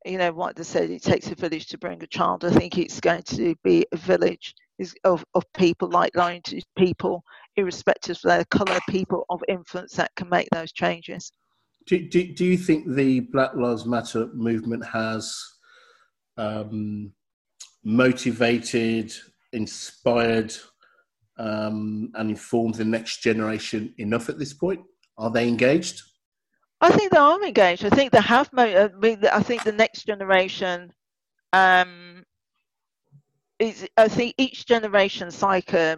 you 0.05 0.17
know 0.17 0.31
what 0.31 0.55
they 0.55 0.63
said 0.63 0.89
it 0.89 1.03
takes 1.03 1.29
a 1.29 1.35
village 1.35 1.67
to 1.67 1.77
bring 1.77 2.01
a 2.01 2.07
child. 2.07 2.45
I 2.45 2.51
think 2.51 2.77
it's 2.77 2.99
going 2.99 3.23
to 3.23 3.55
be 3.63 3.85
a 3.91 3.97
village 3.97 4.55
of, 5.03 5.25
of 5.33 5.43
people 5.53 5.89
like-minded 5.89 6.63
people 6.77 7.23
irrespective 7.55 8.15
of 8.15 8.21
their 8.21 8.45
colour 8.45 8.79
people 8.89 9.25
of 9.29 9.41
influence 9.47 9.93
that 9.93 10.15
can 10.15 10.29
make 10.29 10.47
those 10.51 10.71
changes. 10.71 11.31
Do, 11.85 12.07
do, 12.07 12.33
do 12.33 12.45
you 12.45 12.57
think 12.57 12.87
the 12.87 13.21
black 13.21 13.55
lives 13.55 13.85
matter 13.85 14.27
movement 14.33 14.85
has 14.85 15.35
um, 16.37 17.11
motivated 17.83 19.11
inspired 19.51 20.53
um, 21.39 22.11
and 22.15 22.29
informed 22.29 22.75
the 22.75 22.85
next 22.85 23.23
generation 23.23 23.93
enough 23.97 24.29
at 24.29 24.37
this 24.37 24.53
point 24.53 24.81
are 25.17 25.31
they 25.31 25.47
engaged 25.47 26.01
I 26.81 26.91
think 26.91 27.11
they 27.11 27.17
are 27.17 27.43
engaged. 27.43 27.83
I 27.85 27.89
think 27.89 28.11
they 28.11 28.21
have. 28.21 28.49
I, 28.55 28.89
I 29.33 29.43
think 29.43 29.63
the 29.63 29.71
next 29.71 30.05
generation. 30.05 30.93
Um, 31.51 32.23
is, 33.59 33.87
I 33.97 34.07
think 34.07 34.35
each 34.37 34.65
generation's 34.65 35.41
like 35.41 35.73
a, 35.73 35.97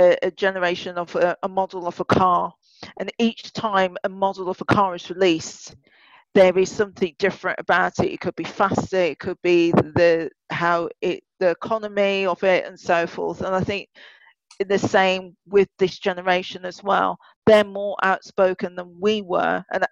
a, 0.00 0.16
a 0.22 0.30
generation 0.32 0.98
of 0.98 1.14
a, 1.14 1.36
a, 1.42 1.48
model 1.48 1.86
of 1.86 2.00
a 2.00 2.04
car, 2.04 2.52
and 2.98 3.12
each 3.18 3.52
time 3.52 3.96
a 4.02 4.08
model 4.08 4.48
of 4.48 4.60
a 4.60 4.64
car 4.64 4.96
is 4.96 5.08
released, 5.08 5.76
there 6.34 6.58
is 6.58 6.70
something 6.70 7.14
different 7.18 7.60
about 7.60 8.00
it. 8.00 8.12
It 8.12 8.20
could 8.20 8.34
be 8.34 8.44
faster. 8.44 8.96
It 8.96 9.20
could 9.20 9.38
be 9.42 9.70
the 9.70 10.30
how 10.50 10.88
it 11.00 11.22
the 11.38 11.50
economy 11.50 12.26
of 12.26 12.42
it 12.42 12.66
and 12.66 12.78
so 12.78 13.06
forth. 13.06 13.42
And 13.42 13.54
I 13.54 13.60
think 13.60 13.88
the 14.66 14.78
same 14.78 15.36
with 15.46 15.68
this 15.78 15.98
generation 15.98 16.64
as 16.64 16.82
well. 16.82 17.18
They're 17.46 17.64
more 17.64 17.96
outspoken 18.02 18.74
than 18.74 18.96
we 19.00 19.22
were, 19.22 19.62
and 19.72 19.86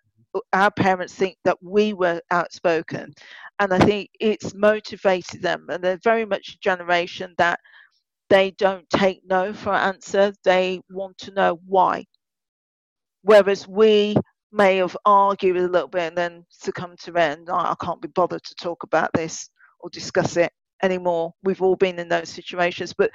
our 0.53 0.71
parents 0.71 1.15
think 1.15 1.37
that 1.45 1.59
we 1.63 1.93
were 1.93 2.21
outspoken. 2.31 3.15
And 3.59 3.73
I 3.73 3.79
think 3.79 4.11
it's 4.21 4.55
motivated 4.55 5.43
them. 5.43 5.67
And 5.71 5.83
they're 5.83 6.01
very 6.03 6.27
much 6.27 6.49
a 6.55 6.59
generation 6.59 7.35
that 7.39 7.61
they 8.29 8.51
don't 8.53 8.89
take 8.91 9.23
no 9.25 9.53
for 9.53 9.73
an 9.73 9.95
answer, 9.95 10.33
they 10.45 10.81
want 10.91 11.17
to 11.19 11.33
know 11.33 11.61
why. 11.67 12.05
Whereas 13.23 13.69
we 13.69 14.17
may 14.53 14.77
have 14.79 14.97
argued 15.05 15.57
a 15.57 15.69
little 15.69 15.89
bit 15.89 16.03
and 16.09 16.19
then 16.19 16.45
succumb 16.49 16.97
to 17.03 17.11
it 17.11 17.39
and 17.39 17.51
oh, 17.51 17.55
I 17.55 17.75
can't 17.81 18.01
be 18.01 18.09
bothered 18.09 18.43
to 18.45 18.55
talk 18.55 18.83
about 18.83 19.11
this 19.13 19.49
or 19.81 19.91
discuss 19.91 20.37
it 20.37 20.53
anymore. 20.83 21.33
We've 21.43 21.63
all 21.63 21.77
been 21.77 21.99
in 21.99 22.09
those 22.09 22.29
situations. 22.29 22.93
But 22.97 23.11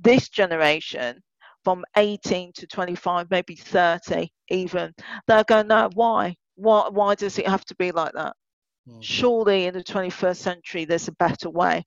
this 0.00 0.28
generation, 0.28 1.20
from 1.64 1.84
18 1.96 2.52
to 2.54 2.66
25, 2.66 3.30
maybe 3.30 3.56
30 3.56 4.28
even, 4.50 4.94
they're 5.26 5.44
going, 5.44 5.68
no, 5.68 5.90
why? 5.94 6.36
why 6.56 6.88
why 6.90 7.14
does 7.14 7.38
it 7.38 7.46
have 7.46 7.64
to 7.66 7.74
be 7.76 7.92
like 7.92 8.12
that? 8.14 8.34
Mm. 8.88 8.98
Surely 9.00 9.66
in 9.66 9.74
the 9.74 9.84
21st 9.84 10.36
century 10.36 10.84
there's 10.84 11.08
a 11.08 11.12
better 11.12 11.48
way. 11.48 11.84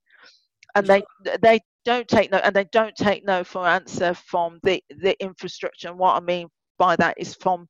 And 0.75 0.87
they 0.87 1.03
they 1.41 1.59
don't 1.83 2.07
take 2.07 2.31
no 2.31 2.37
and 2.37 2.55
they 2.55 2.65
don't 2.71 2.95
take 2.95 3.25
no 3.25 3.43
for 3.43 3.67
answer 3.67 4.13
from 4.13 4.59
the 4.63 4.81
the 4.89 5.21
infrastructure. 5.21 5.89
And 5.89 5.97
what 5.97 6.15
I 6.15 6.19
mean 6.19 6.47
by 6.77 6.95
that 6.97 7.15
is 7.17 7.35
from 7.35 7.67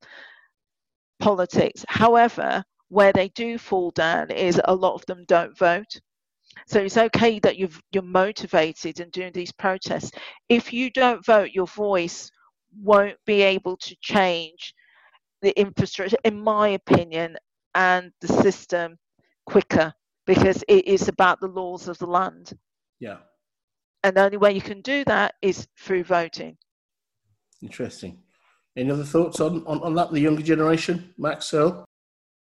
politics. 1.19 1.83
However, 1.87 2.63
where 2.89 3.13
they 3.13 3.29
do 3.29 3.57
fall 3.57 3.91
down 3.91 4.31
is 4.31 4.59
a 4.65 4.75
lot 4.75 4.95
of 4.95 5.05
them 5.05 5.23
don't 5.27 5.57
vote. 5.57 5.99
So 6.67 6.79
it's 6.79 6.97
okay 6.97 7.39
that 7.39 7.57
you've, 7.57 7.81
you're 7.91 8.03
motivated 8.03 8.99
and 8.99 9.11
doing 9.11 9.31
these 9.33 9.51
protests. 9.51 10.11
If 10.49 10.73
you 10.73 10.91
don't 10.91 11.25
vote, 11.25 11.51
your 11.51 11.67
voice 11.67 12.29
won't 12.81 13.17
be 13.25 13.41
able 13.41 13.77
to 13.77 13.95
change 14.01 14.73
the 15.41 15.57
infrastructure, 15.59 16.17
in 16.23 16.39
my 16.39 16.69
opinion, 16.69 17.37
and 17.75 18.11
the 18.21 18.27
system 18.27 18.97
quicker 19.45 19.93
because 20.25 20.63
it 20.67 20.85
is 20.85 21.07
about 21.07 21.39
the 21.39 21.47
laws 21.47 21.87
of 21.87 21.97
the 21.97 22.05
land. 22.05 22.53
Yeah. 22.99 23.17
and 24.03 24.15
the 24.15 24.23
only 24.23 24.37
way 24.37 24.51
you 24.53 24.61
can 24.61 24.81
do 24.81 25.03
that 25.05 25.35
is 25.41 25.67
through 25.77 26.03
voting. 26.03 26.57
Interesting. 27.61 28.19
Any 28.77 28.91
other 28.91 29.03
thoughts 29.03 29.39
on, 29.39 29.63
on, 29.65 29.81
on 29.81 29.95
that, 29.95 30.11
the 30.11 30.19
younger 30.19 30.43
generation, 30.43 31.13
Max 31.17 31.53
Earl? 31.53 31.85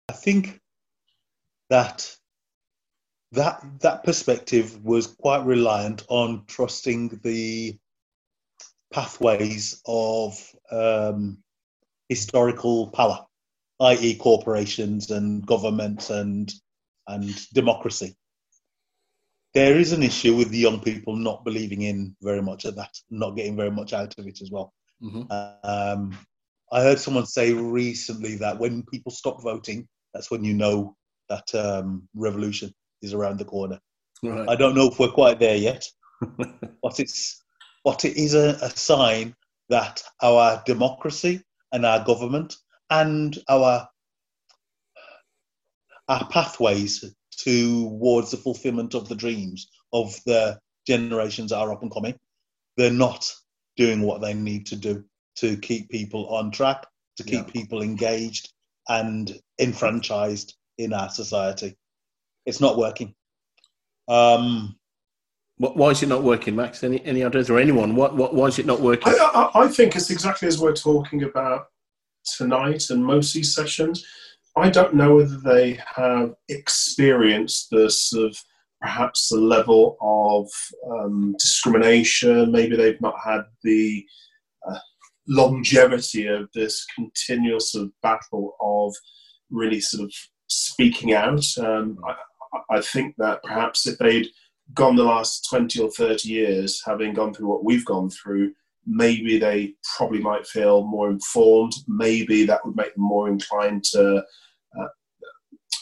I 0.08 0.12
think 0.12 0.60
that 1.70 2.14
that 3.32 3.62
that 3.80 4.04
perspective 4.04 4.84
was 4.84 5.06
quite 5.06 5.44
reliant 5.44 6.04
on 6.08 6.44
trusting 6.46 7.20
the 7.22 7.76
pathways 8.92 9.82
of 9.86 10.34
um, 10.70 11.38
historical 12.08 12.88
power, 12.88 13.26
i.e., 13.80 14.16
corporations 14.16 15.10
and 15.10 15.46
government 15.46 16.10
and 16.10 16.52
and 17.06 17.34
democracy. 17.52 18.14
There 19.54 19.78
is 19.78 19.92
an 19.92 20.02
issue 20.02 20.36
with 20.36 20.50
the 20.50 20.58
young 20.58 20.80
people 20.80 21.16
not 21.16 21.44
believing 21.44 21.82
in 21.82 22.14
very 22.22 22.42
much 22.42 22.64
of 22.64 22.76
that, 22.76 22.94
not 23.10 23.30
getting 23.30 23.56
very 23.56 23.70
much 23.70 23.92
out 23.92 24.14
of 24.18 24.26
it 24.26 24.40
as 24.42 24.50
well. 24.50 24.72
Mm-hmm. 25.02 25.22
Um, 25.64 26.18
I 26.70 26.82
heard 26.82 26.98
someone 26.98 27.24
say 27.24 27.52
recently 27.54 28.36
that 28.36 28.58
when 28.58 28.82
people 28.82 29.10
stop 29.10 29.42
voting, 29.42 29.88
that's 30.12 30.30
when 30.30 30.44
you 30.44 30.52
know 30.52 30.96
that 31.30 31.54
um, 31.54 32.08
revolution 32.14 32.74
is 33.02 33.14
around 33.14 33.38
the 33.38 33.44
corner. 33.44 33.80
Right. 34.22 34.48
I 34.48 34.56
don't 34.56 34.74
know 34.74 34.88
if 34.88 34.98
we're 34.98 35.08
quite 35.08 35.38
there 35.38 35.56
yet, 35.56 35.84
but 36.82 36.98
it's 36.98 37.42
but 37.84 38.04
it 38.04 38.16
is 38.16 38.34
a, 38.34 38.58
a 38.62 38.70
sign 38.70 39.34
that 39.68 40.02
our 40.22 40.62
democracy 40.66 41.42
and 41.72 41.86
our 41.86 42.04
government 42.04 42.56
and 42.90 43.38
our 43.48 43.88
our 46.08 46.26
pathways 46.28 47.04
towards 47.38 48.30
the 48.30 48.36
fulfillment 48.36 48.94
of 48.94 49.08
the 49.08 49.14
dreams 49.14 49.68
of 49.92 50.18
the 50.26 50.58
generations 50.86 51.50
that 51.50 51.58
are 51.58 51.72
up 51.72 51.82
and 51.82 51.92
coming, 51.92 52.18
they're 52.76 52.90
not 52.90 53.30
doing 53.76 54.02
what 54.02 54.20
they 54.20 54.34
need 54.34 54.66
to 54.66 54.76
do 54.76 55.04
to 55.36 55.56
keep 55.58 55.88
people 55.88 56.26
on 56.28 56.50
track, 56.50 56.84
to 57.16 57.22
keep 57.22 57.46
yeah. 57.46 57.52
people 57.52 57.82
engaged 57.82 58.52
and 58.88 59.38
enfranchised 59.60 60.56
in 60.78 60.92
our 60.92 61.10
society. 61.10 61.76
It's 62.48 62.62
not 62.62 62.78
working. 62.78 63.14
Um, 64.08 64.78
why 65.58 65.90
is 65.90 66.02
it 66.02 66.08
not 66.08 66.22
working, 66.22 66.56
Max? 66.56 66.82
Any 66.82 67.04
any 67.04 67.22
ideas 67.22 67.50
or 67.50 67.58
anyone? 67.58 67.94
What, 67.94 68.16
what 68.16 68.34
why 68.34 68.46
is 68.46 68.58
it 68.58 68.64
not 68.64 68.80
working? 68.80 69.12
I, 69.12 69.50
I, 69.54 69.64
I 69.64 69.68
think 69.68 69.96
it's 69.96 70.08
exactly 70.10 70.48
as 70.48 70.58
we're 70.58 70.74
talking 70.74 71.24
about 71.24 71.66
tonight 72.38 72.88
and 72.88 73.04
most 73.04 73.30
of 73.30 73.34
these 73.34 73.54
sessions. 73.54 74.02
I 74.56 74.70
don't 74.70 74.94
know 74.94 75.16
whether 75.16 75.36
they 75.36 75.78
have 75.94 76.34
experienced 76.48 77.68
the 77.70 77.90
sort 77.90 78.30
of 78.30 78.38
perhaps 78.80 79.28
the 79.28 79.36
level 79.36 79.98
of 80.00 80.48
um, 80.90 81.34
discrimination. 81.38 82.50
Maybe 82.50 82.76
they've 82.76 83.00
not 83.02 83.16
had 83.22 83.42
the 83.62 84.06
uh, 84.66 84.78
longevity 85.26 86.26
of 86.26 86.48
this 86.54 86.86
continuous 86.94 87.72
sort 87.72 87.84
of 87.84 87.92
battle 88.02 88.56
of 88.62 88.94
really 89.50 89.80
sort 89.80 90.04
of 90.04 90.12
speaking 90.46 91.12
out. 91.12 91.44
Um, 91.58 91.98
I, 92.06 92.14
I, 92.70 92.80
think 92.80 93.14
that 93.18 93.42
perhaps 93.42 93.86
if 93.86 93.98
they'd 93.98 94.28
gone 94.74 94.96
the 94.96 95.04
last 95.04 95.48
20 95.48 95.80
or 95.80 95.90
30 95.90 96.28
years, 96.28 96.82
having 96.84 97.14
gone 97.14 97.32
through 97.32 97.48
what 97.48 97.64
we've 97.64 97.84
gone 97.84 98.10
through, 98.10 98.52
maybe 98.86 99.38
they 99.38 99.74
probably 99.96 100.20
might 100.20 100.46
feel 100.46 100.84
more 100.86 101.10
informed. 101.10 101.74
Maybe 101.86 102.44
that 102.44 102.64
would 102.64 102.76
make 102.76 102.94
them 102.94 103.04
more 103.04 103.28
inclined 103.28 103.84
to, 103.92 104.24
uh, 104.78 104.88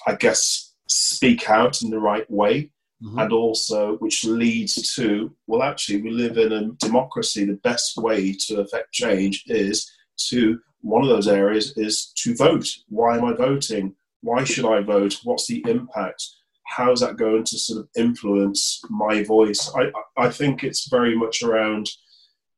I 0.06 0.14
guess, 0.16 0.74
speak 0.88 1.48
out 1.48 1.82
in 1.82 1.90
the 1.90 2.00
right 2.00 2.28
way. 2.30 2.70
Mm-hmm. 3.02 3.18
And 3.18 3.32
also, 3.32 3.96
which 3.98 4.24
leads 4.24 4.94
to, 4.94 5.34
well, 5.46 5.62
actually, 5.62 6.00
we 6.00 6.10
live 6.10 6.38
in 6.38 6.52
a 6.52 6.72
democracy. 6.84 7.44
The 7.44 7.60
best 7.62 7.98
way 7.98 8.32
to 8.46 8.60
affect 8.60 8.92
change 8.92 9.44
is 9.46 9.90
to, 10.28 10.58
one 10.80 11.02
of 11.02 11.08
those 11.08 11.28
areas 11.28 11.76
is 11.76 12.12
to 12.16 12.34
vote. 12.34 12.66
Why 12.88 13.18
am 13.18 13.24
I 13.24 13.34
voting? 13.34 13.94
Why 14.22 14.44
should 14.44 14.64
I 14.64 14.80
vote? 14.80 15.20
What's 15.24 15.46
the 15.46 15.62
impact? 15.68 16.24
How 16.66 16.92
is 16.92 17.00
that 17.00 17.16
going 17.16 17.44
to 17.44 17.58
sort 17.58 17.80
of 17.80 17.88
influence 17.96 18.80
my 18.90 19.22
voice? 19.22 19.70
I, 19.74 19.90
I 20.16 20.30
think 20.30 20.64
it's 20.64 20.88
very 20.88 21.16
much 21.16 21.42
around 21.42 21.88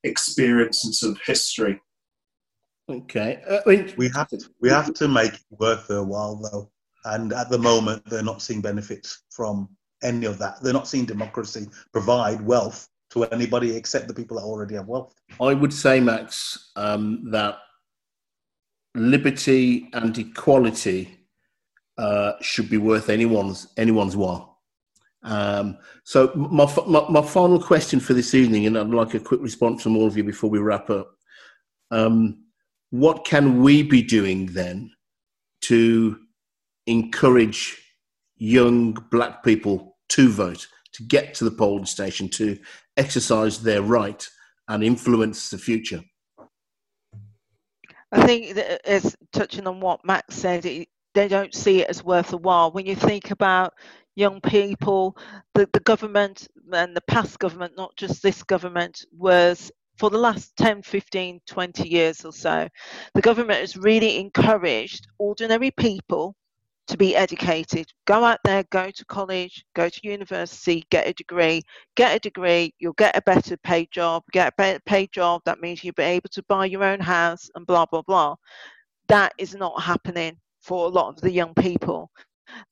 experience 0.05 0.85
and 0.85 0.95
sort 0.95 1.17
of 1.17 1.23
history. 1.25 1.81
Okay, 2.91 3.41
uh, 3.49 3.61
I 3.67 3.69
mean, 3.69 3.95
we 3.97 4.09
have 4.15 4.29
to 4.29 4.39
we 4.61 4.71
have 4.71 4.95
to 4.95 5.09
make 5.09 5.35
it 5.35 5.45
worth 5.51 5.89
their 5.89 6.03
while 6.03 6.37
though, 6.37 6.71
and 7.05 7.33
at 7.35 7.51
the 7.51 7.59
moment 7.59 8.03
they're 8.07 8.23
not 8.23 8.41
seeing 8.41 8.63
benefits 8.63 9.25
from 9.31 9.69
any 10.03 10.27
of 10.27 10.39
that. 10.39 10.63
They're 10.63 10.73
not 10.73 10.89
seeing 10.89 11.05
democracy 11.05 11.67
provide 11.93 12.41
wealth 12.41 12.89
to 13.11 13.25
anybody 13.25 13.75
except 13.77 14.09
the 14.09 14.15
people 14.15 14.37
that 14.37 14.45
already 14.45 14.75
have 14.75 14.87
wealth. 14.87 15.15
I 15.41 15.55
would 15.55 15.73
say, 15.73 16.01
Max, 16.01 16.71
um, 16.77 17.31
that 17.31 17.59
liberty 18.95 19.89
and 19.93 20.17
equality 20.17 21.18
uh, 21.99 22.32
should 22.40 22.70
be 22.70 22.78
worth 22.78 23.11
anyone's 23.11 23.68
anyone's 23.76 24.16
while. 24.16 24.61
Um, 25.24 25.78
so 26.05 26.32
my, 26.34 26.72
my, 26.86 27.05
my 27.11 27.22
final 27.22 27.61
question 27.61 28.01
for 28.01 28.14
this 28.14 28.34
evening, 28.34 28.66
and 28.66 28.78
I'd 28.78 28.88
like 28.88 29.14
a 29.14 29.20
quick 29.20 29.40
response 29.42 29.82
from 29.82 29.96
all 29.96 30.07
of 30.07 30.16
you 30.16 30.24
before 30.24 30.49
we 30.49 30.61
wrap 30.61 30.90
up. 30.90 31.11
Um, 31.90 32.44
what 32.90 33.24
can 33.24 33.61
we 33.62 33.82
be 33.82 34.03
doing 34.03 34.46
then 34.46 34.92
to 35.62 36.18
encourage 36.86 37.76
young 38.36 38.92
black 39.11 39.42
people 39.42 39.96
to 40.11 40.28
vote, 40.30 40.66
to 40.92 41.03
get 41.03 41.34
to 41.34 41.44
the 41.44 41.51
polling 41.51 41.84
station, 41.84 42.28
to 42.30 42.59
exercise 42.96 43.61
their 43.62 43.82
right 43.82 44.26
and 44.68 44.84
influence 44.84 45.51
the 45.51 45.59
future? 45.59 46.03
I 48.12 48.24
think 48.24 48.57
as 48.57 49.16
touching 49.32 49.66
on 49.66 49.80
what 49.80 50.05
Max 50.05 50.36
said, 50.36 50.64
it, 50.64 50.88
they 51.19 51.27
don't 51.27 51.53
see 51.53 51.81
it 51.81 51.89
as 51.89 52.05
worth 52.05 52.33
a 52.33 52.37
while. 52.37 52.71
When 52.71 52.87
you 52.87 52.95
think 52.95 53.33
about 53.33 53.75
young 54.14 54.41
people, 54.41 55.16
the, 55.53 55.69
the 55.73 55.81
government 55.81 56.47
and 56.73 56.95
the 56.95 57.01
past 57.09 57.41
government, 57.41 57.73
not 57.77 57.97
just 57.97 58.23
this 58.23 58.45
government, 58.45 59.05
was 59.11 59.73
for 59.97 60.11
the 60.11 60.19
last 60.19 60.57
10, 60.59 60.83
15, 60.83 61.41
20 61.45 61.89
years 61.89 62.25
or 62.25 62.33
so, 62.33 62.69
the 63.14 63.21
government 63.21 63.59
has 63.59 63.77
really 63.77 64.19
encouraged 64.19 65.09
ordinary 65.19 65.73
people 65.73 66.37
to 66.87 66.97
be 66.97 67.16
educated. 67.16 67.89
Go 68.07 68.23
out 68.23 68.39
there, 68.45 68.62
go 68.71 68.89
to 68.89 69.05
college, 69.07 69.64
go 69.75 69.89
to 69.89 70.01
university, 70.05 70.85
get 70.89 71.09
a 71.09 71.12
degree. 71.14 71.62
Get 71.97 72.14
a 72.14 72.21
degree, 72.21 72.73
you'll 72.79 72.93
get 72.93 73.16
a 73.16 73.23
better 73.23 73.57
paid 73.57 73.91
job. 73.91 74.23
Get 74.31 74.53
a 74.53 74.57
better 74.57 74.81
paid 74.87 75.11
job, 75.11 75.43
that 75.47 75.61
means 75.61 75.83
you'll 75.83 75.95
be 75.95 76.05
able 76.05 76.29
to 76.31 76.45
buy 76.45 76.66
your 76.66 76.85
own 76.85 77.01
house 77.01 77.51
and 77.57 77.66
blah, 77.66 77.87
blah, 77.87 78.03
blah. 78.03 78.37
That 79.09 79.33
is 79.37 79.57
not 79.57 79.83
happening 79.83 80.37
for 80.69 80.87
a 80.87 80.91
lot 80.91 81.11
of 81.11 81.23
the 81.23 81.33
young 81.33 81.55
people. 81.55 82.11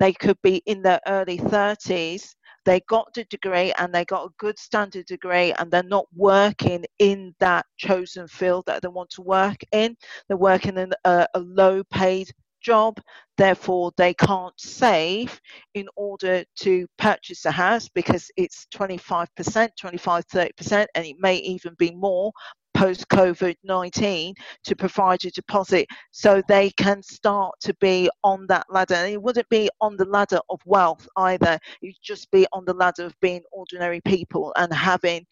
They 0.01 0.15
could 0.15 0.39
be 0.43 0.63
in 0.67 0.83
their 0.83 1.01
early 1.09 1.39
30s. 1.39 2.35
They 2.67 2.81
got 2.91 3.15
the 3.15 3.25
degree 3.27 3.73
and 3.79 3.95
they 3.95 4.05
got 4.07 4.27
a 4.27 4.35
good 4.39 4.59
standard 4.59 5.07
degree, 5.07 5.55
and 5.55 5.71
they're 5.73 5.85
not 5.85 6.07
working 6.17 6.85
in 7.01 7.35
that 7.41 7.67
chosen 7.79 8.29
field 8.29 8.67
that 8.67 8.83
they 8.83 8.89
want 8.89 9.11
to 9.13 9.23
work 9.23 9.59
in. 9.73 9.97
They're 10.29 10.39
working 10.39 10.79
in 10.79 10.93
a, 11.05 11.29
a 11.35 11.41
low 11.41 11.85
paid 11.85 12.31
job, 12.63 13.01
therefore 13.39 13.93
they 13.99 14.15
can't 14.15 14.61
save 14.61 15.41
in 15.75 15.87
order 15.97 16.45
to 16.57 16.89
purchase 16.99 17.47
a 17.47 17.53
house 17.53 17.89
because 17.89 18.31
it's 18.37 18.67
25%, 18.75 19.71
25, 19.81 20.27
30%, 20.29 20.87
and 20.97 21.07
it 21.07 21.17
may 21.21 21.37
even 21.37 21.75
be 21.79 21.93
more 21.95 22.33
post 22.77 23.09
COVID 23.09 23.57
19 23.65 24.35
to 24.65 24.77
provide 24.77 25.25
a 25.25 25.31
deposit 25.31 25.87
so 26.11 26.43
they 26.47 26.71
can 26.71 27.03
start 27.03 27.55
to 27.61 27.75
be 27.81 28.11
on 28.23 28.47
that 28.49 28.67
ladder. 28.69 28.95
And 28.95 29.13
it 29.13 29.23
wouldn't 29.23 29.49
be 29.49 29.71
on 29.81 29.97
the 29.97 30.05
ladder 30.05 30.41
of 30.51 30.61
wealth 30.67 31.09
either, 31.17 31.59
you'd 31.81 31.97
just 32.03 32.31
be 32.31 32.47
on 32.53 32.65
the 32.67 32.75
ladder 32.75 33.07
of 33.07 33.15
being 33.21 33.43
ordinary 33.51 34.01
people 34.03 34.53
and 34.57 34.73
having 34.73 35.27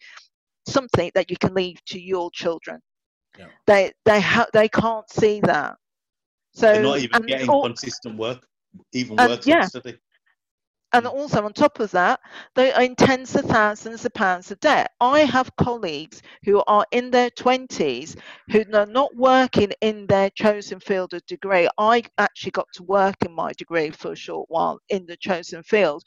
something 0.67 1.11
that 1.13 1.29
you 1.29 1.37
can 1.37 1.53
leave 1.53 1.83
to 1.85 1.99
your 1.99 2.31
children. 2.31 2.79
Yeah. 3.37 3.45
They 3.67 3.91
they 4.05 4.21
ha- 4.21 4.47
they 4.53 4.67
can't 4.67 5.09
see 5.09 5.39
that. 5.41 5.75
So 6.53 6.73
They're 6.73 6.83
not 6.83 6.99
even 6.99 7.21
getting 7.23 7.49
all, 7.49 7.63
consistent 7.63 8.17
work, 8.17 8.45
even 8.93 9.17
work 9.17 9.45
yeah. 9.45 9.65
study. 9.65 9.97
And 10.93 11.05
also 11.07 11.43
on 11.43 11.51
top 11.51 11.79
of 11.81 11.91
that, 11.91 12.21
they 12.55 12.71
are 12.71 12.83
in 12.83 12.95
tens 12.95 13.35
of 13.35 13.45
thousands 13.45 14.05
of 14.05 14.13
pounds 14.13 14.51
of 14.51 14.59
debt. 14.61 14.91
I 15.01 15.21
have 15.21 15.55
colleagues 15.57 16.21
who 16.45 16.63
are 16.67 16.85
in 16.91 17.11
their 17.11 17.29
20s 17.31 18.15
who 18.49 18.63
are 18.73 18.85
not 18.85 19.13
working 19.15 19.73
in 19.81 20.07
their 20.07 20.29
chosen 20.29 20.79
field 20.79 21.13
of 21.13 21.25
degree. 21.25 21.67
I 21.77 22.03
actually 22.17 22.51
got 22.51 22.67
to 22.75 22.83
work 22.83 23.15
in 23.25 23.33
my 23.33 23.51
degree 23.53 23.91
for 23.91 24.13
a 24.13 24.15
short 24.15 24.47
while 24.49 24.79
in 24.89 25.05
the 25.05 25.17
chosen 25.17 25.63
field, 25.63 26.03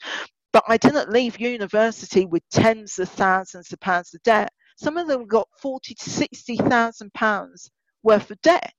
but 0.53 0.63
I 0.67 0.77
didn't 0.77 1.11
leave 1.11 1.39
university 1.39 2.25
with 2.25 2.43
tens 2.49 2.97
of 2.97 3.09
thousands 3.09 3.71
of 3.71 3.79
pounds 3.79 4.15
of 4.15 4.23
debt. 4.23 4.49
Some 4.77 4.97
of 4.97 5.07
them 5.07 5.27
got 5.27 5.47
40 5.61 5.93
to 5.93 6.09
60,000 6.09 7.13
pounds 7.13 7.69
worth 8.01 8.31
of 8.31 8.41
debt. 8.41 8.73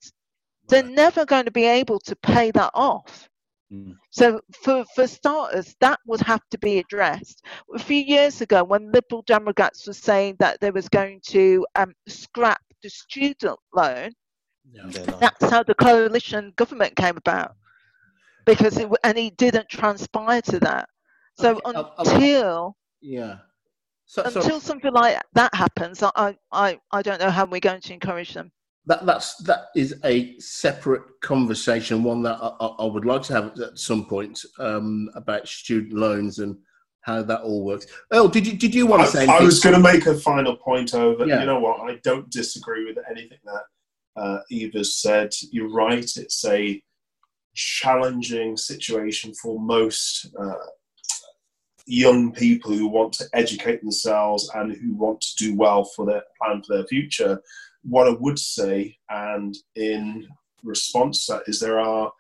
They're 0.69 0.83
never 0.83 1.25
going 1.25 1.45
to 1.45 1.53
be 1.53 1.67
able 1.67 2.01
to 2.01 2.17
pay 2.17 2.51
that 2.53 2.73
off 2.75 3.30
Mm. 3.73 3.95
So, 4.11 4.41
for, 4.63 4.85
for 4.95 5.07
starters, 5.07 5.77
that 5.81 6.01
would 6.07 6.21
have 6.23 6.43
to 6.51 6.59
be 6.59 6.79
addressed. 6.79 7.45
A 7.75 7.79
few 7.79 7.99
years 7.99 8.41
ago, 8.41 8.65
when 8.65 8.91
Liberal 8.91 9.23
Democrats 9.27 9.87
were 9.87 9.93
saying 9.93 10.37
that 10.41 10.61
they 10.61 10.71
was 10.71 10.89
going 10.89 11.21
to 11.29 11.65
um, 11.77 11.95
scrap 12.09 12.61
the 12.83 12.91
student 12.91 13.59
loan, 13.75 14.11
yeah. 14.73 14.83
that's 15.21 15.51
how 15.51 15.63
the 15.63 15.75
coalition 15.75 16.53
government 16.57 16.97
came 16.97 17.17
about. 17.17 17.55
Because 18.45 18.77
it, 18.79 18.91
and 19.05 19.17
he 19.17 19.31
didn't 19.31 19.69
transpire 19.69 20.43
to 20.43 20.59
that. 20.61 20.89
So 21.39 21.61
okay. 21.65 21.89
until 21.99 22.77
yeah, 23.01 23.37
so, 24.07 24.23
until 24.25 24.61
something 24.61 24.93
like 24.93 25.21
that 25.35 25.55
happens, 25.55 26.03
I, 26.03 26.37
I 26.51 26.81
I 26.91 27.03
don't 27.03 27.21
know 27.21 27.31
how 27.31 27.45
we're 27.45 27.61
going 27.61 27.81
to 27.83 27.93
encourage 27.93 28.35
them 28.35 28.51
that 28.87 29.05
that's 29.05 29.37
that 29.45 29.67
is 29.77 29.95
a 30.05 30.39
separate 30.39 31.03
conversation, 31.21 32.03
one 32.03 32.23
that 32.23 32.39
I, 32.41 32.67
I 32.67 32.85
would 32.87 33.05
like 33.05 33.23
to 33.25 33.35
have 33.35 33.61
at 33.61 33.79
some 33.79 34.07
point 34.07 34.43
um, 34.59 35.11
about 35.15 35.47
student 35.49 35.93
loans 35.93 36.39
and 36.39 36.57
how 37.03 37.23
that 37.23 37.43
all 37.43 37.65
works. 37.65 37.87
Oh, 38.11 38.29
did 38.29 38.47
you 38.47 38.57
did 38.57 38.75
you 38.75 38.87
want 38.87 39.03
to 39.03 39.09
say? 39.09 39.27
I, 39.27 39.39
I 39.39 39.43
was 39.43 39.61
going 39.61 39.77
to 39.77 39.81
make 39.81 40.07
a 40.07 40.15
final 40.15 40.57
point 40.57 40.95
over. 40.95 41.27
Yeah. 41.27 41.41
You 41.41 41.47
know 41.47 41.61
what? 41.61 41.81
I 41.91 41.99
don't 42.03 42.31
disagree 42.31 42.87
with 42.87 42.99
anything 43.11 43.39
that 43.45 43.63
uh, 44.17 44.39
Eva 44.51 44.85
said. 44.85 45.35
You're 45.51 45.73
right. 45.73 46.11
It's 46.17 46.45
a 46.47 46.83
challenging 47.55 48.57
situation 48.57 49.35
for 49.35 49.61
most 49.61 50.35
uh, 50.39 50.55
young 51.87 52.33
people 52.33 52.73
who 52.73 52.87
want 52.87 53.13
to 53.15 53.25
educate 53.35 53.81
themselves 53.83 54.51
and 54.55 54.73
who 54.73 54.95
want 54.95 55.21
to 55.21 55.37
do 55.37 55.55
well 55.55 55.85
for 55.85 56.07
their 56.07 56.23
plan 56.41 56.63
for 56.63 56.77
their 56.77 56.87
future 56.87 57.41
what 57.83 58.09
I 58.09 58.17
would 58.19 58.39
say, 58.39 58.97
and 59.09 59.55
in 59.75 60.29
response 60.63 61.27
to 61.27 61.35
that, 61.35 61.43
is 61.47 61.61
there 61.61 61.81
are 61.81 62.13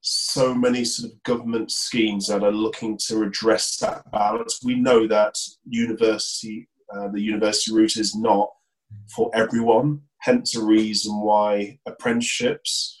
so 0.00 0.54
many 0.54 0.84
sort 0.84 1.10
of 1.10 1.22
government 1.22 1.70
schemes 1.70 2.26
that 2.28 2.44
are 2.44 2.52
looking 2.52 2.98
to 3.06 3.22
address 3.22 3.78
that 3.78 4.10
balance. 4.12 4.60
We 4.62 4.74
know 4.74 5.06
that 5.06 5.34
university, 5.64 6.68
uh, 6.94 7.08
the 7.08 7.22
university 7.22 7.74
route 7.74 7.96
is 7.96 8.14
not 8.14 8.50
for 9.14 9.30
everyone, 9.34 10.02
hence 10.18 10.52
the 10.52 10.62
reason 10.62 11.20
why 11.20 11.78
apprenticeships 11.86 13.00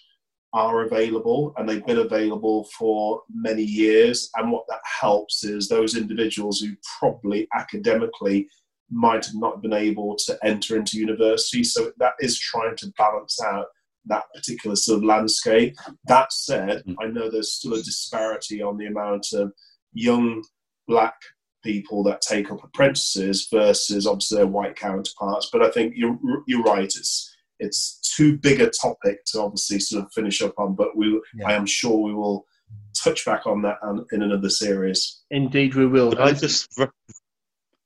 are 0.54 0.84
available 0.84 1.52
and 1.56 1.68
they've 1.68 1.84
been 1.84 1.98
available 1.98 2.64
for 2.78 3.20
many 3.34 3.62
years. 3.62 4.30
And 4.36 4.50
what 4.50 4.64
that 4.68 4.80
helps 5.00 5.44
is 5.44 5.68
those 5.68 5.96
individuals 5.96 6.60
who 6.60 6.74
probably 6.98 7.48
academically 7.54 8.48
might 8.90 9.26
have 9.26 9.34
not 9.34 9.62
been 9.62 9.72
able 9.72 10.16
to 10.26 10.38
enter 10.42 10.76
into 10.76 10.98
university. 10.98 11.64
So 11.64 11.92
that 11.98 12.14
is 12.20 12.38
trying 12.38 12.76
to 12.76 12.92
balance 12.96 13.40
out 13.42 13.66
that 14.06 14.24
particular 14.34 14.76
sort 14.76 14.98
of 14.98 15.04
landscape. 15.04 15.76
That 16.06 16.32
said, 16.32 16.82
mm. 16.86 16.94
I 17.00 17.06
know 17.06 17.30
there's 17.30 17.52
still 17.52 17.74
a 17.74 17.82
disparity 17.82 18.62
on 18.62 18.76
the 18.76 18.86
amount 18.86 19.26
of 19.32 19.52
young 19.92 20.42
black 20.86 21.14
people 21.62 22.02
that 22.04 22.20
take 22.20 22.50
up 22.50 22.62
apprentices 22.62 23.48
versus 23.50 24.06
obviously 24.06 24.36
their 24.36 24.46
white 24.46 24.76
counterparts. 24.76 25.48
But 25.50 25.62
I 25.62 25.70
think 25.70 25.94
you're 25.96 26.18
you're 26.46 26.62
right. 26.62 26.84
It's 26.84 27.34
it's 27.58 28.00
too 28.16 28.36
big 28.38 28.60
a 28.60 28.70
topic 28.70 29.24
to 29.26 29.40
obviously 29.40 29.80
sort 29.80 30.04
of 30.04 30.12
finish 30.12 30.42
up 30.42 30.54
on. 30.58 30.74
But 30.74 30.96
we, 30.96 31.20
yeah. 31.34 31.48
I 31.48 31.52
am 31.54 31.66
sure 31.66 31.96
we 31.96 32.14
will 32.14 32.46
touch 32.94 33.24
back 33.24 33.46
on 33.46 33.62
that 33.62 33.78
in 34.12 34.22
another 34.22 34.50
series. 34.50 35.22
Indeed, 35.30 35.74
we 35.74 35.86
will. 35.86 36.18
I 36.20 36.32
just 36.32 36.68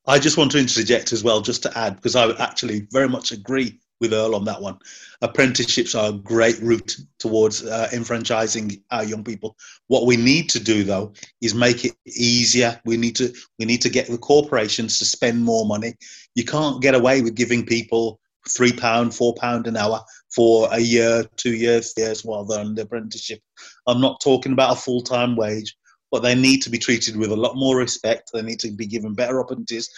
I 0.09 0.19
just 0.19 0.39
want 0.39 0.51
to 0.53 0.59
interject 0.59 1.13
as 1.13 1.23
well, 1.23 1.43
just 1.43 1.63
to 1.65 1.79
add, 1.79 1.97
because 1.97 2.17
I 2.17 2.31
actually 2.43 2.89
very 2.91 3.11
much 3.11 3.31
agree 3.31 3.79
with 4.01 4.15
Earl 4.15 4.35
on 4.35 4.45
that 4.47 4.63
one. 4.63 4.79
Apprenticeships 5.21 5.95
are 5.95 6.09
a 6.09 6.17
great 6.17 6.59
route 6.61 6.97
towards 7.19 7.63
uh, 7.63 7.91
enfranchising 7.93 8.83
our 8.91 9.05
young 9.05 9.23
people. 9.23 9.55
What 9.89 10.07
we 10.07 10.17
need 10.17 10.49
to 10.51 10.61
do, 10.61 10.83
though, 10.83 11.13
is 11.43 11.55
make 11.55 11.85
it 11.85 11.95
easier. 12.07 12.81
We 12.87 12.97
need 12.97 13.17
to 13.17 13.35
we 13.59 13.67
need 13.67 13.83
to 13.83 13.91
get 13.91 14.07
the 14.07 14.17
corporations 14.17 14.99
to 14.99 15.05
spend 15.05 15.45
more 15.45 15.67
money. 15.67 15.95
You 16.35 16.45
can't 16.45 16.81
get 16.81 16.95
away 16.95 17.21
with 17.21 17.35
giving 17.35 17.67
people 17.67 18.19
three 18.49 18.73
pound, 18.73 19.15
four 19.15 19.35
pound 19.35 19.67
an 19.67 19.77
hour 19.77 20.03
for 20.35 20.69
a 20.73 20.79
year, 20.79 21.25
two 21.37 21.55
years, 21.55 21.93
years 21.99 22.25
while 22.25 22.47
they're 22.47 22.61
on 22.61 22.75
the 22.75 22.83
apprenticeship. 22.83 23.41
I'm 23.87 24.01
not 24.01 24.23
talking 24.23 24.53
about 24.53 24.73
a 24.73 24.81
full 24.81 25.03
time 25.03 25.37
wage 25.37 25.77
but 26.11 26.23
they 26.23 26.35
need 26.35 26.63
to 26.63 26.71
be 26.71 26.79
treated 26.79 27.17
with 27.17 27.31
a 27.31 27.37
lot 27.37 27.57
more 27.57 27.77
respect. 27.77 28.31
They 28.33 28.43
need 28.43 28.61
to 28.61 28.71
be 28.71 28.87
given 28.87 29.15
better 29.15 29.41
opportunities. 29.41 29.89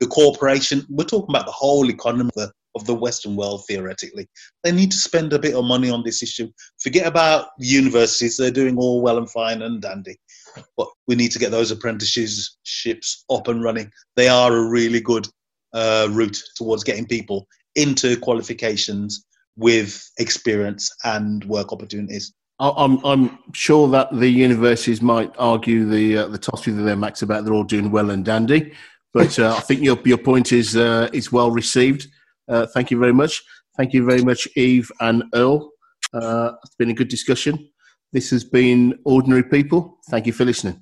The 0.00 0.06
corporation, 0.06 0.86
we're 0.88 1.04
talking 1.04 1.34
about 1.34 1.46
the 1.46 1.52
whole 1.52 1.88
economy 1.90 2.30
of 2.34 2.34
the, 2.34 2.52
of 2.74 2.86
the 2.86 2.94
Western 2.94 3.36
world, 3.36 3.64
theoretically. 3.66 4.28
They 4.64 4.72
need 4.72 4.90
to 4.90 4.96
spend 4.96 5.32
a 5.32 5.38
bit 5.38 5.54
of 5.54 5.64
money 5.64 5.90
on 5.90 6.02
this 6.02 6.22
issue. 6.22 6.48
Forget 6.80 7.06
about 7.06 7.48
universities, 7.58 8.36
they're 8.36 8.50
doing 8.50 8.78
all 8.78 9.02
well 9.02 9.18
and 9.18 9.30
fine 9.30 9.62
and 9.62 9.80
dandy. 9.80 10.16
But 10.76 10.88
we 11.06 11.14
need 11.14 11.30
to 11.32 11.38
get 11.38 11.50
those 11.50 11.70
apprenticeships 11.70 13.24
up 13.30 13.48
and 13.48 13.62
running. 13.62 13.90
They 14.16 14.28
are 14.28 14.56
a 14.56 14.68
really 14.68 15.00
good 15.00 15.28
uh, 15.72 16.08
route 16.10 16.38
towards 16.56 16.84
getting 16.84 17.06
people 17.06 17.46
into 17.76 18.18
qualifications 18.18 19.24
with 19.56 20.02
experience 20.18 20.90
and 21.04 21.44
work 21.44 21.72
opportunities. 21.72 22.32
I'm 22.60 23.04
I'm 23.04 23.38
sure 23.54 23.88
that 23.88 24.08
the 24.12 24.28
universities 24.28 25.00
might 25.00 25.34
argue 25.38 25.86
the 25.88 26.18
uh, 26.18 26.28
the 26.28 26.38
toss 26.38 26.66
with 26.66 26.84
their 26.84 26.96
max 26.96 27.22
about 27.22 27.44
they're 27.44 27.54
all 27.54 27.64
doing 27.64 27.90
well 27.90 28.10
and 28.10 28.24
dandy, 28.24 28.74
but 29.14 29.38
uh, 29.38 29.54
I 29.56 29.60
think 29.60 29.80
your 29.80 29.98
your 30.04 30.18
point 30.18 30.52
is 30.52 30.76
uh, 30.76 31.08
is 31.12 31.32
well 31.32 31.50
received. 31.50 32.06
Uh, 32.48 32.66
thank 32.66 32.90
you 32.90 32.98
very 32.98 33.14
much. 33.14 33.42
Thank 33.76 33.94
you 33.94 34.04
very 34.04 34.22
much, 34.22 34.46
Eve 34.56 34.90
and 35.00 35.24
Earl. 35.34 35.70
Uh, 36.12 36.52
it's 36.64 36.74
been 36.74 36.90
a 36.90 36.94
good 36.94 37.08
discussion. 37.08 37.70
This 38.12 38.30
has 38.30 38.44
been 38.44 38.98
Ordinary 39.04 39.44
People. 39.44 39.98
Thank 40.10 40.26
you 40.26 40.32
for 40.32 40.44
listening. 40.44 40.80